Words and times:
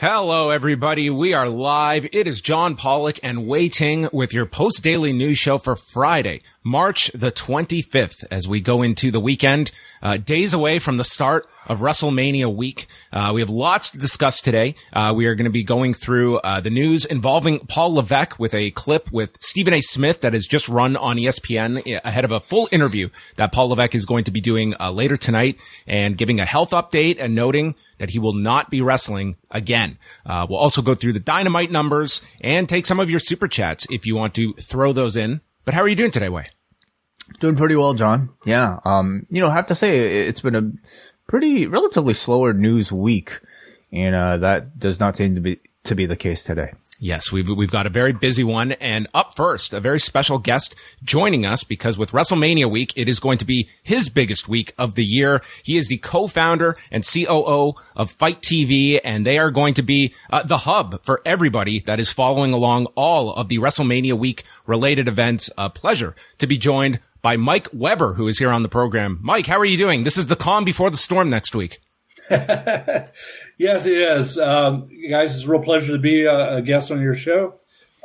Hello, 0.00 0.50
everybody. 0.50 1.10
We 1.10 1.34
are 1.34 1.48
live. 1.48 2.06
It 2.12 2.28
is 2.28 2.40
John 2.40 2.76
Pollock 2.76 3.18
and 3.20 3.48
Wai 3.48 3.66
Ting 3.66 4.08
with 4.12 4.32
your 4.32 4.46
post 4.46 4.84
daily 4.84 5.12
news 5.12 5.38
show 5.38 5.58
for 5.58 5.74
Friday, 5.74 6.42
March 6.62 7.10
the 7.12 7.32
25th, 7.32 8.24
as 8.30 8.46
we 8.46 8.60
go 8.60 8.80
into 8.80 9.10
the 9.10 9.18
weekend, 9.18 9.72
uh, 10.00 10.16
days 10.16 10.54
away 10.54 10.78
from 10.78 10.98
the 10.98 11.04
start 11.04 11.48
of 11.68 11.80
WrestleMania 11.80 12.52
week. 12.54 12.86
Uh, 13.12 13.32
we 13.34 13.40
have 13.40 13.50
lots 13.50 13.90
to 13.90 13.98
discuss 13.98 14.40
today. 14.40 14.74
Uh, 14.92 15.12
we 15.14 15.26
are 15.26 15.34
going 15.34 15.44
to 15.44 15.50
be 15.50 15.62
going 15.62 15.94
through 15.94 16.38
uh, 16.38 16.60
the 16.60 16.70
news 16.70 17.04
involving 17.04 17.60
Paul 17.60 17.94
Levesque 17.94 18.38
with 18.38 18.54
a 18.54 18.70
clip 18.72 19.12
with 19.12 19.36
Stephen 19.40 19.74
A. 19.74 19.80
Smith 19.80 20.22
that 20.22 20.32
has 20.32 20.46
just 20.46 20.68
run 20.68 20.96
on 20.96 21.16
ESPN 21.16 22.00
ahead 22.04 22.24
of 22.24 22.32
a 22.32 22.40
full 22.40 22.68
interview 22.72 23.10
that 23.36 23.52
Paul 23.52 23.68
Levesque 23.68 23.94
is 23.94 24.06
going 24.06 24.24
to 24.24 24.30
be 24.30 24.40
doing 24.40 24.74
uh, 24.80 24.90
later 24.90 25.16
tonight 25.16 25.60
and 25.86 26.16
giving 26.16 26.40
a 26.40 26.44
health 26.44 26.70
update 26.70 27.18
and 27.20 27.34
noting 27.34 27.74
that 27.98 28.10
he 28.10 28.18
will 28.18 28.32
not 28.32 28.70
be 28.70 28.80
wrestling 28.80 29.36
again. 29.50 29.98
Uh, 30.26 30.46
we'll 30.48 30.58
also 30.58 30.82
go 30.82 30.94
through 30.94 31.12
the 31.12 31.20
dynamite 31.20 31.70
numbers 31.70 32.22
and 32.40 32.68
take 32.68 32.86
some 32.86 33.00
of 33.00 33.10
your 33.10 33.20
super 33.20 33.48
chats 33.48 33.86
if 33.90 34.06
you 34.06 34.16
want 34.16 34.34
to 34.34 34.52
throw 34.54 34.92
those 34.92 35.16
in. 35.16 35.40
But 35.64 35.74
how 35.74 35.82
are 35.82 35.88
you 35.88 35.96
doing 35.96 36.10
today, 36.10 36.28
Wai? 36.28 36.48
Doing 37.40 37.56
pretty 37.56 37.76
well, 37.76 37.94
John. 37.94 38.30
Yeah. 38.44 38.80
Um, 38.84 39.26
you 39.28 39.40
know, 39.40 39.50
I 39.50 39.54
have 39.54 39.66
to 39.66 39.74
say 39.74 40.26
it's 40.26 40.40
been 40.40 40.54
a 40.54 40.72
pretty 41.26 41.66
relatively 41.66 42.14
slower 42.14 42.52
news 42.52 42.90
week, 42.90 43.40
and 43.92 44.14
uh, 44.14 44.38
that 44.38 44.78
does 44.78 44.98
not 44.98 45.16
seem 45.16 45.34
to 45.34 45.40
be 45.40 45.60
to 45.84 45.94
be 45.94 46.06
the 46.06 46.16
case 46.16 46.42
today. 46.42 46.72
Yes, 47.00 47.30
we've, 47.30 47.48
we've 47.48 47.70
got 47.70 47.86
a 47.86 47.90
very 47.90 48.12
busy 48.12 48.42
one. 48.42 48.72
And 48.72 49.06
up 49.14 49.36
first, 49.36 49.72
a 49.72 49.78
very 49.78 50.00
special 50.00 50.38
guest 50.38 50.74
joining 51.04 51.46
us 51.46 51.62
because 51.62 51.96
with 51.96 52.10
WrestleMania 52.10 52.68
week, 52.68 52.92
it 52.96 53.08
is 53.08 53.20
going 53.20 53.38
to 53.38 53.44
be 53.44 53.68
his 53.84 54.08
biggest 54.08 54.48
week 54.48 54.74
of 54.76 54.96
the 54.96 55.04
year. 55.04 55.40
He 55.62 55.76
is 55.76 55.86
the 55.86 55.98
co-founder 55.98 56.76
and 56.90 57.06
COO 57.06 57.74
of 57.94 58.10
FITE 58.10 58.42
TV, 58.42 59.00
and 59.04 59.24
they 59.24 59.38
are 59.38 59.52
going 59.52 59.74
to 59.74 59.82
be 59.82 60.12
uh, 60.28 60.42
the 60.42 60.58
hub 60.58 61.04
for 61.04 61.22
everybody 61.24 61.78
that 61.80 62.00
is 62.00 62.12
following 62.12 62.52
along 62.52 62.86
all 62.96 63.32
of 63.32 63.48
the 63.48 63.58
WrestleMania 63.58 64.18
week 64.18 64.42
related 64.66 65.06
events. 65.06 65.50
A 65.56 65.70
pleasure 65.70 66.16
to 66.38 66.48
be 66.48 66.58
joined 66.58 66.98
by 67.22 67.36
Mike 67.36 67.68
Weber, 67.72 68.14
who 68.14 68.26
is 68.26 68.40
here 68.40 68.50
on 68.50 68.64
the 68.64 68.68
program. 68.68 69.20
Mike, 69.22 69.46
how 69.46 69.58
are 69.58 69.64
you 69.64 69.76
doing? 69.76 70.02
This 70.02 70.18
is 70.18 70.26
the 70.26 70.36
calm 70.36 70.64
before 70.64 70.90
the 70.90 70.96
storm 70.96 71.30
next 71.30 71.54
week. 71.54 71.80
yes, 73.58 73.86
it 73.86 73.96
is. 73.96 74.38
Um, 74.38 74.88
guys, 75.10 75.34
it's 75.34 75.44
a 75.44 75.50
real 75.50 75.62
pleasure 75.62 75.92
to 75.92 75.98
be 75.98 76.24
a, 76.24 76.56
a 76.56 76.62
guest 76.62 76.90
on 76.90 77.00
your 77.00 77.14
show. 77.14 77.54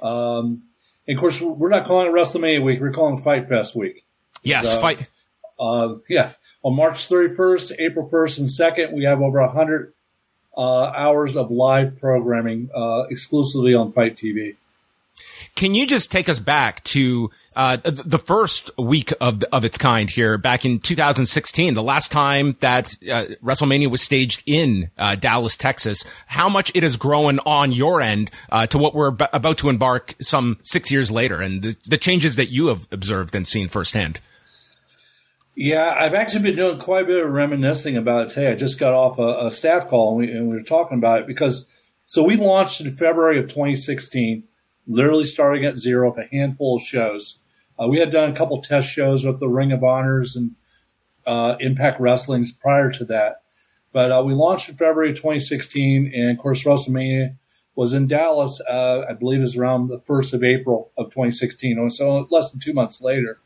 Um, 0.01 0.63
and 1.07 1.17
of 1.17 1.21
course, 1.21 1.41
we're 1.41 1.69
not 1.69 1.85
calling 1.85 2.07
it 2.07 2.11
WrestleMania 2.11 2.63
week. 2.63 2.79
We're 2.79 2.91
calling 2.91 3.17
it 3.17 3.21
Fight 3.21 3.49
Fest 3.49 3.75
week. 3.75 4.05
Yes, 4.43 4.77
fight. 4.77 5.07
Uh, 5.59 5.95
yeah. 6.09 6.31
On 6.63 6.75
March 6.75 7.09
31st, 7.09 7.73
April 7.79 8.09
1st, 8.09 8.39
and 8.39 8.47
2nd, 8.47 8.93
we 8.93 9.03
have 9.03 9.21
over 9.21 9.41
100 9.41 9.93
uh, 10.55 10.61
hours 10.61 11.35
of 11.35 11.51
live 11.51 11.99
programming 11.99 12.69
uh, 12.75 13.03
exclusively 13.09 13.73
on 13.73 13.91
FITE 13.91 14.15
TV. 14.15 14.55
Can 15.63 15.73
you 15.73 15.87
just 15.87 16.11
take 16.11 16.27
us 16.27 16.41
back 16.41 16.83
to 16.83 17.31
uh, 17.55 17.77
the 17.85 18.19
first 18.19 18.69
week 18.77 19.13
of 19.21 19.43
of 19.43 19.63
its 19.63 19.77
kind 19.77 20.09
here, 20.09 20.37
back 20.37 20.65
in 20.65 20.77
2016, 20.79 21.73
the 21.73 21.81
last 21.81 22.11
time 22.11 22.57
that 22.59 22.93
uh, 23.09 23.27
WrestleMania 23.41 23.89
was 23.89 24.01
staged 24.01 24.43
in 24.45 24.91
uh, 24.97 25.15
Dallas, 25.15 25.55
Texas? 25.55 26.03
How 26.27 26.49
much 26.49 26.69
it 26.75 26.83
has 26.83 26.97
grown 26.97 27.39
on 27.45 27.71
your 27.71 28.01
end 28.01 28.29
uh, 28.51 28.67
to 28.67 28.77
what 28.77 28.93
we're 28.93 29.15
about 29.31 29.57
to 29.59 29.69
embark 29.69 30.15
some 30.19 30.57
six 30.63 30.91
years 30.91 31.09
later, 31.09 31.39
and 31.39 31.61
the, 31.61 31.77
the 31.85 31.97
changes 31.97 32.35
that 32.35 32.47
you 32.47 32.67
have 32.67 32.85
observed 32.91 33.33
and 33.33 33.47
seen 33.47 33.69
firsthand. 33.69 34.19
Yeah, 35.55 35.95
I've 35.97 36.13
actually 36.13 36.41
been 36.41 36.57
doing 36.57 36.79
quite 36.79 37.03
a 37.03 37.07
bit 37.07 37.23
of 37.23 37.31
reminiscing 37.31 37.95
about 37.95 38.23
it 38.23 38.29
today. 38.31 38.51
I 38.51 38.55
just 38.55 38.79
got 38.79 38.91
off 38.91 39.17
a, 39.17 39.47
a 39.47 39.49
staff 39.49 39.87
call 39.87 40.09
and 40.09 40.17
we, 40.17 40.29
and 40.37 40.49
we 40.49 40.55
were 40.57 40.61
talking 40.61 40.97
about 40.97 41.21
it 41.21 41.27
because 41.27 41.65
so 42.05 42.21
we 42.21 42.35
launched 42.35 42.81
in 42.81 42.93
February 42.93 43.39
of 43.39 43.45
2016 43.45 44.43
literally 44.87 45.25
starting 45.25 45.65
at 45.65 45.77
zero 45.77 46.09
with 46.09 46.25
a 46.25 46.29
handful 46.29 46.77
of 46.77 46.81
shows. 46.81 47.39
Uh, 47.79 47.87
we 47.87 47.99
had 47.99 48.11
done 48.11 48.29
a 48.29 48.35
couple 48.35 48.61
test 48.61 48.89
shows 48.89 49.25
with 49.25 49.39
the 49.39 49.47
Ring 49.47 49.71
of 49.71 49.83
Honors 49.83 50.35
and 50.35 50.51
uh, 51.25 51.55
Impact 51.59 51.99
Wrestling's 51.99 52.51
prior 52.51 52.91
to 52.91 53.05
that. 53.05 53.41
But 53.91 54.11
uh, 54.11 54.23
we 54.25 54.33
launched 54.33 54.69
in 54.69 54.75
February 54.75 55.13
2016, 55.13 56.11
and 56.13 56.31
of 56.31 56.37
course, 56.37 56.63
WrestleMania 56.63 57.35
was 57.75 57.93
in 57.93 58.07
Dallas, 58.07 58.61
uh, 58.69 59.01
I 59.09 59.13
believe 59.13 59.39
it 59.39 59.43
was 59.43 59.57
around 59.57 59.87
the 59.87 59.99
1st 59.99 60.33
of 60.33 60.43
April 60.43 60.91
of 60.97 61.07
2016, 61.07 61.89
so 61.89 62.27
less 62.29 62.51
than 62.51 62.59
two 62.59 62.73
months 62.73 63.01
later. 63.01 63.39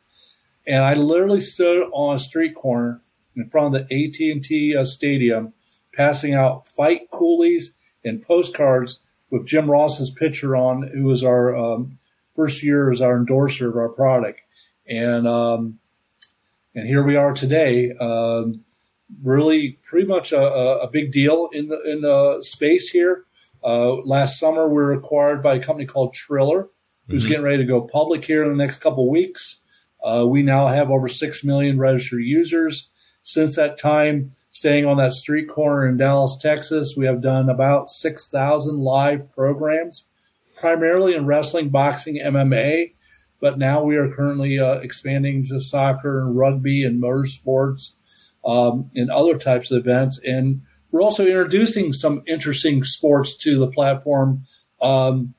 And 0.66 0.84
I 0.84 0.96
literally 0.96 1.40
stood 1.40 1.88
on 1.94 2.16
a 2.16 2.20
street 2.20 2.56
corner 2.56 3.02
in 3.36 3.50
front 3.50 3.74
of 3.74 3.88
the 3.88 4.06
AT&T 4.06 4.76
uh, 4.76 4.84
Stadium, 4.84 5.53
passing 5.94 6.34
out 6.34 6.68
fight 6.68 7.09
coolies 7.09 7.74
and 8.03 8.22
postcards 8.22 9.00
with 9.30 9.46
Jim 9.46 9.70
Ross's 9.70 10.10
picture 10.10 10.56
on, 10.56 10.84
who 10.94 11.04
was 11.04 11.24
our 11.24 11.56
um, 11.56 11.98
first 12.36 12.64
year 12.64 12.92
as 12.92 13.02
our 13.02 13.18
endorser 13.18 13.70
of 13.70 13.76
our 13.76 13.90
product, 13.90 14.42
and 14.88 15.28
um, 15.28 15.80
and 16.76 16.88
here 16.88 17.04
we 17.04 17.16
are 17.16 17.34
today. 17.34 17.92
Um, 18.00 18.64
really, 19.24 19.80
pretty 19.84 20.08
much 20.08 20.32
a, 20.32 20.42
a, 20.42 20.90
big 20.90 21.12
deal 21.12 21.50
in 21.54 21.68
the 21.70 21.82
in 21.84 22.02
the 22.02 22.42
space 22.42 22.90
here. 22.90 23.26
Uh, 23.64 23.96
last 24.04 24.40
summer, 24.40 24.68
we 24.68 24.76
were 24.76 24.94
acquired 24.94 25.42
by 25.42 25.56
a 25.56 25.64
company 25.64 25.86
called 25.86 26.14
Triller, 26.14 26.70
who's 27.08 27.24
mm-hmm. 27.24 27.30
getting 27.30 27.44
ready 27.44 27.58
to 27.58 27.66
go 27.66 27.82
public 27.82 28.24
here 28.24 28.44
in 28.44 28.50
the 28.50 28.64
next 28.64 28.80
couple 28.80 29.09
weeks. 29.09 29.58
Uh, 30.06 30.26
we 30.28 30.44
now 30.44 30.68
have 30.68 30.92
over 30.92 31.08
six 31.08 31.44
million 31.44 31.78
registered 31.78 32.24
users. 32.24 32.88
Since 33.24 33.56
that 33.56 33.78
time, 33.78 34.32
staying 34.57 34.88
on 34.88 34.97
that 34.97 35.13
street 35.13 35.47
corner 35.47 35.88
in 35.88 35.97
Dallas, 35.97 36.35
Texas. 36.41 36.95
We 36.97 37.06
have 37.06 37.22
done 37.22 37.47
about 37.47 37.91
6,000 37.91 38.75
live 38.75 39.31
programs, 39.31 40.06
primarily 40.56 41.13
in 41.13 41.28
wrestling, 41.28 41.69
boxing, 41.69 42.16
MMA. 42.16 42.96
But 43.40 43.59
now 43.59 43.84
we 43.84 43.97
are 43.97 44.09
currently 44.09 44.57
uh, 44.57 44.79
expanding 44.79 45.46
to 45.50 45.62
soccer 45.62 46.22
and 46.22 46.35
rugby 46.35 46.84
and 46.84 47.00
motorsports 47.00 47.91
um, 48.44 48.90
and 48.96 49.12
other 49.12 49.38
types 49.38 49.69
of 49.69 49.78
events. 49.78 50.19
And 50.25 50.63
we're 50.90 51.03
also 51.03 51.28
introducing 51.28 51.94
some 51.94 52.23
interesting 52.25 52.84
sports 52.84 53.38
to 53.38 53.59
the 53.59 53.69
platform. 53.69 54.44
Um, 54.81 55.35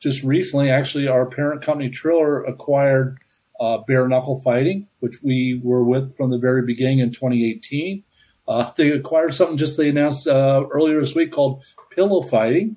just 0.00 0.24
recently, 0.24 0.70
actually, 0.70 1.06
our 1.06 1.26
parent 1.26 1.62
company 1.62 1.88
Triller 1.88 2.42
acquired 2.42 3.18
uh, 3.60 3.78
bare 3.86 4.08
knuckle 4.08 4.40
fighting, 4.40 4.88
which 4.98 5.22
we 5.22 5.60
were 5.62 5.84
with 5.84 6.16
from 6.16 6.30
the 6.30 6.38
very 6.38 6.66
beginning 6.66 6.98
in 6.98 7.12
2018. 7.12 8.02
Uh, 8.48 8.70
they 8.76 8.90
acquired 8.90 9.34
something 9.34 9.56
just 9.56 9.76
they 9.76 9.88
announced 9.88 10.26
uh, 10.26 10.64
earlier 10.70 11.00
this 11.00 11.14
week 11.14 11.32
called 11.32 11.64
pillow 11.90 12.22
fighting. 12.22 12.76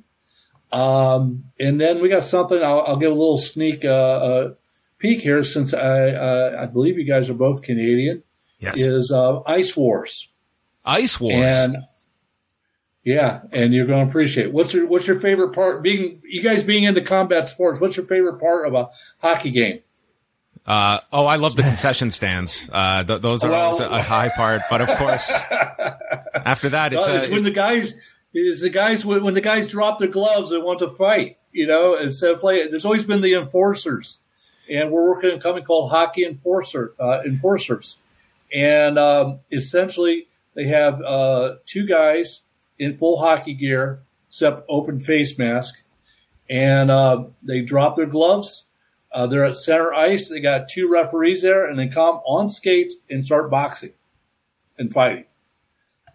Um, 0.71 1.45
and 1.59 1.79
then 1.79 2.01
we 2.01 2.09
got 2.09 2.23
something. 2.23 2.61
I'll, 2.61 2.81
I'll 2.81 2.97
give 2.97 3.11
a 3.11 3.15
little 3.15 3.37
sneak 3.37 3.83
uh, 3.83 3.87
uh 3.87 4.53
peek 4.99 5.21
here, 5.21 5.43
since 5.43 5.73
I 5.73 6.09
uh, 6.09 6.57
I 6.61 6.65
believe 6.67 6.97
you 6.97 7.05
guys 7.05 7.29
are 7.29 7.35
both 7.35 7.61
Canadian. 7.61 8.23
Yes, 8.59 8.79
is 8.79 9.11
uh, 9.11 9.41
Ice 9.47 9.75
Wars. 9.75 10.29
Ice 10.85 11.19
Wars. 11.19 11.57
And 11.57 11.77
yeah, 13.03 13.41
and 13.51 13.73
you're 13.73 13.85
going 13.85 14.05
to 14.05 14.09
appreciate. 14.09 14.47
It. 14.47 14.53
What's 14.53 14.73
your 14.73 14.85
What's 14.85 15.07
your 15.07 15.19
favorite 15.19 15.53
part? 15.53 15.81
Being 15.81 16.21
you 16.23 16.43
guys 16.43 16.63
being 16.63 16.83
into 16.83 17.01
combat 17.01 17.47
sports, 17.47 17.79
what's 17.79 17.97
your 17.97 18.05
favorite 18.05 18.39
part 18.39 18.67
of 18.67 18.73
a 18.75 18.89
hockey 19.19 19.51
game? 19.51 19.79
Uh, 20.65 20.99
oh, 21.11 21.25
I 21.25 21.37
love 21.37 21.55
the 21.55 21.63
concession 21.63 22.11
stands. 22.11 22.69
Uh, 22.71 23.03
th- 23.03 23.21
those 23.21 23.43
are 23.43 23.49
well, 23.49 23.61
always 23.61 23.79
a, 23.79 24.01
high 24.01 24.29
part. 24.29 24.61
But 24.69 24.81
of 24.81 24.89
course, 24.97 25.31
after 26.33 26.69
that, 26.69 26.93
it's, 26.93 27.07
it's 27.07 27.29
when 27.29 27.43
the 27.43 27.51
guys 27.51 27.95
is 28.33 28.61
the 28.61 28.69
guys 28.69 29.05
when, 29.05 29.23
when, 29.23 29.33
the 29.33 29.41
guys 29.41 29.67
drop 29.67 29.99
their 29.99 30.07
gloves 30.07 30.51
and 30.51 30.63
want 30.63 30.79
to 30.79 30.89
fight. 30.89 31.37
You 31.51 31.65
know, 31.65 31.95
instead 31.95 32.31
of 32.31 32.39
play. 32.39 32.67
There's 32.67 32.85
always 32.85 33.05
been 33.05 33.21
the 33.21 33.33
enforcers, 33.33 34.19
and 34.69 34.91
we're 34.91 35.07
working 35.07 35.31
on 35.31 35.37
a 35.37 35.41
company 35.41 35.65
called 35.65 35.89
Hockey 35.89 36.23
Enforcer 36.23 36.93
uh, 36.99 37.21
Enforcers, 37.25 37.97
and 38.53 38.99
um, 38.99 39.39
essentially 39.51 40.27
they 40.53 40.65
have 40.65 41.01
uh, 41.01 41.55
two 41.65 41.87
guys 41.87 42.41
in 42.77 42.97
full 42.97 43.19
hockey 43.19 43.55
gear, 43.55 44.01
except 44.27 44.65
open 44.69 44.99
face 44.99 45.37
mask, 45.39 45.81
and 46.47 46.91
uh, 46.91 47.23
they 47.41 47.61
drop 47.61 47.95
their 47.95 48.05
gloves 48.05 48.65
uh, 49.11 49.27
they're 49.27 49.45
at 49.45 49.55
center 49.55 49.93
ice. 49.93 50.29
They 50.29 50.39
got 50.39 50.69
two 50.69 50.89
referees 50.89 51.41
there, 51.41 51.65
and 51.65 51.79
they 51.79 51.87
come 51.87 52.15
on 52.25 52.47
skates 52.47 52.95
and 53.09 53.25
start 53.25 53.49
boxing 53.49 53.93
and 54.77 54.91
fighting. 54.91 55.25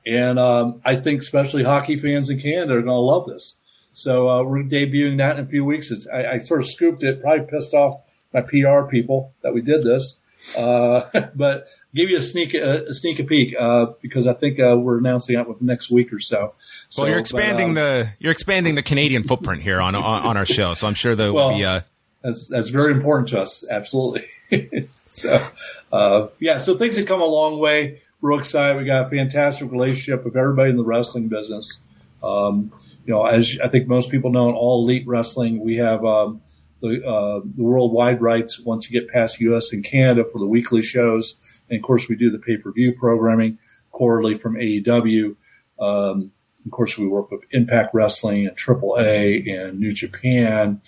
And 0.06 0.38
um, 0.38 0.80
I 0.84 0.96
think 0.96 1.22
especially 1.22 1.64
hockey 1.64 1.96
fans 1.96 2.30
in 2.30 2.38
Canada 2.38 2.74
are 2.74 2.82
going 2.82 2.86
to 2.86 2.94
love 2.94 3.26
this. 3.26 3.58
So 3.92 4.28
uh, 4.28 4.42
we're 4.42 4.64
debuting 4.64 5.18
that 5.18 5.38
in 5.38 5.44
a 5.44 5.48
few 5.48 5.64
weeks. 5.64 5.92
I, 6.12 6.26
I, 6.26 6.38
sort 6.38 6.60
of 6.60 6.66
scooped 6.66 7.04
it, 7.04 7.22
probably 7.22 7.46
pissed 7.46 7.74
off 7.74 7.94
my 8.32 8.40
PR 8.40 8.82
people 8.90 9.32
that 9.42 9.54
we 9.54 9.62
did 9.62 9.84
this. 9.84 10.18
Uh, 10.58 11.08
but 11.34 11.68
give 11.94 12.10
you 12.10 12.18
a 12.18 12.22
sneak 12.22 12.54
a, 12.54 12.86
a 12.86 12.92
sneak 12.92 13.18
a 13.18 13.24
peek 13.24 13.54
uh, 13.58 13.86
because 14.02 14.26
I 14.26 14.34
think 14.34 14.58
uh, 14.60 14.76
we're 14.76 14.98
announcing 14.98 15.36
that 15.36 15.48
within 15.48 15.66
next 15.66 15.90
week 15.90 16.12
or 16.12 16.20
so. 16.20 16.52
so 16.88 17.02
well, 17.02 17.10
you're 17.10 17.20
expanding 17.20 17.74
but, 17.74 17.80
um, 17.80 18.06
the 18.06 18.12
you're 18.18 18.32
expanding 18.32 18.74
the 18.74 18.82
Canadian 18.82 19.22
footprint 19.22 19.62
here 19.62 19.80
on 19.80 19.94
on, 19.94 20.22
on 20.22 20.36
our 20.36 20.44
show, 20.44 20.74
so 20.74 20.86
I'm 20.86 20.94
sure 20.94 21.14
there 21.14 21.32
well, 21.32 21.50
will 21.50 21.56
be 21.56 21.64
uh, 21.64 21.80
that's 22.24 22.48
that's 22.48 22.70
very 22.70 22.92
important 22.92 23.28
to 23.28 23.40
us. 23.40 23.64
Absolutely. 23.70 24.24
so, 25.06 25.46
uh, 25.92 26.28
yeah. 26.40 26.58
So 26.58 26.76
things 26.76 26.96
have 26.96 27.06
come 27.06 27.20
a 27.20 27.26
long 27.26 27.58
way. 27.58 28.00
We're 28.22 28.38
excited. 28.38 28.78
We 28.78 28.86
got 28.86 29.06
a 29.06 29.10
fantastic 29.10 29.70
relationship 29.70 30.24
with 30.24 30.34
everybody 30.34 30.70
in 30.70 30.78
the 30.78 30.84
wrestling 30.84 31.28
business. 31.28 31.78
Um, 32.22 32.72
you 33.04 33.12
know, 33.12 33.26
as 33.26 33.58
I 33.62 33.68
think 33.68 33.86
most 33.86 34.10
people 34.10 34.30
know, 34.30 34.48
in 34.48 34.54
all 34.54 34.82
elite 34.82 35.06
wrestling, 35.06 35.62
we 35.62 35.76
have 35.76 36.02
um, 36.06 36.40
the, 36.80 37.06
uh, 37.06 37.40
the 37.44 37.62
worldwide 37.62 38.22
rights 38.22 38.58
once 38.58 38.90
you 38.90 38.98
get 38.98 39.10
past 39.10 39.40
U.S. 39.40 39.74
and 39.74 39.84
Canada 39.84 40.24
for 40.24 40.38
the 40.38 40.46
weekly 40.46 40.80
shows, 40.80 41.36
and 41.68 41.76
of 41.76 41.82
course 41.82 42.08
we 42.08 42.16
do 42.16 42.30
the 42.30 42.38
pay 42.38 42.56
per 42.56 42.72
view 42.72 42.94
programming 42.98 43.58
quarterly 43.90 44.38
from 44.38 44.54
AEW. 44.54 45.36
Um, 45.78 46.32
of 46.64 46.70
course, 46.70 46.96
we 46.96 47.06
work 47.06 47.30
with 47.30 47.42
Impact 47.50 47.92
Wrestling 47.92 48.46
and 48.46 48.56
AAA 48.56 49.46
and 49.52 49.78
New 49.78 49.92
Japan 49.92 50.80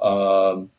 um, 0.00 0.70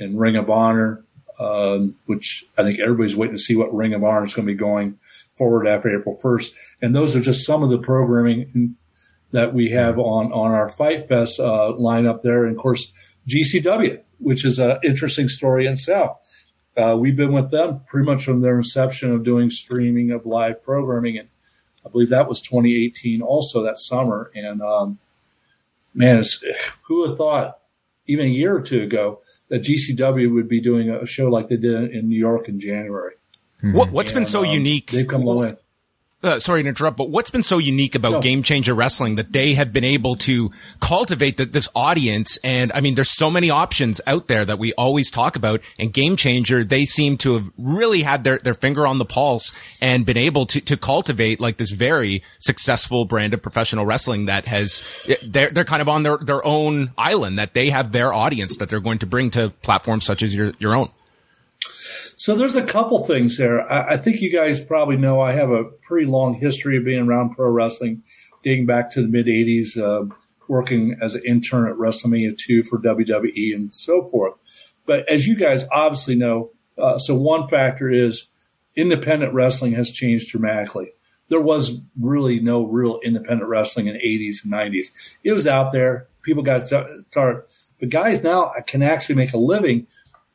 and 0.00 0.18
Ring 0.18 0.36
of 0.36 0.50
Honor, 0.50 1.04
um, 1.38 1.96
which 2.06 2.44
I 2.56 2.62
think 2.62 2.80
everybody's 2.80 3.16
waiting 3.16 3.36
to 3.36 3.42
see 3.42 3.56
what 3.56 3.74
Ring 3.74 3.94
of 3.94 4.04
Honor 4.04 4.24
is 4.24 4.34
going 4.34 4.46
to 4.46 4.52
be 4.52 4.58
going 4.58 4.98
forward 5.36 5.66
after 5.66 5.96
April 5.96 6.18
1st. 6.22 6.52
And 6.82 6.94
those 6.94 7.14
are 7.14 7.20
just 7.20 7.46
some 7.46 7.62
of 7.62 7.70
the 7.70 7.78
programming 7.78 8.76
that 9.32 9.54
we 9.54 9.70
have 9.70 9.98
on, 9.98 10.32
on 10.32 10.52
our 10.52 10.68
Fight 10.68 11.08
Fest 11.08 11.38
uh, 11.38 11.72
lineup 11.78 12.22
there. 12.22 12.44
And 12.44 12.56
of 12.56 12.62
course, 12.62 12.90
GCW, 13.28 14.00
which 14.18 14.44
is 14.44 14.58
an 14.58 14.78
interesting 14.82 15.28
story 15.28 15.66
in 15.66 15.72
itself. 15.74 16.18
Uh, 16.76 16.96
we've 16.96 17.16
been 17.16 17.32
with 17.32 17.50
them 17.50 17.80
pretty 17.86 18.06
much 18.06 18.24
from 18.24 18.40
their 18.40 18.56
inception 18.56 19.12
of 19.12 19.24
doing 19.24 19.50
streaming 19.50 20.12
of 20.12 20.24
live 20.26 20.62
programming. 20.62 21.18
And 21.18 21.28
I 21.84 21.90
believe 21.90 22.10
that 22.10 22.28
was 22.28 22.40
2018 22.40 23.20
also 23.20 23.62
that 23.64 23.78
summer. 23.78 24.30
And 24.34 24.62
um, 24.62 24.98
man, 25.94 26.22
who 26.82 27.00
would 27.00 27.10
have 27.10 27.18
thought 27.18 27.58
even 28.06 28.26
a 28.26 28.30
year 28.30 28.56
or 28.56 28.62
two 28.62 28.82
ago 28.82 29.20
that 29.48 29.62
GCW 29.62 30.32
would 30.34 30.48
be 30.48 30.60
doing 30.60 30.90
a 30.90 31.06
show 31.06 31.28
like 31.28 31.48
they 31.48 31.56
did 31.56 31.90
in 31.92 32.08
New 32.08 32.18
York 32.18 32.48
in 32.48 32.60
January? 32.60 33.14
What, 33.62 33.90
has 33.90 34.12
been 34.12 34.26
so 34.26 34.44
um, 34.44 34.46
unique? 34.46 34.90
They've 34.92 35.08
come 35.08 35.22
a 35.22 35.24
long 35.24 35.38
way 35.38 35.56
uh, 36.20 36.40
sorry 36.40 36.64
to 36.64 36.68
interrupt, 36.68 36.96
but 36.96 37.10
what's 37.10 37.30
been 37.30 37.44
so 37.44 37.58
unique 37.58 37.94
about 37.94 38.12
no. 38.12 38.20
Game 38.20 38.42
Changer 38.42 38.74
Wrestling 38.74 39.14
that 39.16 39.32
they 39.32 39.54
have 39.54 39.72
been 39.72 39.84
able 39.84 40.16
to 40.16 40.50
cultivate 40.80 41.36
the, 41.36 41.44
this 41.44 41.68
audience? 41.76 42.38
And 42.42 42.72
I 42.72 42.80
mean, 42.80 42.96
there's 42.96 43.10
so 43.10 43.30
many 43.30 43.50
options 43.50 44.00
out 44.04 44.26
there 44.26 44.44
that 44.44 44.58
we 44.58 44.72
always 44.72 45.12
talk 45.12 45.36
about. 45.36 45.60
And 45.78 45.92
Game 45.92 46.16
Changer, 46.16 46.64
they 46.64 46.84
seem 46.86 47.18
to 47.18 47.34
have 47.34 47.50
really 47.56 48.02
had 48.02 48.24
their, 48.24 48.38
their 48.38 48.54
finger 48.54 48.84
on 48.84 48.98
the 48.98 49.04
pulse 49.04 49.52
and 49.80 50.04
been 50.04 50.16
able 50.16 50.44
to, 50.46 50.60
to 50.60 50.76
cultivate 50.76 51.38
like 51.38 51.56
this 51.56 51.70
very 51.70 52.22
successful 52.40 53.04
brand 53.04 53.32
of 53.32 53.40
professional 53.40 53.86
wrestling 53.86 54.26
that 54.26 54.46
has, 54.46 54.82
they're, 55.22 55.50
they're 55.50 55.64
kind 55.64 55.82
of 55.82 55.88
on 55.88 56.02
their, 56.02 56.16
their 56.18 56.44
own 56.44 56.90
island 56.98 57.38
that 57.38 57.54
they 57.54 57.70
have 57.70 57.92
their 57.92 58.12
audience 58.12 58.56
that 58.56 58.68
they're 58.68 58.80
going 58.80 58.98
to 58.98 59.06
bring 59.06 59.30
to 59.30 59.50
platforms 59.62 60.04
such 60.04 60.24
as 60.24 60.34
your, 60.34 60.52
your 60.58 60.74
own. 60.74 60.88
So 62.16 62.34
there's 62.34 62.56
a 62.56 62.64
couple 62.64 63.04
things 63.04 63.36
there. 63.36 63.70
I, 63.70 63.94
I, 63.94 63.96
think 63.96 64.20
you 64.20 64.32
guys 64.32 64.60
probably 64.60 64.96
know 64.96 65.20
I 65.20 65.32
have 65.32 65.50
a 65.50 65.64
pretty 65.64 66.06
long 66.06 66.34
history 66.34 66.76
of 66.76 66.84
being 66.84 67.06
around 67.06 67.34
pro 67.34 67.50
wrestling, 67.50 68.02
dating 68.42 68.66
back 68.66 68.90
to 68.90 69.02
the 69.02 69.08
mid 69.08 69.26
'80s, 69.26 69.78
uh, 69.78 70.12
working 70.48 70.96
as 71.00 71.14
an 71.14 71.22
intern 71.24 71.68
at 71.68 71.76
WrestleMania 71.76 72.36
2 72.36 72.64
for 72.64 72.78
WWE 72.78 73.54
and 73.54 73.72
so 73.72 74.08
forth. 74.08 74.34
But 74.86 75.08
as 75.08 75.26
you 75.26 75.36
guys 75.36 75.66
obviously 75.70 76.16
know, 76.16 76.50
uh, 76.78 76.98
so 76.98 77.14
one 77.14 77.48
factor 77.48 77.90
is 77.90 78.28
independent 78.74 79.34
wrestling 79.34 79.74
has 79.74 79.90
changed 79.90 80.30
dramatically. 80.30 80.92
There 81.28 81.40
was 81.40 81.78
really 82.00 82.40
no 82.40 82.64
real 82.64 83.00
independent 83.04 83.48
wrestling 83.48 83.88
in 83.88 83.94
the 83.94 84.00
80s 84.00 84.44
and 84.44 84.52
90s. 84.52 84.86
It 85.22 85.32
was 85.32 85.46
out 85.46 85.72
there. 85.72 86.08
People 86.22 86.42
got 86.42 86.62
started. 86.62 87.44
But 87.78 87.90
guys 87.90 88.22
now 88.22 88.52
can 88.66 88.82
actually 88.82 89.16
make 89.16 89.34
a 89.34 89.38
living 89.38 89.86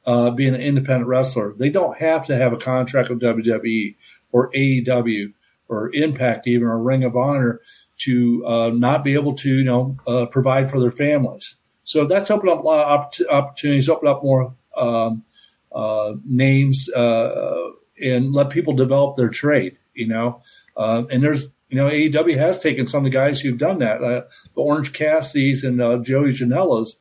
uh, 0.06 0.32
being 0.32 0.54
an 0.54 0.62
independent 0.62 1.08
wrestler. 1.08 1.54
They 1.58 1.70
don't 1.70 1.98
have 1.98 2.26
to 2.28 2.38
have 2.38 2.54
a 2.54 2.58
contract 2.58 3.10
with 3.10 3.22
WWE 3.22 3.96
or 4.32 4.52
AEW 4.52 5.34
or 5.70 5.94
Impact, 5.94 6.48
even 6.48 6.68
or 6.68 6.82
Ring 6.82 7.04
of 7.04 7.16
Honor, 7.16 7.62
to 8.00 8.46
uh, 8.46 8.70
not 8.74 9.04
be 9.04 9.14
able 9.14 9.36
to, 9.36 9.50
you 9.50 9.64
know, 9.64 9.98
uh, 10.08 10.26
provide 10.26 10.70
for 10.70 10.80
their 10.80 10.92
families. 10.92 11.56
So 11.84 12.06
that's 12.06 12.32
opened 12.32 12.50
up 12.50 12.60
a 12.60 12.68
lot 12.68 13.20
of 13.20 13.28
opportunities, 13.30 13.90
opened 13.90 14.10
up 14.10 14.24
more 14.24 14.54
um, 14.76 15.24
uh, 15.72 16.14
names, 16.26 16.90
uh, 16.90 17.72
and 18.02 18.34
let 18.34 18.50
people 18.50 18.74
develop 18.74 19.18
their 19.18 19.30
trade. 19.30 19.78
You 19.94 20.08
know, 20.08 20.42
uh, 20.76 21.04
and 21.12 21.24
there's 21.24 21.48
you 21.70 21.78
know, 21.78 21.90
AEW 21.90 22.38
has 22.38 22.60
taken 22.60 22.88
some 22.88 23.00
of 23.00 23.12
the 23.12 23.18
guys 23.18 23.40
who've 23.40 23.58
done 23.58 23.80
that. 23.80 24.00
The 24.00 24.28
Orange 24.56 24.94
Cassidy's 24.94 25.64
and 25.64 25.80
Joey 26.06 26.32
Janela's 26.32 26.98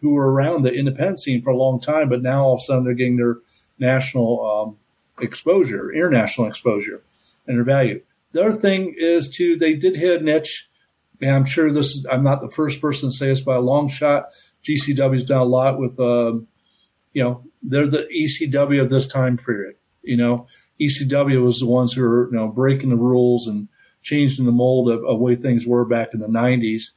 who 0.00 0.14
were 0.14 0.30
around 0.30 0.62
the 0.62 0.72
independent 0.72 1.20
scene 1.20 1.42
for 1.42 1.50
a 1.50 1.56
long 1.56 1.80
time, 1.80 2.08
but 2.08 2.22
now 2.22 2.44
all 2.44 2.54
of 2.54 2.60
a 2.60 2.62
sudden 2.62 2.84
they're 2.84 2.94
getting 2.94 3.16
their 3.16 3.38
national 3.78 4.44
um, 4.44 4.76
exposure, 5.22 5.92
international 5.92 6.46
exposure, 6.46 7.02
and 7.46 7.56
their 7.56 7.64
value. 7.64 8.00
The 8.32 8.44
other 8.44 8.56
thing 8.56 8.94
is 8.96 9.30
too, 9.30 9.56
they 9.56 9.74
did 9.74 9.96
hit 9.96 10.20
a 10.20 10.24
niche. 10.24 10.68
And 11.22 11.30
I'm 11.30 11.46
sure 11.46 11.72
this 11.72 11.94
is, 11.94 12.06
I'm 12.10 12.22
not 12.22 12.42
the 12.42 12.50
first 12.50 12.80
person 12.80 13.10
to 13.10 13.16
say 13.16 13.28
this 13.28 13.40
by 13.40 13.54
a 13.54 13.60
long 13.60 13.88
shot. 13.88 14.26
GCW's 14.62 15.24
done 15.24 15.40
a 15.40 15.44
lot 15.44 15.78
with, 15.78 15.98
um, 15.98 16.46
you 17.14 17.22
know, 17.22 17.42
they're 17.62 17.88
the 17.88 18.06
ECW 18.14 18.82
of 18.82 18.90
this 18.90 19.06
time 19.06 19.38
period. 19.38 19.76
You 20.02 20.18
know, 20.18 20.46
ECW 20.80 21.42
was 21.42 21.60
the 21.60 21.66
ones 21.66 21.92
who 21.92 22.02
were, 22.02 22.28
you 22.30 22.36
know, 22.36 22.48
breaking 22.48 22.90
the 22.90 22.96
rules 22.96 23.48
and 23.48 23.68
changing 24.02 24.44
the 24.44 24.52
mold 24.52 24.90
of, 24.90 25.04
of 25.04 25.18
way 25.18 25.34
things 25.34 25.66
were 25.66 25.84
back 25.84 26.12
in 26.12 26.20
the 26.20 26.28
90s. 26.28 26.90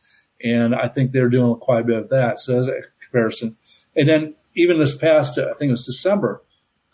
And 0.44 0.74
I 0.74 0.88
think 0.88 1.12
they're 1.12 1.30
doing 1.30 1.56
quite 1.56 1.81
a 1.81 1.86
bit 1.86 1.97
of 1.97 2.09
that. 2.09 2.39
So 2.39 2.59
as 2.59 2.68
a 2.68 2.81
comparison, 3.03 3.57
and 3.95 4.07
then 4.07 4.36
even 4.56 4.80
this 4.80 4.95
past, 4.95 5.38
I 5.38 5.53
think 5.53 5.69
it 5.69 5.71
was 5.71 5.86
December, 5.86 6.44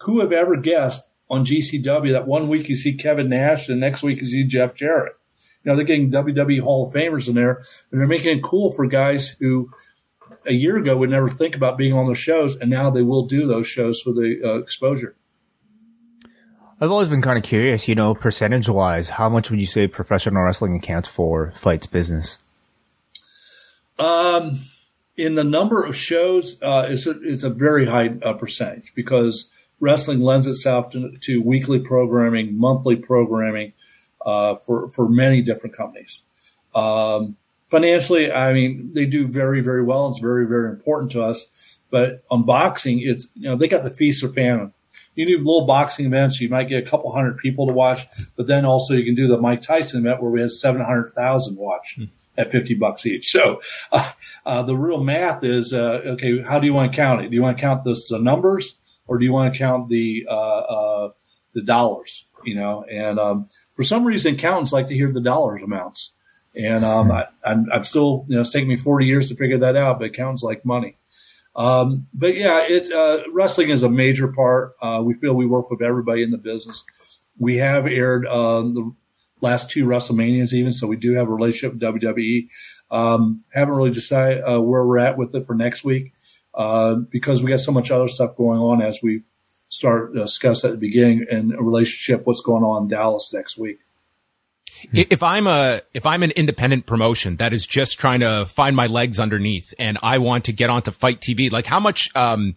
who 0.01 0.19
have 0.21 0.31
ever 0.31 0.55
guessed 0.55 1.07
on 1.29 1.45
GCW 1.45 2.13
that 2.13 2.27
one 2.27 2.47
week 2.47 2.69
you 2.69 2.75
see 2.75 2.93
Kevin 2.93 3.29
Nash, 3.29 3.67
and 3.67 3.77
the 3.77 3.85
next 3.85 4.03
week 4.03 4.21
you 4.21 4.27
see 4.27 4.45
Jeff 4.45 4.75
Jarrett. 4.75 5.13
You 5.63 5.71
know, 5.71 5.75
they're 5.75 5.85
getting 5.85 6.11
WWE 6.11 6.61
Hall 6.61 6.87
of 6.87 6.93
Famers 6.93 7.27
in 7.27 7.35
there, 7.35 7.63
and 7.91 7.99
they're 7.99 8.07
making 8.07 8.37
it 8.37 8.43
cool 8.43 8.71
for 8.71 8.85
guys 8.85 9.35
who 9.39 9.69
a 10.45 10.53
year 10.53 10.77
ago 10.77 10.95
would 10.95 11.09
never 11.09 11.29
think 11.29 11.55
about 11.55 11.77
being 11.77 11.93
on 11.93 12.07
those 12.07 12.19
shows, 12.19 12.55
and 12.55 12.69
now 12.69 12.91
they 12.91 13.01
will 13.01 13.25
do 13.25 13.47
those 13.47 13.67
shows 13.67 14.01
for 14.01 14.11
the 14.11 14.39
uh, 14.43 14.57
exposure. 14.59 15.15
I've 16.79 16.91
always 16.91 17.09
been 17.09 17.21
kind 17.21 17.37
of 17.37 17.43
curious, 17.43 17.87
you 17.87 17.95
know, 17.95 18.13
percentage 18.13 18.67
wise, 18.67 19.09
how 19.09 19.29
much 19.29 19.49
would 19.49 19.61
you 19.61 19.65
say 19.65 19.87
professional 19.87 20.43
wrestling 20.43 20.75
accounts 20.75 21.07
for 21.07 21.51
FITE's 21.51 21.87
business? 21.87 22.37
Um, 23.97 24.59
in 25.17 25.35
the 25.35 25.43
number 25.43 25.83
of 25.83 25.95
shows, 25.95 26.61
uh, 26.61 26.87
it's, 26.89 27.05
a, 27.07 27.11
it's 27.21 27.43
a 27.43 27.49
very 27.49 27.85
high 27.85 28.09
uh, 28.21 28.33
percentage 28.33 28.93
because 28.95 29.49
wrestling 29.79 30.21
lends 30.21 30.47
itself 30.47 30.91
to, 30.91 31.15
to 31.21 31.41
weekly 31.41 31.79
programming, 31.79 32.57
monthly 32.57 32.95
programming 32.95 33.73
uh, 34.25 34.55
for 34.55 34.89
for 34.89 35.07
many 35.07 35.41
different 35.41 35.75
companies. 35.75 36.23
Um, 36.73 37.37
financially, 37.69 38.31
I 38.31 38.53
mean, 38.53 38.91
they 38.93 39.05
do 39.05 39.27
very 39.27 39.61
very 39.61 39.83
well. 39.83 40.09
It's 40.09 40.19
very 40.19 40.47
very 40.47 40.69
important 40.69 41.11
to 41.11 41.23
us. 41.23 41.45
But 41.91 42.23
on 42.29 42.43
boxing, 42.43 42.99
it's 43.01 43.27
you 43.35 43.47
know 43.47 43.55
they 43.55 43.67
got 43.67 43.83
the 43.83 43.89
feast 43.89 44.23
or 44.23 44.29
famine. 44.29 44.73
You 45.13 45.25
do 45.25 45.37
little 45.37 45.65
boxing 45.65 46.05
events, 46.07 46.41
you 46.41 46.49
might 46.49 46.67
get 46.67 46.85
a 46.85 46.89
couple 46.89 47.13
hundred 47.13 47.37
people 47.37 47.67
to 47.67 47.73
watch, 47.73 48.05
but 48.35 48.47
then 48.47 48.65
also 48.65 48.93
you 48.93 49.05
can 49.05 49.15
do 49.15 49.27
the 49.27 49.37
Mike 49.37 49.61
Tyson 49.61 49.99
event 49.99 50.21
where 50.21 50.31
we 50.31 50.41
had 50.41 50.51
seven 50.51 50.81
hundred 50.81 51.11
thousand 51.11 51.57
watch. 51.57 51.95
Hmm 51.97 52.05
at 52.37 52.51
50 52.51 52.75
bucks 52.75 53.05
each. 53.05 53.31
So 53.31 53.59
uh, 53.91 54.11
uh, 54.45 54.63
the 54.63 54.75
real 54.75 55.03
math 55.03 55.43
is, 55.43 55.73
uh, 55.73 56.01
okay, 56.05 56.41
how 56.41 56.59
do 56.59 56.67
you 56.67 56.73
want 56.73 56.91
to 56.91 56.95
count 56.95 57.21
it? 57.21 57.29
Do 57.29 57.35
you 57.35 57.41
want 57.41 57.57
to 57.57 57.61
count 57.61 57.83
this, 57.83 58.07
the 58.09 58.19
numbers 58.19 58.75
or 59.07 59.17
do 59.17 59.25
you 59.25 59.33
want 59.33 59.53
to 59.53 59.57
count 59.57 59.89
the, 59.89 60.25
uh, 60.29 60.33
uh, 60.33 61.09
the 61.53 61.61
dollars, 61.61 62.25
you 62.43 62.55
know? 62.55 62.83
And, 62.83 63.19
um, 63.19 63.47
for 63.75 63.83
some 63.83 64.05
reason, 64.05 64.35
accountants 64.35 64.71
like 64.71 64.87
to 64.87 64.95
hear 64.95 65.11
the 65.11 65.21
dollars 65.21 65.61
amounts. 65.61 66.11
And, 66.55 66.85
um, 66.85 67.11
I, 67.11 67.27
am 67.45 67.67
I'm 67.71 67.83
still, 67.83 68.25
you 68.27 68.35
know, 68.35 68.41
it's 68.41 68.51
taken 68.51 68.69
me 68.69 68.77
40 68.77 69.05
years 69.05 69.29
to 69.29 69.35
figure 69.35 69.57
that 69.59 69.75
out, 69.75 69.99
but 69.99 70.05
accountants 70.05 70.43
like 70.43 70.65
money. 70.65 70.97
Um, 71.55 72.07
but 72.13 72.35
yeah, 72.35 72.65
it, 72.67 72.91
uh, 72.91 73.23
wrestling 73.31 73.69
is 73.69 73.83
a 73.83 73.89
major 73.89 74.27
part. 74.29 74.75
we 75.03 75.13
feel 75.15 75.33
we 75.33 75.45
work 75.45 75.69
with 75.69 75.81
everybody 75.81 76.23
in 76.23 76.31
the 76.31 76.37
business. 76.37 76.83
We 77.37 77.57
have 77.57 77.85
aired, 77.85 78.23
the 78.25 78.93
last 79.45 79.69
two 79.69 79.85
WrestleManias 79.85 80.53
even. 80.53 80.73
So 80.73 80.87
we 80.87 80.97
do 80.97 81.13
have 81.13 81.27
a 81.27 81.33
relationship 81.33 81.73
with 81.73 81.81
WWE. 81.81 82.49
Um, 82.91 83.43
haven't 83.53 83.73
really 83.73 83.91
decided 83.91 84.43
uh, 84.43 84.61
where 84.61 84.85
we're 84.85 84.99
at 84.99 85.17
with 85.17 85.33
it 85.35 85.45
for 85.45 85.55
next 85.55 85.83
week 85.83 86.13
uh, 86.53 86.95
because 86.95 87.43
we 87.43 87.49
got 87.49 87.59
so 87.59 87.71
much 87.71 87.91
other 87.91 88.07
stuff 88.07 88.35
going 88.35 88.59
on 88.59 88.81
as 88.81 89.01
we 89.01 89.21
start 89.69 90.15
uh, 90.15 90.21
discuss 90.21 90.63
at 90.63 90.71
the 90.71 90.77
beginning 90.77 91.25
and 91.29 91.53
a 91.53 91.61
relationship 91.61 92.25
what's 92.25 92.41
going 92.41 92.63
on 92.63 92.83
in 92.83 92.87
Dallas 92.87 93.33
next 93.33 93.57
week. 93.57 93.79
If 94.93 95.23
I'm 95.23 95.47
a 95.47 95.81
if 95.93 96.05
I'm 96.05 96.21
an 96.21 96.31
independent 96.31 96.85
promotion 96.85 97.37
that 97.37 97.53
is 97.53 97.65
just 97.65 97.97
trying 97.97 98.19
to 98.19 98.45
find 98.45 98.75
my 98.75 98.87
legs 98.87 99.19
underneath 99.19 99.73
and 99.79 99.97
I 100.03 100.17
want 100.17 100.45
to 100.45 100.53
get 100.53 100.69
onto 100.69 100.91
FITE 100.91 101.21
TV, 101.21 101.51
like 101.51 101.65
how 101.65 101.79
much 101.79 102.09
um, 102.15 102.55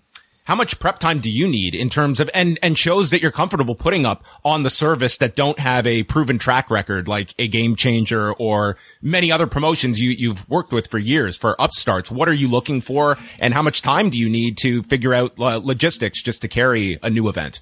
how 0.49 0.55
much 0.55 0.81
prep 0.81 0.99
time 0.99 1.21
do 1.21 1.31
you 1.31 1.47
need 1.47 1.75
in 1.75 1.91
terms 1.91 2.19
of 2.19 2.31
and 2.35 2.59
and 2.63 2.79
shows 2.79 3.11
that 3.11 3.21
you're 3.21 3.31
comfortable 3.31 3.75
putting 3.75 4.07
up 4.07 4.25
on 4.45 4.63
the 4.63 4.71
service 4.71 5.19
that 5.19 5.37
don't 5.37 5.59
have 5.59 5.87
a 5.87 6.03
proven 6.05 6.39
track 6.39 6.71
record 6.71 7.07
like 7.07 7.35
a 7.39 7.47
game 7.47 7.77
changer 7.77 8.33
or 8.33 8.77
many 9.03 9.31
other 9.31 9.47
promotions 9.47 10.01
you 10.01 10.09
you've 10.09 10.49
worked 10.49 10.73
with 10.73 10.91
for 10.91 10.99
years 10.99 11.37
for 11.37 11.55
upstarts 11.61 12.11
what 12.11 12.29
are 12.29 12.33
you 12.33 12.49
looking 12.49 12.81
for 12.81 13.19
and 13.39 13.53
how 13.53 13.61
much 13.61 13.83
time 13.83 14.09
do 14.09 14.17
you 14.17 14.29
need 14.29 14.57
to 14.57 14.83
figure 14.85 15.13
out 15.13 15.39
uh, 15.39 15.61
logistics 15.63 16.23
just 16.23 16.41
to 16.41 16.49
carry 16.49 16.99
a 17.03 17.11
new 17.11 17.29
event 17.29 17.61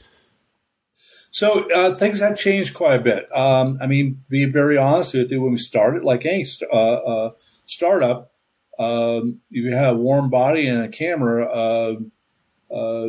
so 1.33 1.69
uh, 1.71 1.95
things 1.97 2.21
have 2.21 2.39
changed 2.39 2.73
quite 2.73 2.99
a 2.99 3.03
bit. 3.03 3.29
Um, 3.37 3.79
I 3.83 3.87
mean, 3.87 4.25
being 4.31 4.53
very 4.53 4.79
honest 4.79 5.13
with 5.13 5.31
you, 5.31 5.43
when 5.43 5.53
we 5.53 5.59
started, 5.59 6.03
like 6.03 6.25
any 6.25 6.47
uh, 6.73 6.95
uh 6.95 7.31
startup, 7.67 8.33
um, 8.79 9.41
you 9.51 9.75
had 9.75 9.93
a 9.93 9.97
warm 9.97 10.31
body 10.31 10.67
and 10.67 10.85
a 10.85 10.89
camera, 10.89 11.47
uh, 12.75 13.09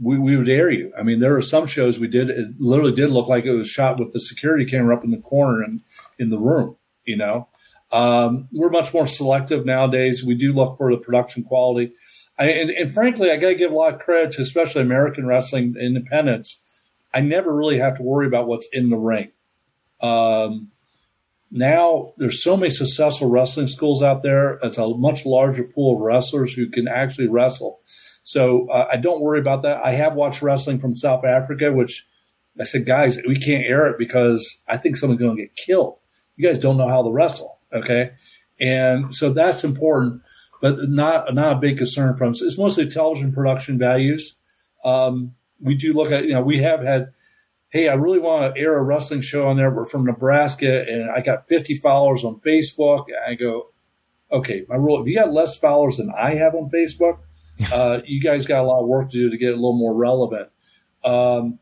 we, 0.00 0.18
we 0.18 0.36
would 0.36 0.48
air 0.48 0.70
you. 0.70 0.92
I 0.98 1.02
mean, 1.02 1.20
there 1.20 1.36
are 1.36 1.42
some 1.42 1.66
shows 1.66 1.98
we 1.98 2.08
did, 2.08 2.30
it 2.30 2.48
literally 2.58 2.94
did 2.94 3.10
look 3.10 3.28
like 3.28 3.44
it 3.44 3.52
was 3.52 3.68
shot 3.68 3.98
with 3.98 4.12
the 4.12 4.20
security 4.20 4.64
camera 4.64 4.96
up 4.96 5.04
in 5.04 5.10
the 5.10 5.18
corner 5.18 5.62
and 5.62 5.82
in 6.18 6.30
the 6.30 6.38
room, 6.38 6.76
you 7.04 7.16
know. 7.16 7.48
Um, 7.92 8.48
we're 8.52 8.70
much 8.70 8.94
more 8.94 9.06
selective 9.06 9.66
nowadays. 9.66 10.24
We 10.24 10.34
do 10.34 10.52
look 10.52 10.78
for 10.78 10.90
the 10.90 11.00
production 11.00 11.42
quality. 11.42 11.92
I, 12.38 12.46
and, 12.50 12.70
and, 12.70 12.94
frankly, 12.94 13.30
I 13.30 13.36
got 13.36 13.48
to 13.48 13.54
give 13.54 13.72
a 13.72 13.74
lot 13.74 13.94
of 13.94 14.00
credit 14.00 14.32
to 14.32 14.42
especially 14.42 14.82
American 14.82 15.26
wrestling 15.26 15.74
independents. 15.78 16.60
I 17.12 17.20
never 17.20 17.54
really 17.54 17.78
have 17.78 17.96
to 17.96 18.02
worry 18.02 18.26
about 18.26 18.46
what's 18.46 18.68
in 18.72 18.88
the 18.88 18.96
ring. 18.96 19.32
Um, 20.00 20.70
now 21.50 22.12
there's 22.16 22.42
so 22.42 22.56
many 22.56 22.70
successful 22.70 23.28
wrestling 23.28 23.66
schools 23.66 24.02
out 24.02 24.22
there. 24.22 24.58
It's 24.62 24.78
a 24.78 24.88
much 24.88 25.26
larger 25.26 25.64
pool 25.64 25.96
of 25.96 26.00
wrestlers 26.00 26.52
who 26.52 26.68
can 26.68 26.86
actually 26.86 27.28
wrestle. 27.28 27.79
So 28.22 28.68
uh, 28.70 28.88
I 28.92 28.96
don't 28.96 29.20
worry 29.20 29.40
about 29.40 29.62
that. 29.62 29.84
I 29.84 29.92
have 29.92 30.14
watched 30.14 30.42
wrestling 30.42 30.78
from 30.78 30.94
South 30.94 31.24
Africa, 31.24 31.72
which 31.72 32.06
I 32.60 32.64
said, 32.64 32.86
guys, 32.86 33.18
we 33.26 33.36
can't 33.36 33.64
air 33.64 33.86
it 33.88 33.98
because 33.98 34.60
I 34.68 34.76
think 34.76 34.96
someone's 34.96 35.20
going 35.20 35.36
to 35.36 35.42
get 35.42 35.56
killed. 35.56 35.98
You 36.36 36.46
guys 36.46 36.58
don't 36.58 36.76
know 36.76 36.88
how 36.88 37.02
to 37.02 37.10
wrestle, 37.10 37.58
okay? 37.72 38.12
And 38.60 39.14
so 39.14 39.32
that's 39.32 39.64
important, 39.64 40.22
but 40.60 40.76
not 40.88 41.34
not 41.34 41.56
a 41.56 41.60
big 41.60 41.78
concern 41.78 42.16
from 42.16 42.30
us. 42.30 42.42
It's 42.42 42.58
mostly 42.58 42.88
television 42.88 43.32
production 43.32 43.78
values. 43.78 44.36
Um, 44.84 45.34
we 45.60 45.74
do 45.74 45.92
look 45.92 46.10
at, 46.12 46.24
you 46.24 46.32
know, 46.32 46.42
we 46.42 46.58
have 46.58 46.82
had 46.82 47.12
hey, 47.70 47.88
I 47.88 47.94
really 47.94 48.18
want 48.18 48.54
to 48.54 48.60
air 48.60 48.76
a 48.76 48.82
wrestling 48.82 49.20
show 49.20 49.46
on 49.46 49.56
there. 49.56 49.70
We're 49.70 49.84
from 49.84 50.04
Nebraska 50.04 50.84
and 50.88 51.08
I 51.08 51.20
got 51.20 51.46
50 51.46 51.76
followers 51.76 52.24
on 52.24 52.40
Facebook. 52.40 53.06
I 53.26 53.34
go, 53.34 53.70
okay, 54.30 54.64
my 54.68 54.74
rule, 54.74 55.00
if 55.00 55.06
you 55.06 55.14
got 55.14 55.32
less 55.32 55.56
followers 55.56 55.96
than 55.96 56.10
I 56.10 56.34
have 56.34 56.54
on 56.54 56.68
Facebook, 56.70 57.18
uh, 57.72 58.00
you 58.04 58.20
guys 58.20 58.46
got 58.46 58.60
a 58.60 58.66
lot 58.66 58.82
of 58.82 58.88
work 58.88 59.10
to 59.10 59.16
do 59.16 59.30
to 59.30 59.36
get 59.36 59.52
a 59.52 59.56
little 59.56 59.76
more 59.76 59.94
relevant. 59.94 60.48
Um, 61.04 61.58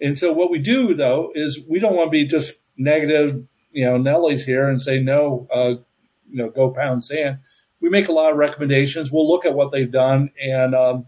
and 0.00 0.18
so 0.18 0.32
what 0.32 0.50
we 0.50 0.58
do 0.58 0.94
though 0.94 1.32
is 1.34 1.60
we 1.68 1.78
don't 1.78 1.96
want 1.96 2.08
to 2.08 2.10
be 2.10 2.26
just 2.26 2.56
negative, 2.76 3.44
you 3.72 3.84
know, 3.84 3.98
Nellies 3.98 4.44
here 4.44 4.68
and 4.68 4.80
say, 4.80 5.00
no, 5.00 5.48
uh, 5.52 5.74
you 6.28 6.36
know, 6.36 6.50
go 6.50 6.70
pound 6.70 7.04
sand. 7.04 7.38
We 7.80 7.88
make 7.88 8.08
a 8.08 8.12
lot 8.12 8.32
of 8.32 8.38
recommendations. 8.38 9.10
We'll 9.10 9.28
look 9.28 9.44
at 9.44 9.54
what 9.54 9.72
they've 9.72 9.90
done 9.90 10.30
and, 10.42 10.74
um, 10.74 11.06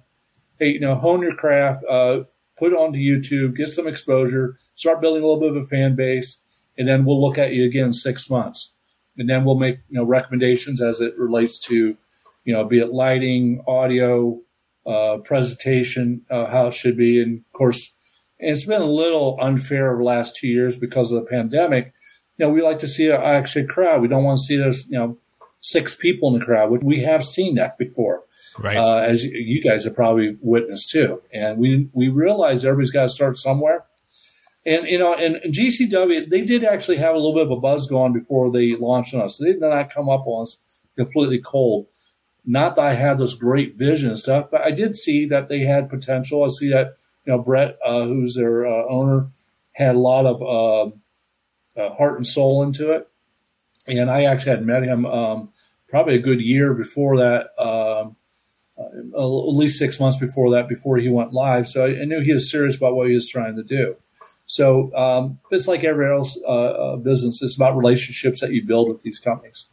hey, 0.59 0.71
you 0.71 0.80
know, 0.80 0.95
hone 0.95 1.23
your 1.23 1.35
craft, 1.35 1.85
uh, 1.88 2.21
put 2.57 2.73
it 2.73 2.78
onto 2.78 2.99
YouTube, 2.99 3.57
get 3.57 3.68
some 3.68 3.87
exposure, 3.87 4.59
start 4.75 5.00
building 5.00 5.23
a 5.23 5.26
little 5.26 5.40
bit 5.40 5.57
of 5.57 5.64
a 5.64 5.66
fan 5.66 5.95
base, 5.95 6.38
and 6.76 6.88
then 6.88 7.04
we'll 7.04 7.21
look 7.21 7.38
at 7.38 7.52
you 7.52 7.64
again 7.64 7.87
in 7.87 7.92
six 7.92 8.28
months. 8.28 8.73
And 9.16 9.28
then 9.28 9.45
we'll 9.45 9.59
make 9.59 9.78
you 9.88 9.97
know 9.97 10.04
recommendations 10.04 10.80
as 10.80 11.00
it 11.00 11.16
relates 11.18 11.59
to, 11.61 11.97
you 12.48 12.54
know, 12.54 12.64
be 12.64 12.80
it 12.80 12.92
lighting, 12.92 13.62
audio, 13.66 14.40
uh, 14.86 15.18
presentation, 15.18 16.22
uh, 16.30 16.46
how 16.46 16.68
it 16.68 16.74
should 16.74 16.96
be. 16.96 17.22
And 17.22 17.38
of 17.38 17.52
course, 17.52 17.92
and 18.40 18.50
it's 18.50 18.64
been 18.64 18.82
a 18.82 18.86
little 18.86 19.36
unfair 19.40 19.90
over 19.90 19.98
the 19.98 20.04
last 20.04 20.36
two 20.36 20.48
years 20.48 20.78
because 20.78 21.12
of 21.12 21.20
the 21.20 21.28
pandemic. 21.28 21.92
You 22.38 22.46
know, 22.46 22.52
we 22.52 22.62
like 22.62 22.78
to 22.80 22.88
see 22.88 23.08
an 23.08 23.20
actual 23.20 23.66
crowd. 23.66 24.00
We 24.00 24.08
don't 24.08 24.24
want 24.24 24.38
to 24.38 24.44
see 24.44 24.56
those, 24.56 24.86
you 24.88 24.98
know, 24.98 25.18
six 25.60 25.94
people 25.94 26.32
in 26.32 26.38
the 26.38 26.44
crowd. 26.44 26.82
We 26.82 27.02
have 27.02 27.24
seen 27.24 27.56
that 27.56 27.76
before 27.78 28.22
right? 28.58 28.76
Uh, 28.76 28.98
as 28.98 29.24
you 29.24 29.62
guys 29.62 29.84
have 29.84 29.94
probably 29.94 30.36
witnessed 30.40 30.90
too. 30.90 31.22
And 31.32 31.58
we 31.58 31.88
we 31.92 32.08
realize 32.08 32.64
everybody's 32.64 32.90
got 32.90 33.04
to 33.04 33.08
start 33.08 33.36
somewhere. 33.36 33.84
And 34.66 34.86
you 34.86 34.98
know, 34.98 35.14
and 35.14 35.36
GCW 35.52 36.30
they 36.30 36.42
did 36.42 36.64
actually 36.64 36.98
have 36.98 37.14
a 37.14 37.18
little 37.18 37.34
bit 37.34 37.44
of 37.44 37.50
a 37.50 37.60
buzz 37.60 37.86
going 37.86 38.12
before 38.12 38.50
they 38.50 38.74
launched 38.76 39.14
on 39.14 39.22
us. 39.22 39.38
They 39.38 39.52
did 39.52 39.60
not 39.60 39.92
come 39.92 40.08
up 40.08 40.26
on 40.26 40.44
us 40.44 40.58
completely 40.96 41.40
cold. 41.40 41.86
Not 42.50 42.76
that 42.76 42.82
I 42.82 42.94
had 42.94 43.18
this 43.18 43.34
great 43.34 43.76
vision 43.76 44.08
and 44.08 44.18
stuff, 44.18 44.46
but 44.50 44.62
I 44.62 44.70
did 44.70 44.96
see 44.96 45.26
that 45.26 45.50
they 45.50 45.60
had 45.60 45.90
potential. 45.90 46.44
I 46.44 46.48
see 46.48 46.70
that 46.70 46.96
you 47.26 47.32
know 47.32 47.38
Brett, 47.38 47.76
uh, 47.84 48.04
who's 48.04 48.34
their 48.34 48.66
uh, 48.66 48.86
owner, 48.88 49.28
had 49.72 49.96
a 49.96 49.98
lot 49.98 50.24
of 50.24 50.40
um, 50.40 51.02
uh, 51.76 51.94
heart 51.94 52.16
and 52.16 52.26
soul 52.26 52.62
into 52.62 52.90
it. 52.92 53.06
And 53.86 54.10
I 54.10 54.24
actually 54.24 54.52
had 54.52 54.64
met 54.64 54.82
him 54.82 55.04
um, 55.04 55.50
probably 55.90 56.14
a 56.14 56.20
good 56.20 56.40
year 56.40 56.72
before 56.72 57.18
that. 57.18 57.50
Um, 57.62 58.16
uh, 58.78 59.18
at 59.18 59.54
least 59.54 59.78
six 59.78 60.00
months 60.00 60.18
before 60.18 60.52
that, 60.52 60.68
before 60.68 60.96
he 60.96 61.08
went 61.10 61.32
live. 61.32 61.66
So 61.66 61.84
I, 61.84 62.00
I, 62.00 62.04
knew 62.04 62.20
he 62.20 62.32
was 62.32 62.48
serious 62.48 62.76
about 62.76 62.94
what 62.94 63.08
he 63.08 63.14
was 63.14 63.28
trying 63.28 63.56
to 63.56 63.64
do. 63.64 63.96
So 64.46 64.94
um, 64.94 65.40
it's 65.50 65.66
like 65.66 65.82
every 65.82 66.08
else 66.08 66.38
uh, 66.46 66.50
uh, 66.50 66.96
business. 66.96 67.42
It's 67.42 67.56
about 67.56 67.76
relationships 67.76 68.40
that 68.40 68.52
you 68.52 68.64
build 68.64 68.88
with 68.88 69.02
these 69.02 69.18
companies. 69.18 69.66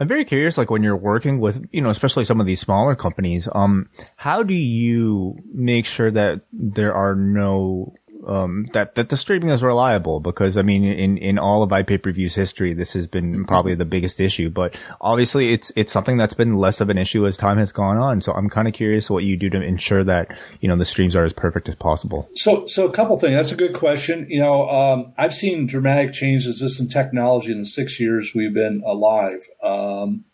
I'm 0.00 0.08
very 0.08 0.24
curious, 0.24 0.56
like 0.56 0.70
when 0.70 0.82
you're 0.82 0.96
working 0.96 1.40
with, 1.40 1.68
you 1.72 1.82
know, 1.82 1.90
especially 1.90 2.24
some 2.24 2.40
of 2.40 2.46
these 2.46 2.58
smaller 2.58 2.96
companies, 2.96 3.46
um, 3.54 3.90
how 4.16 4.42
do 4.42 4.54
you 4.54 5.36
make 5.52 5.84
sure 5.84 6.10
that 6.10 6.40
there 6.52 6.94
are 6.94 7.14
no 7.14 7.92
um, 8.26 8.66
that 8.72 8.94
that 8.94 9.08
the 9.08 9.16
streaming 9.16 9.50
is 9.50 9.62
reliable 9.62 10.20
because 10.20 10.56
I 10.56 10.62
mean 10.62 10.84
in 10.84 11.16
in 11.18 11.38
all 11.38 11.62
of 11.62 11.70
iPay 11.70 12.02
per 12.02 12.12
view's 12.12 12.34
history 12.34 12.74
this 12.74 12.92
has 12.92 13.06
been 13.06 13.32
mm-hmm. 13.32 13.44
probably 13.44 13.74
the 13.74 13.84
biggest 13.84 14.20
issue 14.20 14.50
but 14.50 14.76
obviously 15.00 15.52
it's 15.52 15.72
it's 15.76 15.92
something 15.92 16.16
that's 16.16 16.34
been 16.34 16.54
less 16.54 16.80
of 16.80 16.90
an 16.90 16.98
issue 16.98 17.26
as 17.26 17.36
time 17.36 17.58
has 17.58 17.72
gone 17.72 17.96
on. 17.96 18.20
So 18.20 18.32
I'm 18.32 18.50
kind 18.50 18.68
of 18.68 18.74
curious 18.74 19.10
what 19.10 19.24
you 19.24 19.36
do 19.36 19.48
to 19.50 19.62
ensure 19.62 20.04
that 20.04 20.36
you 20.60 20.68
know 20.68 20.76
the 20.76 20.84
streams 20.84 21.16
are 21.16 21.24
as 21.24 21.32
perfect 21.32 21.68
as 21.68 21.74
possible. 21.74 22.28
So 22.34 22.66
so 22.66 22.86
a 22.86 22.92
couple 22.92 23.18
things. 23.18 23.34
That's 23.34 23.52
a 23.52 23.56
good 23.56 23.74
question. 23.74 24.26
You 24.28 24.40
know 24.40 24.68
um, 24.68 25.12
I've 25.16 25.34
seen 25.34 25.66
dramatic 25.66 26.12
changes 26.12 26.58
just 26.58 26.80
in 26.80 26.88
technology 26.88 27.52
in 27.52 27.60
the 27.60 27.66
six 27.66 27.98
years 27.98 28.32
we've 28.34 28.54
been 28.54 28.82
alive. 28.84 29.46
Um, 29.62 30.24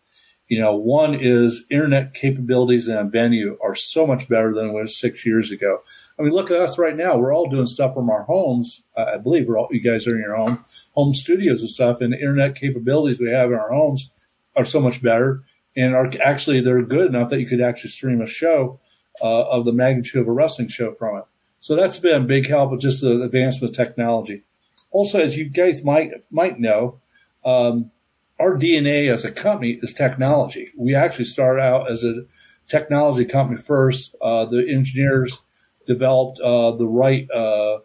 you 0.49 0.61
know, 0.61 0.77
one 0.77 1.15
is 1.15 1.65
internet 1.71 2.15
capabilities 2.15 2.87
and 2.87 3.11
venue 3.11 3.59
are 3.63 3.75
so 3.75 4.07
much 4.07 4.29
better 4.29 4.55
than 4.55 4.69
it 4.69 4.73
was 4.73 4.99
six 4.99 5.27
years 5.27 5.51
ago. 5.51 5.81
I 6.19 6.23
mean, 6.23 6.33
look 6.33 6.51
at 6.51 6.61
us 6.61 6.79
right 6.79 6.97
now. 6.97 7.17
We're 7.17 7.35
all 7.35 7.49
doing 7.49 7.67
stuff 7.67 7.95
from 7.95 8.09
our 8.09 8.23
homes. 8.23 8.83
Uh, 8.97 9.05
I 9.15 9.19
believe 9.19 9.47
we're 9.47 9.59
all, 9.59 9.69
you 9.71 9.81
guys 9.81 10.07
are 10.07 10.15
in 10.15 10.23
your 10.23 10.37
home, 10.37 10.65
home 10.93 11.13
studios 11.13 11.61
and 11.61 11.69
stuff, 11.69 12.01
and 12.01 12.13
the 12.13 12.19
internet 12.19 12.55
capabilities 12.55 13.21
we 13.21 13.31
have 13.31 13.51
in 13.53 13.59
our 13.59 13.71
homes 13.71 14.09
are 14.57 14.65
so 14.65 14.81
much 14.81 15.03
better 15.03 15.45
and 15.77 15.95
are 15.95 16.11
actually 16.23 16.61
they're 16.61 16.83
good 16.83 17.07
enough 17.07 17.31
that 17.31 17.41
you 17.41 17.47
could 17.47 17.61
actually 17.61 17.91
stream 17.91 18.23
a 18.23 18.27
show 18.27 18.81
uh, 19.21 19.49
of 19.49 19.65
the 19.65 19.73
magnitude 19.73 20.23
of 20.23 20.29
a 20.29 20.33
wrestling 20.33 20.69
show 20.69 20.95
from 20.95 21.19
it. 21.19 21.25
So 21.61 21.77
that's 21.77 21.99
been 21.99 22.23
a 22.23 22.25
big 22.25 22.49
help 22.49 22.71
with 22.71 22.81
just 22.81 23.03
the 23.03 23.23
advancement 23.23 23.73
of 23.73 23.77
technology. 23.77 24.43
Also, 24.91 25.21
as 25.21 25.37
you 25.37 25.49
guys 25.49 25.85
might 25.85 26.11
might 26.31 26.59
know, 26.59 27.01
um, 27.45 27.91
our 28.39 28.57
DNA 28.57 29.13
as 29.13 29.25
a 29.25 29.33
company 29.33 29.79
is 29.83 29.93
technology. 29.93 30.71
We 30.77 30.95
actually 30.95 31.25
started 31.27 31.61
out 31.61 31.91
as 31.91 32.05
a 32.05 32.23
technology 32.69 33.25
company 33.25 33.61
first. 33.61 34.15
Uh, 34.23 34.47
the 34.47 34.67
engineers 34.69 35.39
developed 35.87 36.41
uh, 36.41 36.73
the 36.73 36.87
right 36.87 37.31
uh, 37.31 37.79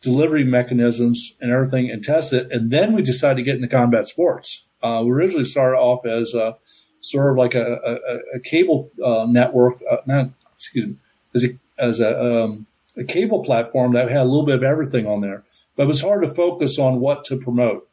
delivery 0.00 0.44
mechanisms 0.44 1.34
and 1.40 1.50
everything 1.50 1.90
and 1.90 2.02
test 2.02 2.32
it. 2.32 2.50
and 2.50 2.70
then 2.70 2.92
we 2.94 3.02
decided 3.02 3.36
to 3.36 3.42
get 3.42 3.56
into 3.56 3.68
combat 3.68 4.06
sports. 4.06 4.64
Uh, 4.82 5.02
we 5.04 5.10
originally 5.10 5.44
started 5.44 5.76
off 5.76 6.06
as 6.06 6.32
a, 6.34 6.56
sort 7.02 7.30
of 7.30 7.36
like 7.38 7.54
a, 7.54 7.78
a, 7.86 8.36
a 8.36 8.40
cable 8.40 8.90
uh, 9.04 9.26
network, 9.26 9.80
uh, 9.90 9.96
not 10.06 10.30
excuse 10.52 10.88
me, 10.88 10.96
as 11.34 11.44
a, 11.44 11.48
as 11.78 12.00
a, 12.00 12.44
um, 12.44 12.66
a 12.96 13.04
cable 13.04 13.42
platform 13.42 13.92
that 13.94 14.10
had 14.10 14.20
a 14.20 14.24
little 14.24 14.44
bit 14.44 14.56
of 14.56 14.62
everything 14.62 15.06
on 15.06 15.20
there, 15.20 15.42
but 15.76 15.84
it 15.84 15.86
was 15.86 16.00
hard 16.00 16.22
to 16.22 16.34
focus 16.34 16.78
on 16.78 17.00
what 17.00 17.24
to 17.24 17.36
promote 17.36 17.86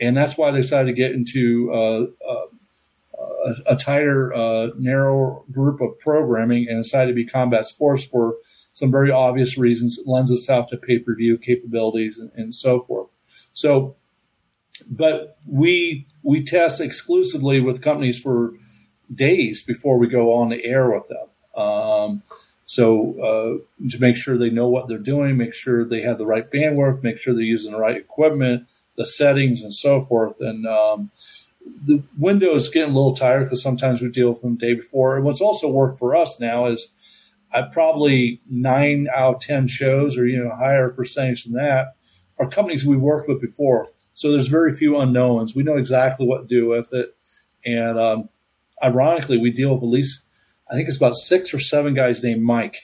and 0.00 0.16
that's 0.16 0.36
why 0.36 0.50
they 0.50 0.60
decided 0.60 0.86
to 0.86 0.92
get 0.92 1.12
into 1.12 1.70
uh, 1.72 2.06
uh, 2.28 2.46
a, 3.46 3.74
a, 3.74 3.76
tighter, 3.76 4.32
uh, 4.34 4.68
narrow 4.78 5.44
group 5.50 5.80
of 5.80 5.98
programming 6.00 6.66
and 6.68 6.82
decided 6.82 7.10
to 7.10 7.14
be 7.14 7.26
combat 7.26 7.66
sports 7.66 8.04
for 8.04 8.36
some 8.80 8.90
very 8.90 9.12
obvious 9.12 9.56
reasons. 9.58 9.98
It 9.98 10.08
lends 10.08 10.30
itself 10.30 10.70
to 10.70 10.76
pay 10.76 10.98
per 10.98 11.14
view 11.14 11.38
capabilities 11.38 12.18
and, 12.18 12.32
and, 12.34 12.54
so 12.54 12.80
forth. 12.80 13.08
So, 13.52 13.94
but 14.90 15.38
we 15.46 16.06
we 16.22 16.42
test 16.42 16.80
exclusively 16.80 17.60
with 17.60 17.82
companies 17.82 18.18
for 18.18 18.54
days 19.14 19.62
before 19.62 19.98
we 19.98 20.08
go 20.08 20.34
on 20.34 20.48
the 20.48 20.64
air 20.64 20.90
with 20.90 21.04
them. 21.08 21.62
Um, 21.62 22.22
so 22.64 23.14
uh, 23.20 23.88
to 23.90 23.98
make 24.00 24.16
sure 24.16 24.38
they 24.38 24.50
know 24.50 24.68
what 24.68 24.88
they're 24.88 24.98
doing, 24.98 25.36
make 25.36 25.54
sure 25.54 25.84
they 25.84 26.00
have 26.02 26.18
the 26.18 26.26
right 26.26 26.50
bandwidth, 26.50 27.02
make 27.02 27.18
sure 27.18 27.34
they're 27.34 27.42
using 27.42 27.72
the 27.72 27.78
right 27.78 27.96
equipment, 27.96 28.68
the 28.96 29.04
settings 29.04 29.62
and 29.62 29.74
so 29.74 30.02
forth. 30.02 30.40
And 30.40 30.66
um, 30.66 31.10
the 31.84 32.02
window 32.16 32.54
is 32.54 32.68
getting 32.68 32.92
a 32.92 32.96
little 32.96 33.14
tired 33.14 33.44
because 33.44 33.62
sometimes 33.62 34.00
we 34.00 34.08
deal 34.08 34.30
with 34.30 34.40
them 34.40 34.56
the 34.56 34.66
day 34.66 34.74
before. 34.74 35.16
And 35.16 35.24
what's 35.24 35.40
also 35.40 35.68
worked 35.68 35.98
for 35.98 36.16
us 36.16 36.40
now 36.40 36.66
is 36.66 36.88
I 37.52 37.62
probably 37.62 38.40
nine 38.48 39.08
out 39.14 39.36
of 39.36 39.40
ten 39.40 39.68
shows, 39.68 40.16
or 40.16 40.26
you 40.26 40.42
know, 40.42 40.54
higher 40.54 40.88
percentage 40.90 41.44
than 41.44 41.54
that, 41.54 41.96
are 42.38 42.48
companies 42.48 42.84
we 42.84 42.96
worked 42.96 43.28
with 43.28 43.40
before. 43.40 43.88
So 44.14 44.30
there's 44.30 44.48
very 44.48 44.72
few 44.72 44.98
unknowns. 44.98 45.54
We 45.54 45.62
know 45.62 45.76
exactly 45.76 46.26
what 46.26 46.42
to 46.42 46.46
do 46.46 46.68
with 46.68 46.92
it. 46.92 47.16
And 47.64 47.98
um, 47.98 48.28
ironically, 48.82 49.38
we 49.38 49.50
deal 49.50 49.74
with 49.74 49.82
at 49.82 49.88
least 49.88 50.22
I 50.70 50.74
think 50.74 50.88
it's 50.88 50.96
about 50.96 51.14
six 51.14 51.52
or 51.52 51.58
seven 51.58 51.94
guys 51.94 52.22
named 52.22 52.42
Mike 52.42 52.78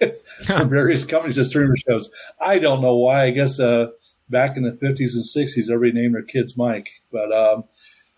from 0.44 0.68
various 0.68 1.04
companies 1.04 1.36
that 1.36 1.46
streamer 1.46 1.76
shows. 1.76 2.10
I 2.40 2.58
don't 2.58 2.80
know 2.80 2.96
why. 2.96 3.24
I 3.24 3.30
guess 3.30 3.58
uh, 3.58 3.88
back 4.28 4.56
in 4.56 4.62
the 4.62 4.70
50s 4.70 5.14
and 5.14 5.24
60s, 5.24 5.70
everybody 5.70 6.00
named 6.00 6.14
their 6.14 6.22
kids 6.22 6.56
Mike. 6.56 6.88
But 7.10 7.32
um, 7.32 7.64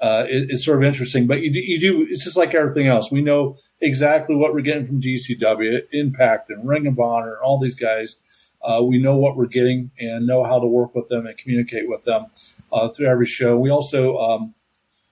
uh, 0.00 0.24
it, 0.28 0.50
it's 0.50 0.64
sort 0.64 0.78
of 0.78 0.84
interesting. 0.84 1.26
But 1.26 1.40
you 1.40 1.52
do, 1.52 1.60
you 1.60 1.80
do, 1.80 2.06
it's 2.08 2.24
just 2.24 2.36
like 2.36 2.54
everything 2.54 2.86
else. 2.86 3.10
We 3.10 3.22
know 3.22 3.56
exactly 3.84 4.34
what 4.34 4.54
we're 4.54 4.60
getting 4.60 4.86
from 4.86 5.00
GCW, 5.00 5.82
Impact, 5.92 6.50
and 6.50 6.66
Ring 6.66 6.86
of 6.86 6.98
Honor, 6.98 7.34
and 7.34 7.42
all 7.42 7.58
these 7.60 7.74
guys. 7.74 8.16
Uh, 8.62 8.82
we 8.82 8.98
know 8.98 9.16
what 9.16 9.36
we're 9.36 9.46
getting 9.46 9.90
and 9.98 10.26
know 10.26 10.42
how 10.42 10.58
to 10.58 10.66
work 10.66 10.94
with 10.94 11.06
them 11.08 11.26
and 11.26 11.36
communicate 11.36 11.86
with 11.86 12.02
them 12.04 12.26
uh, 12.72 12.88
through 12.88 13.06
every 13.06 13.26
show. 13.26 13.58
We 13.58 13.68
also 13.68 14.16
um, 14.16 14.54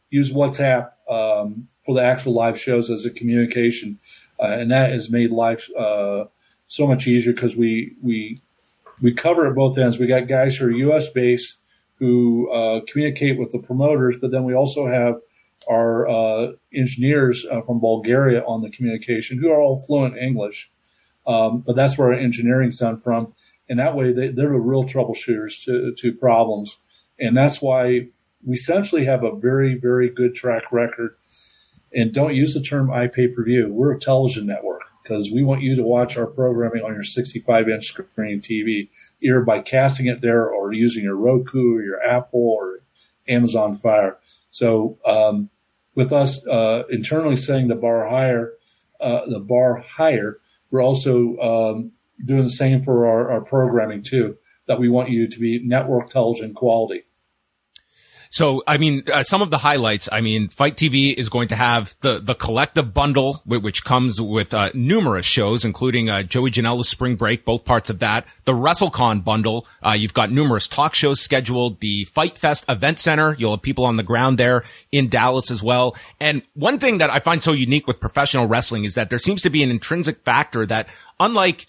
use 0.09 0.33
WhatsApp 0.33 0.91
um, 1.11 1.69
for 1.85 1.95
the 1.95 2.03
actual 2.03 2.33
live 2.33 2.59
shows 2.59 2.91
as 2.91 3.05
a 3.05 3.11
communication, 3.11 3.99
uh, 4.41 4.47
and 4.47 4.71
that 4.71 4.91
has 4.93 5.11
made 5.11 5.31
life 5.31 5.69
uh, 5.79 6.25
so 6.67 6.87
much 6.87 7.07
easier 7.07 7.33
because 7.35 7.55
we 7.55 7.95
we 8.03 8.39
we 9.03 9.13
cover 9.13 9.47
at 9.47 9.55
both 9.55 9.77
ends. 9.77 9.99
We 9.99 10.07
got 10.07 10.29
guys 10.29 10.57
who 10.57 10.67
are 10.67 10.71
U.S. 10.71 11.11
based 11.11 11.57
who 12.03 12.51
uh, 12.51 12.81
communicate 12.89 13.39
with 13.39 13.53
the 13.53 13.59
promoters, 13.61 14.19
but 14.19 14.33
then 14.33 14.43
we 14.43 14.55
also 14.55 14.89
have 14.89 15.21
our 15.69 16.09
uh, 16.09 16.53
engineers 16.75 17.47
uh, 17.51 17.61
from 17.63 17.81
Bulgaria 17.81 18.43
on 18.45 18.63
the 18.63 18.71
communication 18.71 19.39
who 19.39 19.51
are 19.51 19.61
all 19.61 19.81
fluent 19.81 20.17
English. 20.17 20.71
Um, 21.27 21.61
but 21.61 21.77
that's 21.77 21.97
where 21.97 22.09
our 22.09 22.19
engineering's 22.19 22.79
done 22.79 23.01
from. 23.01 23.33
And 23.69 23.79
that 23.79 23.95
way 23.95 24.13
they, 24.13 24.29
they're 24.29 24.51
the 24.51 24.59
real 24.59 24.85
troubleshooters 24.85 25.65
to, 25.65 25.95
to 25.95 26.13
problems. 26.13 26.79
And 27.19 27.37
that's 27.37 27.63
why 27.63 28.09
we 28.45 28.55
essentially 28.55 29.05
have 29.05 29.23
a 29.23 29.35
very, 29.35 29.75
very 29.75 30.11
good 30.11 30.35
track 30.35 30.73
record. 30.73 31.17
And 31.95 32.13
don't 32.13 32.35
use 32.35 32.55
the 32.55 32.61
term 32.61 32.89
iPay 32.89 33.35
per 33.35 33.45
view. 33.45 33.69
We're 33.71 33.93
a 33.93 34.01
television 34.01 34.47
network 34.47 34.83
because 35.03 35.31
we 35.31 35.43
want 35.43 35.63
you 35.63 35.77
to 35.77 35.83
watch 35.83 36.17
our 36.17 36.27
programming 36.27 36.83
on 36.83 36.95
your 36.95 37.03
65 37.03 37.69
inch 37.69 37.85
screen 37.87 38.41
TV, 38.41 38.89
either 39.21 39.43
by 39.43 39.61
casting 39.61 40.07
it 40.07 40.21
there 40.21 40.49
or 40.49 40.73
using 40.73 41.05
your 41.05 41.17
Roku 41.17 41.77
or 41.77 41.83
your 41.83 42.03
Apple 42.03 42.41
or 42.41 42.81
Amazon 43.29 43.75
Fire. 43.75 44.19
So, 44.53 44.99
um, 45.05 45.51
with 45.95 46.13
us 46.13 46.47
uh, 46.47 46.85
internally 46.91 47.37
setting 47.37 47.69
the 47.69 47.75
bar 47.75 48.09
higher, 48.09 48.53
uh, 49.01 49.27
the 49.27 49.41
bar 49.41 49.79
higher, 49.79 50.39
we're 50.71 50.83
also 50.83 51.37
um, 51.39 51.93
doing 52.25 52.45
the 52.45 52.51
same 52.51 52.83
for 52.83 53.07
our, 53.07 53.31
our 53.31 53.41
programming 53.41 54.03
too. 54.03 54.37
That 54.69 54.79
we 54.79 54.89
want 54.89 55.11
you 55.11 55.29
to 55.29 55.41
be 55.41 55.61
network 55.65 56.09
television 56.09 56.55
quality. 56.55 57.03
So, 58.33 58.63
I 58.67 58.79
mean, 58.79 59.03
uh, 59.13 59.25
some 59.25 59.43
of 59.43 59.51
the 59.51 59.59
highlights. 59.59 60.09
I 60.11 60.23
mean, 60.23 60.49
Fight 60.49 60.79
TV 60.79 61.15
is 61.15 61.29
going 61.29 61.49
to 61.49 61.55
have 61.55 61.95
the 62.01 62.19
the 62.19 62.35
collective 62.35 62.95
bundle, 62.95 63.43
which 63.45 63.85
comes 63.85 64.23
with 64.23 64.55
uh, 64.55 64.71
numerous 64.73 65.27
shows, 65.27 65.67
including 65.67 66.09
uh, 66.09 66.23
Joey 66.23 66.51
Janela's 66.51 66.89
Spring 66.89 67.15
Break, 67.15 67.45
both 67.45 67.67
parts 67.67 67.91
of 67.91 67.99
that. 67.99 68.27
The 68.47 68.55
WrestleCon 68.55 69.23
bundle. 69.23 69.67
Uh, 69.83 69.91
you've 69.91 70.15
got 70.15 70.31
numerous 70.31 70.67
talk 70.67 70.95
shows 70.95 71.21
scheduled. 71.21 71.81
The 71.81 72.05
Fight 72.05 72.39
Fest 72.39 72.65
Event 72.71 72.99
Center. 72.99 73.37
You'll 73.39 73.51
have 73.51 73.61
people 73.61 73.85
on 73.85 73.97
the 73.97 74.03
ground 74.03 74.39
there 74.39 74.65
in 74.91 75.11
Dallas 75.11 75.51
as 75.51 75.63
well. 75.63 75.95
And 76.19 76.41
one 76.55 76.79
thing 76.79 76.99
that 76.99 77.11
I 77.11 77.19
find 77.19 77.43
so 77.43 77.53
unique 77.53 77.87
with 77.87 78.01
professional 78.01 78.47
wrestling 78.47 78.85
is 78.85 78.95
that 78.95 79.11
there 79.11 79.19
seems 79.19 79.43
to 79.43 79.51
be 79.51 79.63
an 79.63 79.71
intrinsic 79.71 80.23
factor 80.23 80.65
that, 80.65 80.89
unlike 81.21 81.67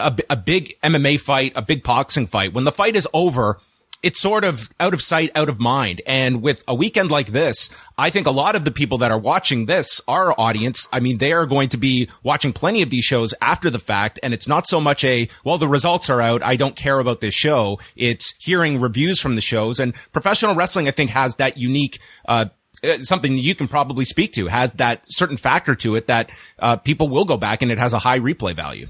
a, 0.00 0.16
a 0.30 0.36
big 0.36 0.74
MMA 0.82 1.20
fight, 1.20 1.52
a 1.54 1.60
big 1.60 1.82
boxing 1.82 2.26
fight, 2.26 2.54
when 2.54 2.64
the 2.64 2.72
fight 2.72 2.96
is 2.96 3.06
over 3.12 3.58
it's 4.02 4.20
sort 4.20 4.44
of 4.44 4.68
out 4.78 4.94
of 4.94 5.02
sight, 5.02 5.30
out 5.34 5.48
of 5.48 5.58
mind. 5.58 6.00
And 6.06 6.40
with 6.42 6.62
a 6.68 6.74
weekend 6.74 7.10
like 7.10 7.28
this, 7.28 7.70
I 7.96 8.10
think 8.10 8.26
a 8.26 8.32
lot 8.32 8.54
of 8.54 8.64
the 8.64 8.70
people 8.70 8.98
that 8.98 9.10
are 9.10 9.18
watching 9.18 9.66
this, 9.66 10.00
our 10.06 10.38
audience, 10.38 10.88
I 10.92 11.00
mean, 11.00 11.18
they 11.18 11.32
are 11.32 11.46
going 11.46 11.68
to 11.70 11.76
be 11.76 12.08
watching 12.22 12.52
plenty 12.52 12.82
of 12.82 12.90
these 12.90 13.04
shows 13.04 13.34
after 13.40 13.70
the 13.70 13.78
fact. 13.78 14.20
And 14.22 14.32
it's 14.32 14.48
not 14.48 14.66
so 14.66 14.80
much 14.80 15.04
a, 15.04 15.28
well, 15.44 15.58
the 15.58 15.68
results 15.68 16.08
are 16.10 16.20
out. 16.20 16.42
I 16.42 16.56
don't 16.56 16.76
care 16.76 17.00
about 17.00 17.20
this 17.20 17.34
show. 17.34 17.78
It's 17.96 18.34
hearing 18.38 18.80
reviews 18.80 19.20
from 19.20 19.34
the 19.34 19.40
shows 19.40 19.80
and 19.80 19.94
professional 20.12 20.54
wrestling, 20.54 20.86
I 20.86 20.92
think 20.92 21.10
has 21.10 21.36
that 21.36 21.58
unique, 21.58 21.98
uh, 22.26 22.46
uh 22.84 22.98
something 23.02 23.36
you 23.36 23.56
can 23.56 23.66
probably 23.66 24.04
speak 24.04 24.32
to 24.34 24.46
has 24.46 24.74
that 24.74 25.04
certain 25.08 25.36
factor 25.36 25.74
to 25.74 25.96
it 25.96 26.06
that 26.06 26.30
uh, 26.60 26.76
people 26.76 27.08
will 27.08 27.24
go 27.24 27.36
back 27.36 27.62
and 27.62 27.72
it 27.72 27.78
has 27.78 27.92
a 27.92 27.98
high 27.98 28.20
replay 28.20 28.54
value. 28.54 28.86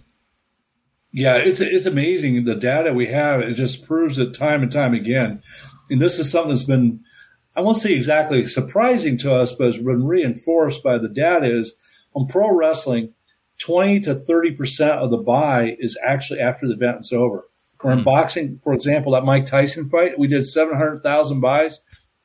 Yeah, 1.13 1.37
it's 1.37 1.61
it's 1.61 1.87
amazing 1.87 2.45
the 2.45 2.55
data 2.55 2.93
we 2.93 3.07
have. 3.07 3.41
It 3.41 3.55
just 3.55 3.87
proves 3.87 4.19
it 4.19 4.35
time 4.35 4.63
and 4.63 4.71
time 4.71 4.95
again. 4.95 5.43
And 5.91 6.03
this 6.03 6.19
is 6.19 6.31
something 6.31 6.51
that's 6.51 6.65
been, 6.65 7.01
I 7.57 7.63
won't 7.63 7.79
say 7.79 7.95
exactly 7.95 8.47
surprising 8.47 9.17
to 9.19 9.33
us, 9.33 9.55
but 9.55 9.65
has 9.65 9.79
been 9.79 10.07
reinforced 10.07 10.83
by 10.83 10.99
the 10.99 11.09
data. 11.09 11.47
Is 11.47 11.75
on 12.15 12.27
pro 12.27 12.55
wrestling, 12.55 13.15
twenty 13.59 14.01
to 14.01 14.15
thirty 14.15 14.51
percent 14.51 14.93
of 14.93 15.11
the 15.11 15.17
buy 15.17 15.77
is 15.79 15.99
actually 16.05 16.41
after 16.41 16.67
the 16.67 16.75
event 16.75 17.01
is 17.01 17.13
over. 17.13 17.49
Or 17.81 17.93
in 17.93 18.01
mm. 18.01 18.05
boxing, 18.05 18.61
for 18.63 18.73
example, 18.75 19.13
that 19.13 19.25
Mike 19.25 19.47
Tyson 19.47 19.89
fight, 19.89 20.19
we 20.19 20.27
did 20.27 20.47
seven 20.47 20.77
hundred 20.77 21.03
thousand 21.03 21.41
buys 21.41 21.81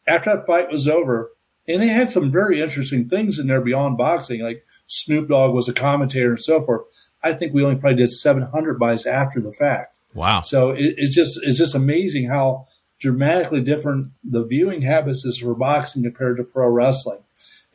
after 0.07 0.35
that 0.35 0.45
fight 0.45 0.69
was 0.69 0.87
over. 0.87 1.31
And 1.65 1.81
they 1.81 1.87
had 1.87 2.09
some 2.09 2.29
very 2.29 2.59
interesting 2.59 3.07
things 3.07 3.39
in 3.39 3.47
there 3.47 3.61
beyond 3.61 3.97
boxing, 3.97 4.41
like 4.41 4.65
Snoop 4.87 5.29
Dogg 5.29 5.53
was 5.53 5.69
a 5.69 5.73
commentator 5.73 6.31
and 6.31 6.39
so 6.39 6.61
forth. 6.61 6.81
I 7.23 7.33
think 7.33 7.53
we 7.53 7.63
only 7.63 7.77
probably 7.77 7.97
did 7.97 8.11
700 8.11 8.79
buys 8.79 9.05
after 9.05 9.39
the 9.39 9.53
fact. 9.53 9.99
Wow. 10.13 10.41
So 10.41 10.71
it, 10.71 10.95
it's 10.97 11.15
just, 11.15 11.39
it's 11.43 11.57
just 11.57 11.75
amazing 11.75 12.27
how 12.27 12.67
dramatically 12.99 13.61
different 13.61 14.07
the 14.23 14.43
viewing 14.43 14.81
habits 14.81 15.25
is 15.25 15.37
for 15.37 15.55
boxing 15.55 16.03
compared 16.03 16.37
to 16.37 16.43
pro 16.43 16.67
wrestling. 16.67 17.19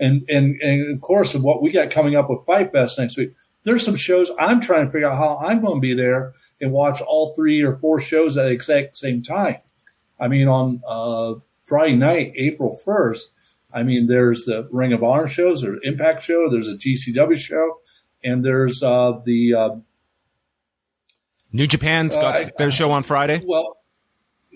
And, 0.01 0.25
and, 0.29 0.61
and 0.61 0.95
of 0.95 1.01
course, 1.01 1.35
of 1.35 1.43
what 1.43 1.63
we 1.63 1.73
got 1.73 1.91
coming 1.91 2.17
up 2.17 2.31
with 2.31 2.47
Fight 2.47 2.73
Fest 2.73 2.99
next 2.99 3.17
week, 3.17 3.35
there's 3.65 3.85
some 3.85 3.97
shows 3.97 4.31
I'm 4.39 4.61
trying 4.61 4.87
to 4.87 4.93
figure 4.93 5.09
out 5.09 5.19
how 5.19 5.39
I'm 5.39 5.61
going 5.61 5.77
to 5.77 5.81
be 5.81 5.95
there 5.95 6.35
and 6.61 6.73
watch 6.73 7.01
all 7.01 7.35
three 7.35 7.63
or 7.63 7.77
four 7.77 8.01
shows 8.01 8.37
at 8.37 8.45
the 8.45 8.51
exact 8.51 8.97
same 8.97 9.23
time. 9.23 9.57
I 10.21 10.29
mean, 10.29 10.49
on 10.49 10.83
uh, 10.87 11.35
Friday 11.63 11.97
night, 11.97 12.33
April 12.37 12.79
1st, 12.85 13.25
I 13.73 13.83
mean, 13.83 14.07
there's 14.07 14.45
the 14.47 14.69
Ring 14.73 14.93
of 14.93 15.03
Honor 15.03 15.29
shows, 15.29 15.61
there's 15.61 15.81
Impact 15.83 16.23
show, 16.23 16.49
there's 16.49 16.69
a 16.69 16.75
GCW 16.75 17.37
show, 17.37 17.81
and 18.23 18.45
there's 18.45 18.83
uh, 18.83 19.21
the 19.25 19.55
uh, 19.55 19.71
New 21.53 21.67
Japan's 21.67 22.17
got 22.17 22.43
uh, 22.43 22.51
their 22.59 22.71
show 22.71 22.91
on 22.91 23.03
Friday. 23.03 23.43
Well, 23.45 23.79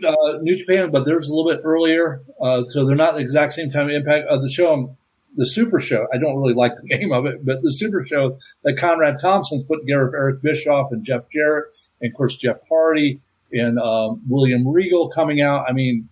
uh, 0.04 0.38
New 0.40 0.56
Japan, 0.56 0.90
but 0.90 1.04
there's 1.04 1.28
a 1.28 1.34
little 1.34 1.50
bit 1.50 1.60
earlier, 1.64 2.22
uh, 2.40 2.64
so 2.66 2.84
they're 2.84 2.96
not 2.96 3.14
the 3.14 3.20
exact 3.20 3.52
same 3.52 3.70
time. 3.70 3.88
Impact 3.88 4.26
uh, 4.28 4.38
the 4.38 4.50
show, 4.50 4.96
the 5.36 5.46
Super 5.46 5.80
Show. 5.80 6.06
I 6.12 6.18
don't 6.18 6.36
really 6.36 6.54
like 6.54 6.74
the 6.76 6.82
name 6.96 7.12
of 7.12 7.26
it, 7.26 7.44
but 7.44 7.62
the 7.62 7.72
Super 7.72 8.04
Show 8.04 8.36
that 8.64 8.78
Conrad 8.78 9.18
Thompson's 9.18 9.64
put 9.64 9.80
together 9.80 10.06
with 10.06 10.14
Eric 10.14 10.42
Bischoff 10.42 10.92
and 10.92 11.04
Jeff 11.04 11.28
Jarrett, 11.30 11.74
and 12.00 12.10
of 12.10 12.16
course 12.16 12.36
Jeff 12.36 12.56
Hardy 12.68 13.20
and 13.52 13.78
um, 13.78 14.22
William 14.28 14.66
Regal 14.66 15.08
coming 15.08 15.40
out. 15.40 15.66
I 15.68 15.72
mean, 15.72 16.08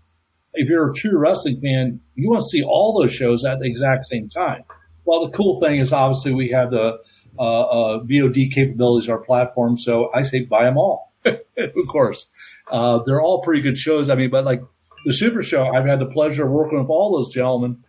if 0.55 0.69
you're 0.69 0.91
a 0.91 0.95
true 0.95 1.19
wrestling 1.19 1.61
fan, 1.61 2.01
you 2.15 2.29
want 2.29 2.43
to 2.43 2.49
see 2.49 2.63
all 2.63 2.99
those 3.01 3.13
shows 3.13 3.45
at 3.45 3.61
the 3.61 3.67
exact 3.67 4.07
same 4.07 4.29
time. 4.29 4.65
Well, 5.05 5.27
the 5.27 5.37
cool 5.37 5.59
thing 5.61 5.81
is 5.81 5.93
obviously 5.93 6.33
we 6.33 6.51
have 6.51 6.71
the 6.71 6.99
VOD 7.41 8.53
capabilities 8.53 9.09
our 9.09 9.19
platform. 9.19 9.77
So 9.77 10.11
I 10.13 10.23
say 10.23 10.45
buy 10.45 10.65
them 10.65 10.77
all, 10.77 11.13
of 11.25 11.87
course. 11.89 12.29
Uh, 12.71 13.01
they're 13.05 13.21
all 13.21 13.43
pretty 13.43 13.63
good 13.63 13.79
shows. 13.79 14.11
I 14.11 14.15
mean, 14.15 14.31
but 14.31 14.45
like 14.45 14.63
the 15.05 15.13
Super 15.13 15.43
Show, 15.43 15.67
I've 15.67 15.87
had 15.87 15.99
the 15.99 16.07
pleasure 16.07 16.45
of 16.45 16.51
working 16.51 16.79
with 16.79 16.89
all 16.89 17.13
those 17.13 17.33
gentlemen 17.33 17.83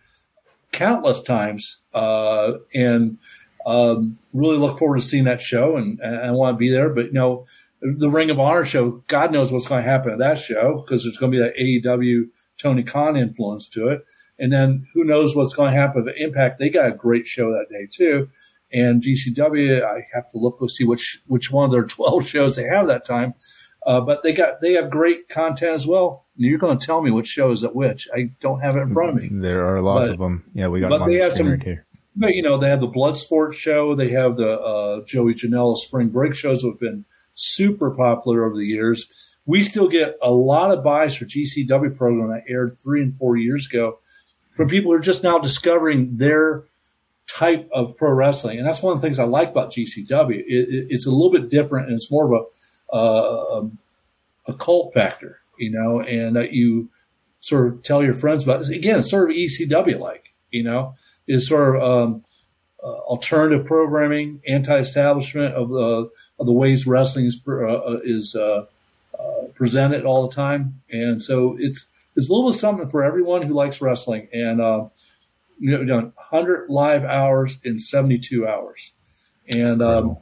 countless 0.72 1.22
times, 1.22 1.80
uh, 1.94 2.52
and 2.74 3.18
um, 3.66 4.18
really 4.32 4.56
look 4.56 4.78
forward 4.78 5.00
to 5.00 5.06
seeing 5.06 5.24
that 5.24 5.40
show. 5.40 5.76
And, 5.76 6.00
and 6.00 6.16
I 6.16 6.30
want 6.30 6.54
to 6.54 6.58
be 6.58 6.70
there. 6.70 6.88
But 6.88 7.06
you 7.06 7.12
know, 7.12 7.46
the 7.80 8.10
Ring 8.10 8.30
of 8.30 8.40
Honor 8.40 8.64
show, 8.64 9.02
God 9.06 9.32
knows 9.32 9.52
what's 9.52 9.68
going 9.68 9.84
to 9.84 9.90
happen 9.90 10.12
at 10.12 10.18
that 10.18 10.38
show 10.38 10.82
because 10.82 11.04
there's 11.04 11.18
going 11.18 11.32
to 11.32 11.38
be 11.38 11.42
that 11.42 11.56
AEW 11.56 12.28
Tony 12.58 12.82
Khan 12.82 13.16
influence 13.16 13.68
to 13.70 13.88
it. 13.88 14.04
And 14.38 14.52
then 14.52 14.86
who 14.94 15.04
knows 15.04 15.36
what's 15.36 15.54
going 15.54 15.72
to 15.72 15.78
happen 15.78 16.08
at 16.08 16.16
Impact? 16.16 16.58
They 16.58 16.70
got 16.70 16.88
a 16.88 16.96
great 16.96 17.26
show 17.26 17.52
that 17.52 17.66
day 17.70 17.86
too. 17.90 18.28
And 18.72 19.02
GCW, 19.02 19.84
I 19.84 20.06
have 20.14 20.30
to 20.32 20.38
look 20.38 20.58
to 20.58 20.68
see 20.68 20.84
which 20.84 21.20
which 21.26 21.50
one 21.50 21.66
of 21.66 21.70
their 21.70 21.84
twelve 21.86 22.26
shows 22.26 22.56
they 22.56 22.64
have 22.64 22.86
that 22.88 23.04
time. 23.04 23.34
Uh, 23.84 24.00
but 24.00 24.22
they 24.22 24.32
got 24.32 24.60
they 24.60 24.74
have 24.74 24.90
great 24.90 25.28
content 25.28 25.74
as 25.74 25.86
well. 25.86 26.26
You're 26.36 26.58
going 26.58 26.78
to 26.78 26.86
tell 26.86 27.02
me 27.02 27.10
which 27.10 27.26
show 27.26 27.50
is 27.50 27.64
at 27.64 27.74
which. 27.74 28.08
I 28.14 28.30
don't 28.40 28.60
have 28.60 28.76
it 28.76 28.80
in 28.80 28.92
front 28.92 29.10
of 29.10 29.16
me. 29.16 29.28
There 29.30 29.66
are 29.66 29.80
lots 29.80 30.08
but, 30.08 30.14
of 30.14 30.18
them. 30.18 30.44
Yeah, 30.54 30.68
we 30.68 30.80
got. 30.80 30.90
But 30.90 31.04
they 31.04 31.16
have 31.16 31.34
some. 31.34 31.50
Right 31.50 31.62
here. 31.62 31.86
But 32.14 32.34
you 32.34 32.42
know, 32.42 32.58
they 32.58 32.68
have 32.68 32.80
the 32.80 32.86
Blood 32.86 33.16
Sport 33.16 33.54
show. 33.54 33.94
They 33.94 34.10
have 34.10 34.36
the 34.36 34.58
uh, 34.60 35.04
Joey 35.06 35.34
Janela 35.34 35.76
Spring 35.76 36.08
Break 36.08 36.34
shows 36.34 36.62
that 36.62 36.68
have 36.68 36.80
been 36.80 37.04
super 37.34 37.90
popular 37.90 38.44
over 38.44 38.56
the 38.56 38.66
years. 38.66 39.08
We 39.46 39.62
still 39.62 39.88
get 39.88 40.16
a 40.22 40.30
lot 40.30 40.70
of 40.70 40.84
buys 40.84 41.16
for 41.16 41.24
GCW 41.24 41.96
program 41.96 42.28
that 42.28 42.44
aired 42.48 42.80
three 42.80 43.02
and 43.02 43.16
four 43.16 43.36
years 43.36 43.66
ago 43.66 43.98
from 44.54 44.68
people 44.68 44.92
who 44.92 44.96
are 44.96 45.00
just 45.00 45.24
now 45.24 45.38
discovering 45.38 46.16
their 46.16 46.64
type 47.28 47.68
of 47.72 47.96
pro 47.96 48.10
wrestling, 48.10 48.58
and 48.58 48.66
that's 48.66 48.82
one 48.82 48.94
of 48.94 49.00
the 49.00 49.06
things 49.06 49.18
I 49.18 49.24
like 49.24 49.50
about 49.50 49.72
GCW. 49.72 50.36
It, 50.36 50.44
it, 50.46 50.86
it's 50.90 51.06
a 51.06 51.10
little 51.10 51.30
bit 51.30 51.48
different, 51.48 51.86
and 51.86 51.94
it's 51.94 52.10
more 52.10 52.26
of 52.26 52.32
a 52.32 52.94
uh, 52.94 53.58
um, 53.58 53.78
a 54.46 54.54
cult 54.54 54.92
factor, 54.92 55.40
you 55.58 55.70
know, 55.70 56.00
and 56.00 56.36
that 56.36 56.52
you 56.52 56.90
sort 57.40 57.66
of 57.66 57.82
tell 57.82 58.02
your 58.02 58.14
friends 58.14 58.44
about. 58.44 58.68
Again, 58.68 58.98
it's 58.98 59.10
sort 59.10 59.30
of 59.30 59.36
ECW 59.36 59.98
like, 59.98 60.32
you 60.50 60.62
know, 60.62 60.94
is 61.26 61.48
sort 61.48 61.76
of 61.76 61.82
um, 61.82 62.24
uh, 62.82 62.86
alternative 62.86 63.64
programming, 63.64 64.40
anti-establishment 64.46 65.54
of 65.54 65.70
the 65.70 66.10
of 66.38 66.46
the 66.46 66.52
ways 66.52 66.86
wrestling 66.86 67.26
is 67.26 67.40
uh, 67.46 67.52
uh 67.52 67.98
is 68.04 68.34
uh, 68.34 68.66
uh, 69.18 69.46
presented 69.54 70.04
all 70.04 70.28
the 70.28 70.34
time, 70.34 70.80
and 70.90 71.22
so 71.22 71.56
it's 71.58 71.86
it's 72.16 72.28
a 72.28 72.32
little 72.32 72.50
bit 72.50 72.58
something 72.58 72.88
for 72.88 73.02
everyone 73.02 73.42
who 73.42 73.54
likes 73.54 73.80
wrestling, 73.80 74.28
and 74.32 74.60
you 75.62 75.70
know, 75.70 75.84
done 75.84 76.12
100 76.30 76.68
live 76.68 77.04
hours 77.04 77.58
in 77.62 77.78
72 77.78 78.46
hours. 78.46 78.92
And 79.48 79.80
um, 79.80 80.16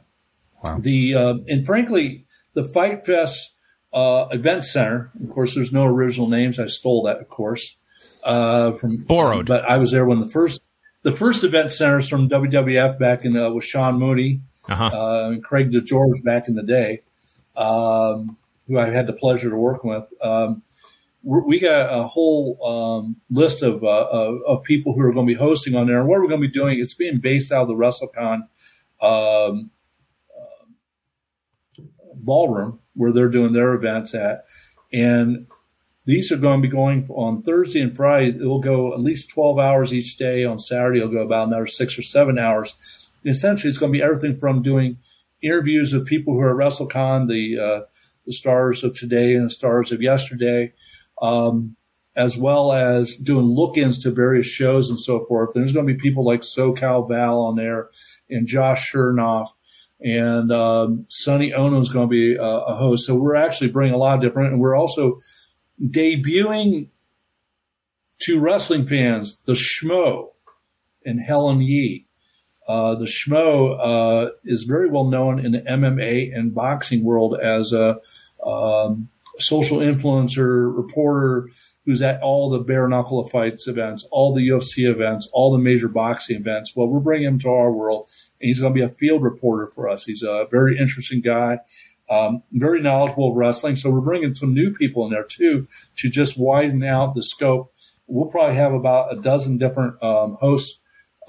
wow. 0.63 0.77
the 0.79 1.15
uh, 1.15 1.33
and 1.47 1.65
frankly, 1.65 2.25
the 2.53 2.63
Fight 2.63 3.05
Fest 3.05 3.53
uh, 3.91 4.27
event 4.31 4.65
center. 4.65 5.11
Of 5.21 5.31
course, 5.31 5.55
there's 5.55 5.71
no 5.71 5.85
original 5.85 6.27
names. 6.27 6.59
I 6.59 6.67
stole 6.67 7.03
that, 7.03 7.17
of 7.17 7.27
course, 7.27 7.77
uh, 8.23 8.73
from 8.73 8.97
borrowed. 8.97 9.47
But 9.47 9.65
I 9.65 9.77
was 9.77 9.91
there 9.91 10.05
when 10.05 10.19
the 10.19 10.27
first 10.29 10.61
the 11.01 11.11
first 11.11 11.43
event 11.43 11.71
centers 11.71 12.07
from 12.07 12.29
WWF 12.29 12.99
back 12.99 13.25
in 13.25 13.35
uh, 13.35 13.49
with 13.49 13.63
Sean 13.63 13.99
Mooney 13.99 14.41
uh-huh. 14.69 14.89
uh, 14.93 15.29
and 15.31 15.43
Craig 15.43 15.71
DeGeorge 15.71 16.23
back 16.23 16.47
in 16.47 16.53
the 16.53 16.63
day, 16.63 17.01
um, 17.55 18.37
who 18.67 18.77
I 18.77 18.89
had 18.89 19.07
the 19.07 19.13
pleasure 19.13 19.49
to 19.49 19.55
work 19.55 19.83
with. 19.83 20.05
Um, 20.23 20.61
we 21.23 21.59
got 21.59 21.93
a 21.93 22.07
whole 22.07 22.57
um, 22.65 23.15
list 23.29 23.61
of, 23.61 23.83
uh, 23.83 24.07
of, 24.11 24.39
of 24.47 24.63
people 24.63 24.93
who 24.93 25.01
are 25.01 25.13
going 25.13 25.27
to 25.27 25.33
be 25.33 25.39
hosting 25.39 25.75
on 25.75 25.87
there. 25.87 25.99
And 25.99 26.07
what 26.07 26.19
we're 26.19 26.27
going 26.27 26.41
to 26.41 26.47
be 26.47 26.53
doing, 26.53 26.79
it's 26.79 26.95
being 26.95 27.19
based 27.19 27.51
out 27.51 27.63
of 27.63 27.67
the 27.67 27.75
WrestleCon 27.75 28.47
um, 29.01 29.69
uh, 30.35 31.83
ballroom 32.15 32.79
where 32.93 33.11
they're 33.11 33.29
doing 33.29 33.53
their 33.53 33.73
events 33.73 34.13
at, 34.13 34.45
and 34.91 35.47
these 36.05 36.31
are 36.31 36.37
going 36.37 36.61
to 36.61 36.67
be 36.67 36.71
going 36.71 37.07
on 37.09 37.43
Thursday 37.43 37.79
and 37.79 37.95
Friday. 37.95 38.29
It 38.29 38.45
will 38.45 38.59
go 38.59 38.93
at 38.93 38.99
least 38.99 39.29
12 39.29 39.59
hours 39.59 39.93
each 39.93 40.17
day. 40.17 40.43
On 40.43 40.57
Saturday, 40.57 40.99
it'll 40.99 41.11
go 41.11 41.19
about 41.19 41.47
another 41.47 41.67
six 41.67 41.97
or 41.97 42.01
seven 42.01 42.39
hours. 42.39 43.09
And 43.23 43.33
essentially, 43.33 43.69
it's 43.69 43.77
going 43.77 43.93
to 43.93 43.97
be 43.97 44.03
everything 44.03 44.37
from 44.37 44.63
doing 44.63 44.97
interviews 45.41 45.93
of 45.93 46.05
people 46.05 46.33
who 46.33 46.41
are 46.41 46.55
WrestleCon, 46.55 47.27
the 47.27 47.59
uh, 47.59 47.81
the 48.25 48.33
stars 48.33 48.83
of 48.83 48.95
today 48.95 49.35
and 49.35 49.45
the 49.45 49.49
stars 49.49 49.91
of 49.91 50.01
yesterday, 50.01 50.73
um, 51.21 51.75
as 52.15 52.37
well 52.37 52.73
as 52.73 53.15
doing 53.15 53.45
look-ins 53.45 53.99
to 53.99 54.11
various 54.11 54.47
shows 54.47 54.89
and 54.89 54.99
so 54.99 55.23
forth. 55.25 55.51
There's 55.53 55.71
going 55.71 55.87
to 55.87 55.93
be 55.93 55.99
people 55.99 56.25
like 56.25 56.41
SoCal 56.41 57.07
Val 57.07 57.39
on 57.41 57.55
there, 57.55 57.89
and 58.29 58.47
Josh 58.47 58.91
Chernoff, 58.91 59.49
and 60.01 60.51
um, 60.51 61.05
Sonny 61.09 61.53
Ono 61.53 61.79
is 61.79 61.89
going 61.89 62.07
to 62.07 62.11
be 62.11 62.35
a, 62.35 62.43
a 62.43 62.75
host. 62.75 63.05
So 63.05 63.15
we're 63.15 63.35
actually 63.35 63.69
bringing 63.69 63.93
a 63.93 63.97
lot 63.97 64.15
of 64.15 64.21
different, 64.21 64.53
and 64.53 64.61
we're 64.61 64.75
also 64.75 65.19
debuting 65.81 66.89
to 68.19 68.39
wrestling 68.39 68.87
fans 68.87 69.39
the 69.45 69.53
Schmo 69.53 70.31
and 71.05 71.19
Helen 71.19 71.61
Yee. 71.61 72.05
Uh, 72.67 72.95
the 72.95 73.05
Schmo 73.05 73.77
uh, 73.79 74.31
is 74.43 74.63
very 74.63 74.87
well 74.87 75.05
known 75.05 75.43
in 75.43 75.51
the 75.51 75.61
MMA 75.61 76.35
and 76.35 76.53
boxing 76.53 77.03
world 77.03 77.37
as 77.39 77.73
a 77.73 77.99
um, 78.45 79.09
social 79.39 79.79
influencer, 79.79 80.75
reporter 80.75 81.49
who's 81.85 82.01
at 82.01 82.21
all 82.21 82.49
the 82.49 82.59
bare 82.59 82.87
knuckle 82.87 83.27
fights 83.27 83.67
events, 83.67 84.07
all 84.11 84.35
the 84.35 84.47
UFC 84.47 84.89
events, 84.89 85.27
all 85.33 85.51
the 85.51 85.57
major 85.57 85.87
boxing 85.87 86.37
events. 86.37 86.75
Well, 86.75 86.87
we're 86.87 86.99
bringing 86.99 87.27
him 87.27 87.39
to 87.39 87.49
our 87.49 87.71
world, 87.71 88.07
and 88.39 88.47
he's 88.47 88.59
going 88.59 88.73
to 88.73 88.77
be 88.77 88.85
a 88.85 88.95
field 88.95 89.23
reporter 89.23 89.67
for 89.67 89.89
us. 89.89 90.05
He's 90.05 90.21
a 90.21 90.45
very 90.51 90.77
interesting 90.77 91.21
guy 91.21 91.59
um, 92.11 92.43
very 92.51 92.81
knowledgeable 92.81 93.31
of 93.31 93.37
wrestling. 93.37 93.77
So 93.77 93.89
we're 93.89 94.01
bringing 94.01 94.33
some 94.33 94.53
new 94.53 94.73
people 94.73 95.05
in 95.05 95.11
there 95.11 95.23
too 95.23 95.65
to 95.95 96.09
just 96.09 96.37
widen 96.37 96.83
out 96.83 97.15
the 97.15 97.23
scope. 97.23 97.73
We'll 98.05 98.29
probably 98.29 98.57
have 98.57 98.73
about 98.73 99.13
a 99.13 99.21
dozen 99.21 99.57
different 99.57 100.03
um, 100.03 100.37
hosts 100.41 100.79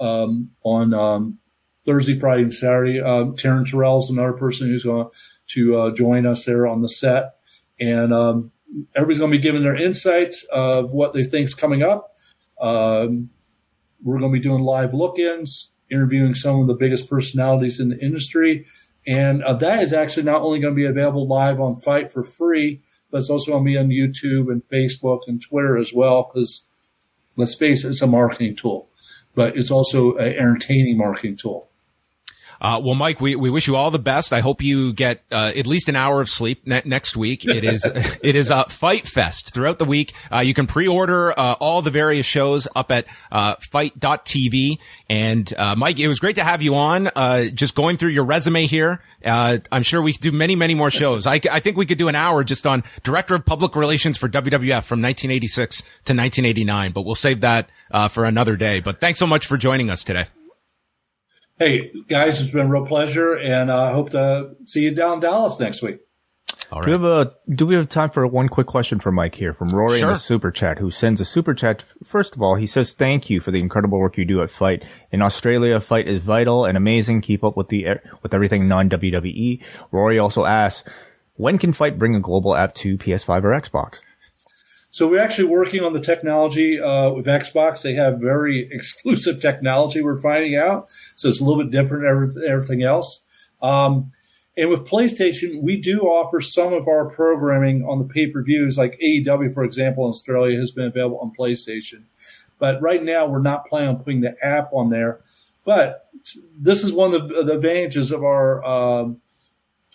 um, 0.01 0.51
on 0.63 0.93
um, 0.93 1.39
Thursday, 1.85 2.19
Friday, 2.19 2.43
and 2.43 2.53
Saturday. 2.53 3.01
Um, 3.01 3.37
Taryn 3.37 3.69
Terrell 3.69 3.99
is 3.99 4.09
another 4.09 4.33
person 4.33 4.67
who's 4.67 4.83
going 4.83 5.07
to 5.51 5.79
uh, 5.79 5.91
join 5.91 6.25
us 6.25 6.43
there 6.43 6.67
on 6.67 6.81
the 6.81 6.89
set, 6.89 7.35
and 7.83 8.13
um, 8.13 8.51
everybody's 8.95 9.19
going 9.19 9.31
to 9.31 9.37
be 9.37 9.41
giving 9.41 9.63
their 9.63 9.75
insights 9.75 10.43
of 10.45 10.91
what 10.91 11.13
they 11.13 11.23
think 11.23 11.47
is 11.47 11.53
coming 11.53 11.83
up. 11.83 12.15
Um, 12.61 13.29
we're 14.03 14.19
going 14.19 14.31
to 14.31 14.37
be 14.37 14.43
doing 14.43 14.61
live 14.61 14.93
look-ins, 14.93 15.71
interviewing 15.91 16.33
some 16.33 16.59
of 16.61 16.67
the 16.67 16.73
biggest 16.73 17.09
personalities 17.09 17.79
in 17.79 17.89
the 17.89 17.99
industry 17.99 18.65
and 19.05 19.43
uh, 19.43 19.53
that 19.55 19.81
is 19.81 19.93
actually 19.93 20.23
not 20.23 20.41
only 20.41 20.59
going 20.59 20.73
to 20.73 20.79
be 20.79 20.85
available 20.85 21.27
live 21.27 21.59
on 21.59 21.75
FITE 21.75 22.11
for 22.11 22.23
free, 22.23 22.81
but 23.11 23.17
it's 23.17 23.29
also 23.29 23.51
going 23.51 23.65
to 23.65 23.69
be 23.69 23.77
on 23.77 23.89
YouTube 23.89 24.51
and 24.51 24.67
Facebook 24.69 25.21
and 25.27 25.41
Twitter 25.41 25.77
as 25.77 25.93
well. 25.93 26.29
Because 26.31 26.65
let's 27.35 27.55
face 27.55 27.83
it, 27.83 27.89
it's 27.89 28.01
a 28.01 28.07
marketing 28.07 28.55
tool, 28.55 28.89
but 29.35 29.57
it's 29.57 29.71
also 29.71 30.15
an 30.15 30.33
entertaining 30.33 30.97
marketing 30.97 31.35
tool. 31.35 31.69
Uh, 32.63 32.79
well, 32.81 32.95
Mike, 32.95 33.19
we, 33.19 33.35
we 33.35 33.49
wish 33.49 33.67
you 33.67 33.75
all 33.75 33.91
the 33.91 33.99
best. 33.99 34.31
I 34.31 34.39
hope 34.39 34.63
you 34.63 34.93
get 34.93 35.21
uh, 35.33 35.51
at 35.53 35.67
least 35.67 35.89
an 35.89 35.97
hour 35.97 36.21
of 36.21 36.29
sleep 36.29 36.65
ne- 36.65 36.81
next 36.85 37.17
week. 37.17 37.45
It 37.45 37.65
is 37.65 37.85
it 38.23 38.37
is 38.37 38.49
a 38.49 38.63
Fight 38.69 39.05
Fest 39.05 39.53
throughout 39.53 39.79
the 39.79 39.85
week. 39.85 40.13
Uh, 40.31 40.39
you 40.39 40.53
can 40.53 40.65
pre-order 40.65 41.37
uh, 41.37 41.55
all 41.59 41.81
the 41.81 41.91
various 41.91 42.25
shows 42.25 42.65
up 42.73 42.89
at 42.89 43.05
uh, 43.33 43.55
FITE.tv. 43.69 44.79
And 45.09 45.53
uh, 45.57 45.75
Mike, 45.75 45.99
it 45.99 46.07
was 46.07 46.21
great 46.21 46.37
to 46.37 46.43
have 46.43 46.61
you 46.61 46.75
on. 46.75 47.09
just 47.53 47.75
going 47.75 47.97
through 47.97 48.11
your 48.11 48.23
resume 48.23 48.65
here, 48.65 49.01
I'm 49.25 49.83
sure 49.83 50.01
we 50.01 50.13
could 50.13 50.21
do 50.21 50.31
many 50.31 50.55
many 50.55 50.73
more 50.73 50.89
shows. 50.89 51.27
I, 51.27 51.41
I 51.51 51.59
think 51.59 51.75
we 51.75 51.85
could 51.85 51.97
do 51.97 52.07
an 52.07 52.15
hour 52.15 52.45
just 52.45 52.65
on 52.65 52.83
Director 53.03 53.35
of 53.35 53.45
Public 53.45 53.75
Relations 53.75 54.17
for 54.17 54.29
WWF 54.29 54.83
from 54.85 55.01
1986 55.01 55.81
to 55.81 55.87
1989. 56.13 56.91
But 56.93 57.01
we'll 57.01 57.15
save 57.15 57.41
that 57.41 57.69
for 58.09 58.23
another 58.23 58.55
day. 58.55 58.79
But 58.79 59.01
thanks 59.01 59.19
so 59.19 59.27
much 59.27 59.47
for 59.47 59.57
joining 59.57 59.89
us 59.89 60.01
today. 60.01 60.27
Hey, 61.63 61.93
guys, 62.09 62.41
it's 62.41 62.51
been 62.51 62.65
a 62.65 62.69
real 62.69 62.85
pleasure, 62.85 63.37
and 63.37 63.71
I 63.71 63.91
uh, 63.91 63.93
hope 63.93 64.09
to 64.09 64.53
see 64.65 64.83
you 64.83 64.93
down 64.93 65.13
in 65.13 65.19
Dallas 65.21 65.61
next 65.61 65.81
week. 65.81 65.99
All 66.73 66.81
right. 66.81 66.85
Do 66.85 66.87
we 66.87 66.91
have 66.91 67.03
a 67.05 67.35
Do 67.55 67.65
we 67.65 67.75
have 67.75 67.87
time 67.87 68.09
for 68.09 68.27
one 68.27 68.49
quick 68.49 68.67
question 68.67 68.99
for 68.99 69.13
Mike 69.13 69.35
here 69.35 69.53
from 69.53 69.69
Rory 69.69 69.99
sure. 69.99 70.09
in 70.09 70.13
the 70.15 70.19
super 70.19 70.51
chat, 70.51 70.79
who 70.79 70.91
sends 70.91 71.21
a 71.21 71.25
super 71.25 71.53
chat. 71.53 71.85
First 72.03 72.35
of 72.35 72.41
all, 72.41 72.55
he 72.55 72.65
says 72.65 72.91
thank 72.91 73.29
you 73.29 73.39
for 73.39 73.51
the 73.51 73.61
incredible 73.61 73.97
work 73.97 74.17
you 74.17 74.25
do 74.25 74.41
at 74.41 74.51
FITE. 74.51 74.83
in 75.09 75.21
Australia. 75.21 75.79
FITE 75.79 76.05
is 76.05 76.19
vital 76.19 76.65
and 76.65 76.75
amazing. 76.75 77.21
Keep 77.21 77.45
up 77.45 77.55
with 77.55 77.69
the 77.69 77.85
with 78.21 78.33
everything 78.33 78.67
non 78.67 78.89
WWE. 78.89 79.63
Rory 79.89 80.19
also 80.19 80.43
asks, 80.43 80.89
when 81.35 81.57
can 81.57 81.71
FITE 81.71 81.97
bring 81.97 82.13
a 82.13 82.19
global 82.19 82.57
app 82.57 82.75
to 82.75 82.97
PS5 82.97 83.41
or 83.41 83.51
Xbox? 83.51 84.01
So 84.93 85.07
we're 85.07 85.23
actually 85.23 85.47
working 85.47 85.83
on 85.83 85.93
the 85.93 85.99
technology 85.99 86.79
uh, 86.79 87.09
with 87.09 87.25
Xbox. 87.25 87.81
They 87.81 87.95
have 87.95 88.19
very 88.19 88.69
exclusive 88.71 89.41
technology. 89.41 90.03
We're 90.03 90.21
finding 90.21 90.55
out, 90.55 90.87
so 91.15 91.29
it's 91.29 91.41
a 91.41 91.43
little 91.43 91.63
bit 91.63 91.71
different 91.71 92.35
than 92.35 92.43
everything 92.47 92.83
else. 92.83 93.23
Um, 93.59 94.11
and 94.55 94.69
with 94.69 94.81
PlayStation, 94.81 95.63
we 95.63 95.77
do 95.81 96.01
offer 96.01 96.41
some 96.41 96.73
of 96.73 96.87
our 96.87 97.09
programming 97.09 97.83
on 97.83 97.97
the 97.97 98.05
pay 98.05 98.27
per 98.27 98.43
views, 98.43 98.77
like 98.77 98.99
AEW, 99.03 99.51
for 99.51 99.63
example, 99.63 100.05
in 100.05 100.11
Australia 100.11 100.59
has 100.59 100.69
been 100.69 100.85
available 100.85 101.17
on 101.17 101.33
PlayStation. 101.35 102.03
But 102.59 102.79
right 102.79 103.03
now, 103.03 103.25
we're 103.25 103.41
not 103.41 103.65
planning 103.65 103.89
on 103.89 103.97
putting 103.97 104.21
the 104.21 104.35
app 104.45 104.71
on 104.73 104.91
there. 104.91 105.21
But 105.65 106.07
this 106.55 106.83
is 106.83 106.93
one 106.93 107.15
of 107.15 107.29
the, 107.29 107.41
the 107.41 107.53
advantages 107.53 108.11
of 108.11 108.23
our 108.23 108.63
um, 108.63 109.21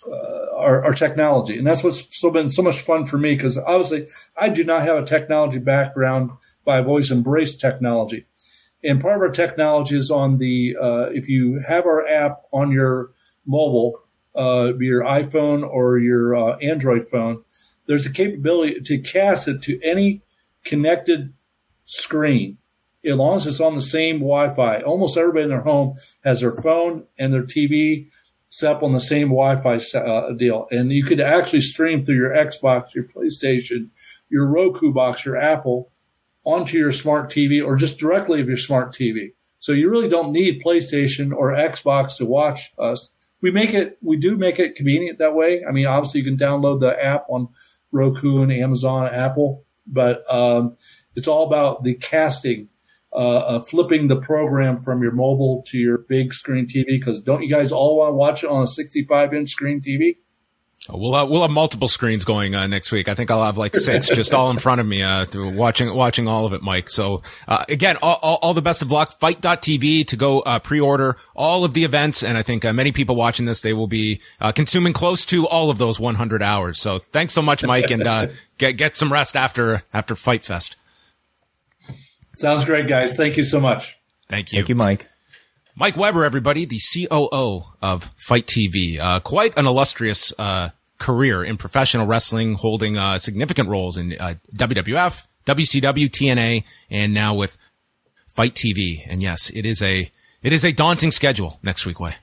uh, 0.07 0.55
our, 0.55 0.83
our, 0.85 0.93
technology. 0.93 1.57
And 1.57 1.65
that's 1.65 1.83
what's 1.83 2.05
so 2.17 2.29
been 2.29 2.49
so 2.49 2.61
much 2.61 2.81
fun 2.81 3.05
for 3.05 3.17
me 3.17 3.35
because 3.35 3.57
obviously 3.57 4.07
I 4.37 4.49
do 4.49 4.63
not 4.63 4.83
have 4.83 4.97
a 4.97 5.05
technology 5.05 5.59
background, 5.59 6.31
but 6.65 6.71
I've 6.75 6.87
always 6.87 7.11
embraced 7.11 7.59
technology. 7.59 8.25
And 8.83 9.01
part 9.01 9.15
of 9.15 9.21
our 9.21 9.29
technology 9.29 9.97
is 9.97 10.09
on 10.09 10.37
the, 10.37 10.77
uh, 10.81 11.09
if 11.11 11.27
you 11.27 11.61
have 11.67 11.85
our 11.85 12.07
app 12.07 12.43
on 12.51 12.71
your 12.71 13.11
mobile, 13.45 13.99
uh, 14.35 14.73
your 14.79 15.03
iPhone 15.03 15.67
or 15.67 15.97
your 15.97 16.35
uh, 16.35 16.57
Android 16.57 17.07
phone, 17.07 17.43
there's 17.87 18.05
a 18.05 18.11
capability 18.11 18.79
to 18.81 18.99
cast 18.99 19.47
it 19.47 19.61
to 19.63 19.81
any 19.83 20.21
connected 20.63 21.33
screen 21.85 22.57
as 23.05 23.15
long 23.15 23.35
as 23.35 23.47
it's 23.47 23.59
on 23.59 23.75
the 23.75 23.81
same 23.81 24.17
Wi-Fi. 24.17 24.81
Almost 24.81 25.17
everybody 25.17 25.43
in 25.43 25.49
their 25.49 25.61
home 25.61 25.95
has 26.23 26.41
their 26.41 26.51
phone 26.51 27.05
and 27.17 27.33
their 27.33 27.43
TV 27.43 28.09
set 28.49 28.75
up 28.75 28.83
on 28.83 28.93
the 28.93 28.99
same 28.99 29.29
Wi-Fi 29.29 29.75
uh, 29.97 30.33
deal, 30.33 30.67
and 30.71 30.91
you 30.91 31.03
could 31.03 31.21
actually 31.21 31.61
stream 31.61 32.03
through 32.03 32.15
your 32.15 32.31
Xbox, 32.31 32.93
your 32.93 33.05
PlayStation, 33.05 33.89
your 34.29 34.47
Roku 34.47 34.91
box, 34.91 35.25
your 35.25 35.37
Apple 35.37 35.91
onto 36.45 36.77
your 36.77 36.91
smart 36.91 37.29
TV, 37.29 37.63
or 37.63 37.75
just 37.75 37.99
directly 37.99 38.41
of 38.41 38.47
your 38.47 38.57
smart 38.57 38.93
TV. 38.93 39.33
So 39.59 39.71
you 39.73 39.89
really 39.89 40.07
don't 40.07 40.31
need 40.31 40.63
PlayStation 40.63 41.31
or 41.31 41.51
Xbox 41.51 42.17
to 42.17 42.25
watch 42.25 42.73
us. 42.79 43.09
We 43.41 43.51
make 43.51 43.73
it, 43.73 43.97
we 44.01 44.17
do 44.17 44.35
make 44.37 44.57
it 44.57 44.75
convenient 44.75 45.19
that 45.19 45.35
way. 45.35 45.63
I 45.67 45.71
mean, 45.71 45.85
obviously 45.85 46.21
you 46.21 46.25
can 46.25 46.37
download 46.37 46.79
the 46.79 47.03
app 47.03 47.25
on 47.29 47.49
Roku 47.91 48.41
and 48.41 48.51
Amazon, 48.51 49.07
Apple, 49.13 49.63
but 49.85 50.23
um, 50.33 50.77
it's 51.15 51.27
all 51.27 51.45
about 51.45 51.83
the 51.83 51.95
casting 51.95 52.69
uh, 53.13 53.15
uh, 53.15 53.63
flipping 53.63 54.07
the 54.07 54.15
program 54.17 54.81
from 54.81 55.01
your 55.01 55.11
mobile 55.11 55.63
to 55.67 55.77
your 55.77 55.99
big 55.99 56.33
screen 56.33 56.65
TV? 56.65 56.85
Because 56.87 57.21
don't 57.21 57.43
you 57.43 57.49
guys 57.49 57.71
all 57.71 57.97
want 57.97 58.11
to 58.11 58.15
watch 58.15 58.43
it 58.43 58.49
on 58.49 58.63
a 58.63 58.67
65 58.67 59.33
inch 59.33 59.49
screen 59.49 59.81
TV? 59.81 60.17
We'll 60.87 61.13
have, 61.13 61.29
we'll 61.29 61.41
have 61.41 61.51
multiple 61.51 61.87
screens 61.87 62.23
going 62.23 62.55
uh, 62.55 62.65
next 62.65 62.91
week. 62.91 63.09
I 63.09 63.13
think 63.13 63.29
I'll 63.29 63.43
have 63.43 63.57
like 63.57 63.75
six 63.75 64.07
just 64.13 64.33
all 64.33 64.49
in 64.49 64.57
front 64.57 64.81
of 64.81 64.87
me, 64.87 65.03
uh, 65.03 65.25
watching 65.35 65.93
watching 65.93 66.27
all 66.27 66.45
of 66.45 66.53
it, 66.53 66.61
Mike. 66.61 66.89
So 66.89 67.21
uh, 67.47 67.65
again, 67.67 67.97
all, 68.01 68.17
all, 68.21 68.39
all, 68.41 68.53
the 68.53 68.61
best 68.61 68.81
of 68.81 68.91
luck. 68.91 69.19
FITE.tv 69.19 70.07
to 70.07 70.15
go 70.15 70.39
uh, 70.39 70.59
pre-order 70.59 71.17
all 71.35 71.63
of 71.63 71.73
the 71.73 71.83
events, 71.83 72.23
and 72.23 72.37
I 72.37 72.43
think 72.43 72.63
uh, 72.65 72.73
many 72.73 72.91
people 72.91 73.15
watching 73.15 73.45
this 73.45 73.61
they 73.61 73.73
will 73.73 73.87
be 73.87 74.21
uh, 74.39 74.51
consuming 74.51 74.93
close 74.93 75.25
to 75.25 75.47
all 75.47 75.69
of 75.69 75.77
those 75.77 75.99
100 75.99 76.41
hours. 76.41 76.79
So 76.79 76.99
thanks 76.99 77.33
so 77.33 77.41
much, 77.41 77.63
Mike, 77.63 77.91
and 77.91 78.31
get 78.57 78.77
get 78.77 78.97
some 78.97 79.11
rest 79.11 79.35
after 79.35 79.83
after 79.93 80.15
Fight 80.15 80.43
Fest. 80.43 80.77
Sounds 82.39 82.63
great, 82.63 82.87
guys. 82.87 83.17
Thank 83.17 83.35
you 83.35 83.43
so 83.43 83.59
much. 83.59 83.97
Thank 84.29 84.53
you. 84.53 84.59
Thank 84.59 84.69
you, 84.69 84.75
Mike. 84.75 85.07
Mike 85.75 85.97
Weber, 85.97 86.23
everybody, 86.23 86.63
the 86.63 86.79
COO 86.79 87.63
of 87.81 88.11
FITE 88.15 88.47
TV. 88.47 88.97
Uh, 88.97 89.19
quite 89.19 89.57
an 89.57 89.65
illustrious 89.65 90.31
uh, 90.39 90.69
career 90.99 91.43
in 91.43 91.57
professional 91.57 92.07
wrestling, 92.07 92.53
holding 92.53 92.97
uh, 92.97 93.17
significant 93.17 93.67
roles 93.67 93.97
in 93.97 94.13
uh, 94.13 94.35
WWF, 94.55 95.27
WCW, 95.45 96.07
TNA, 96.07 96.63
and 96.89 97.13
now 97.13 97.35
with 97.35 97.57
FITE 98.27 98.53
TV. 98.53 99.05
And 99.05 99.21
yes, 99.21 99.49
it 99.49 99.65
is 99.65 99.81
a 99.81 100.09
it 100.41 100.53
is 100.53 100.63
a 100.63 100.71
daunting 100.71 101.11
schedule 101.11 101.59
next 101.61 101.85
week. 101.85 101.99
Wai. 101.99 102.15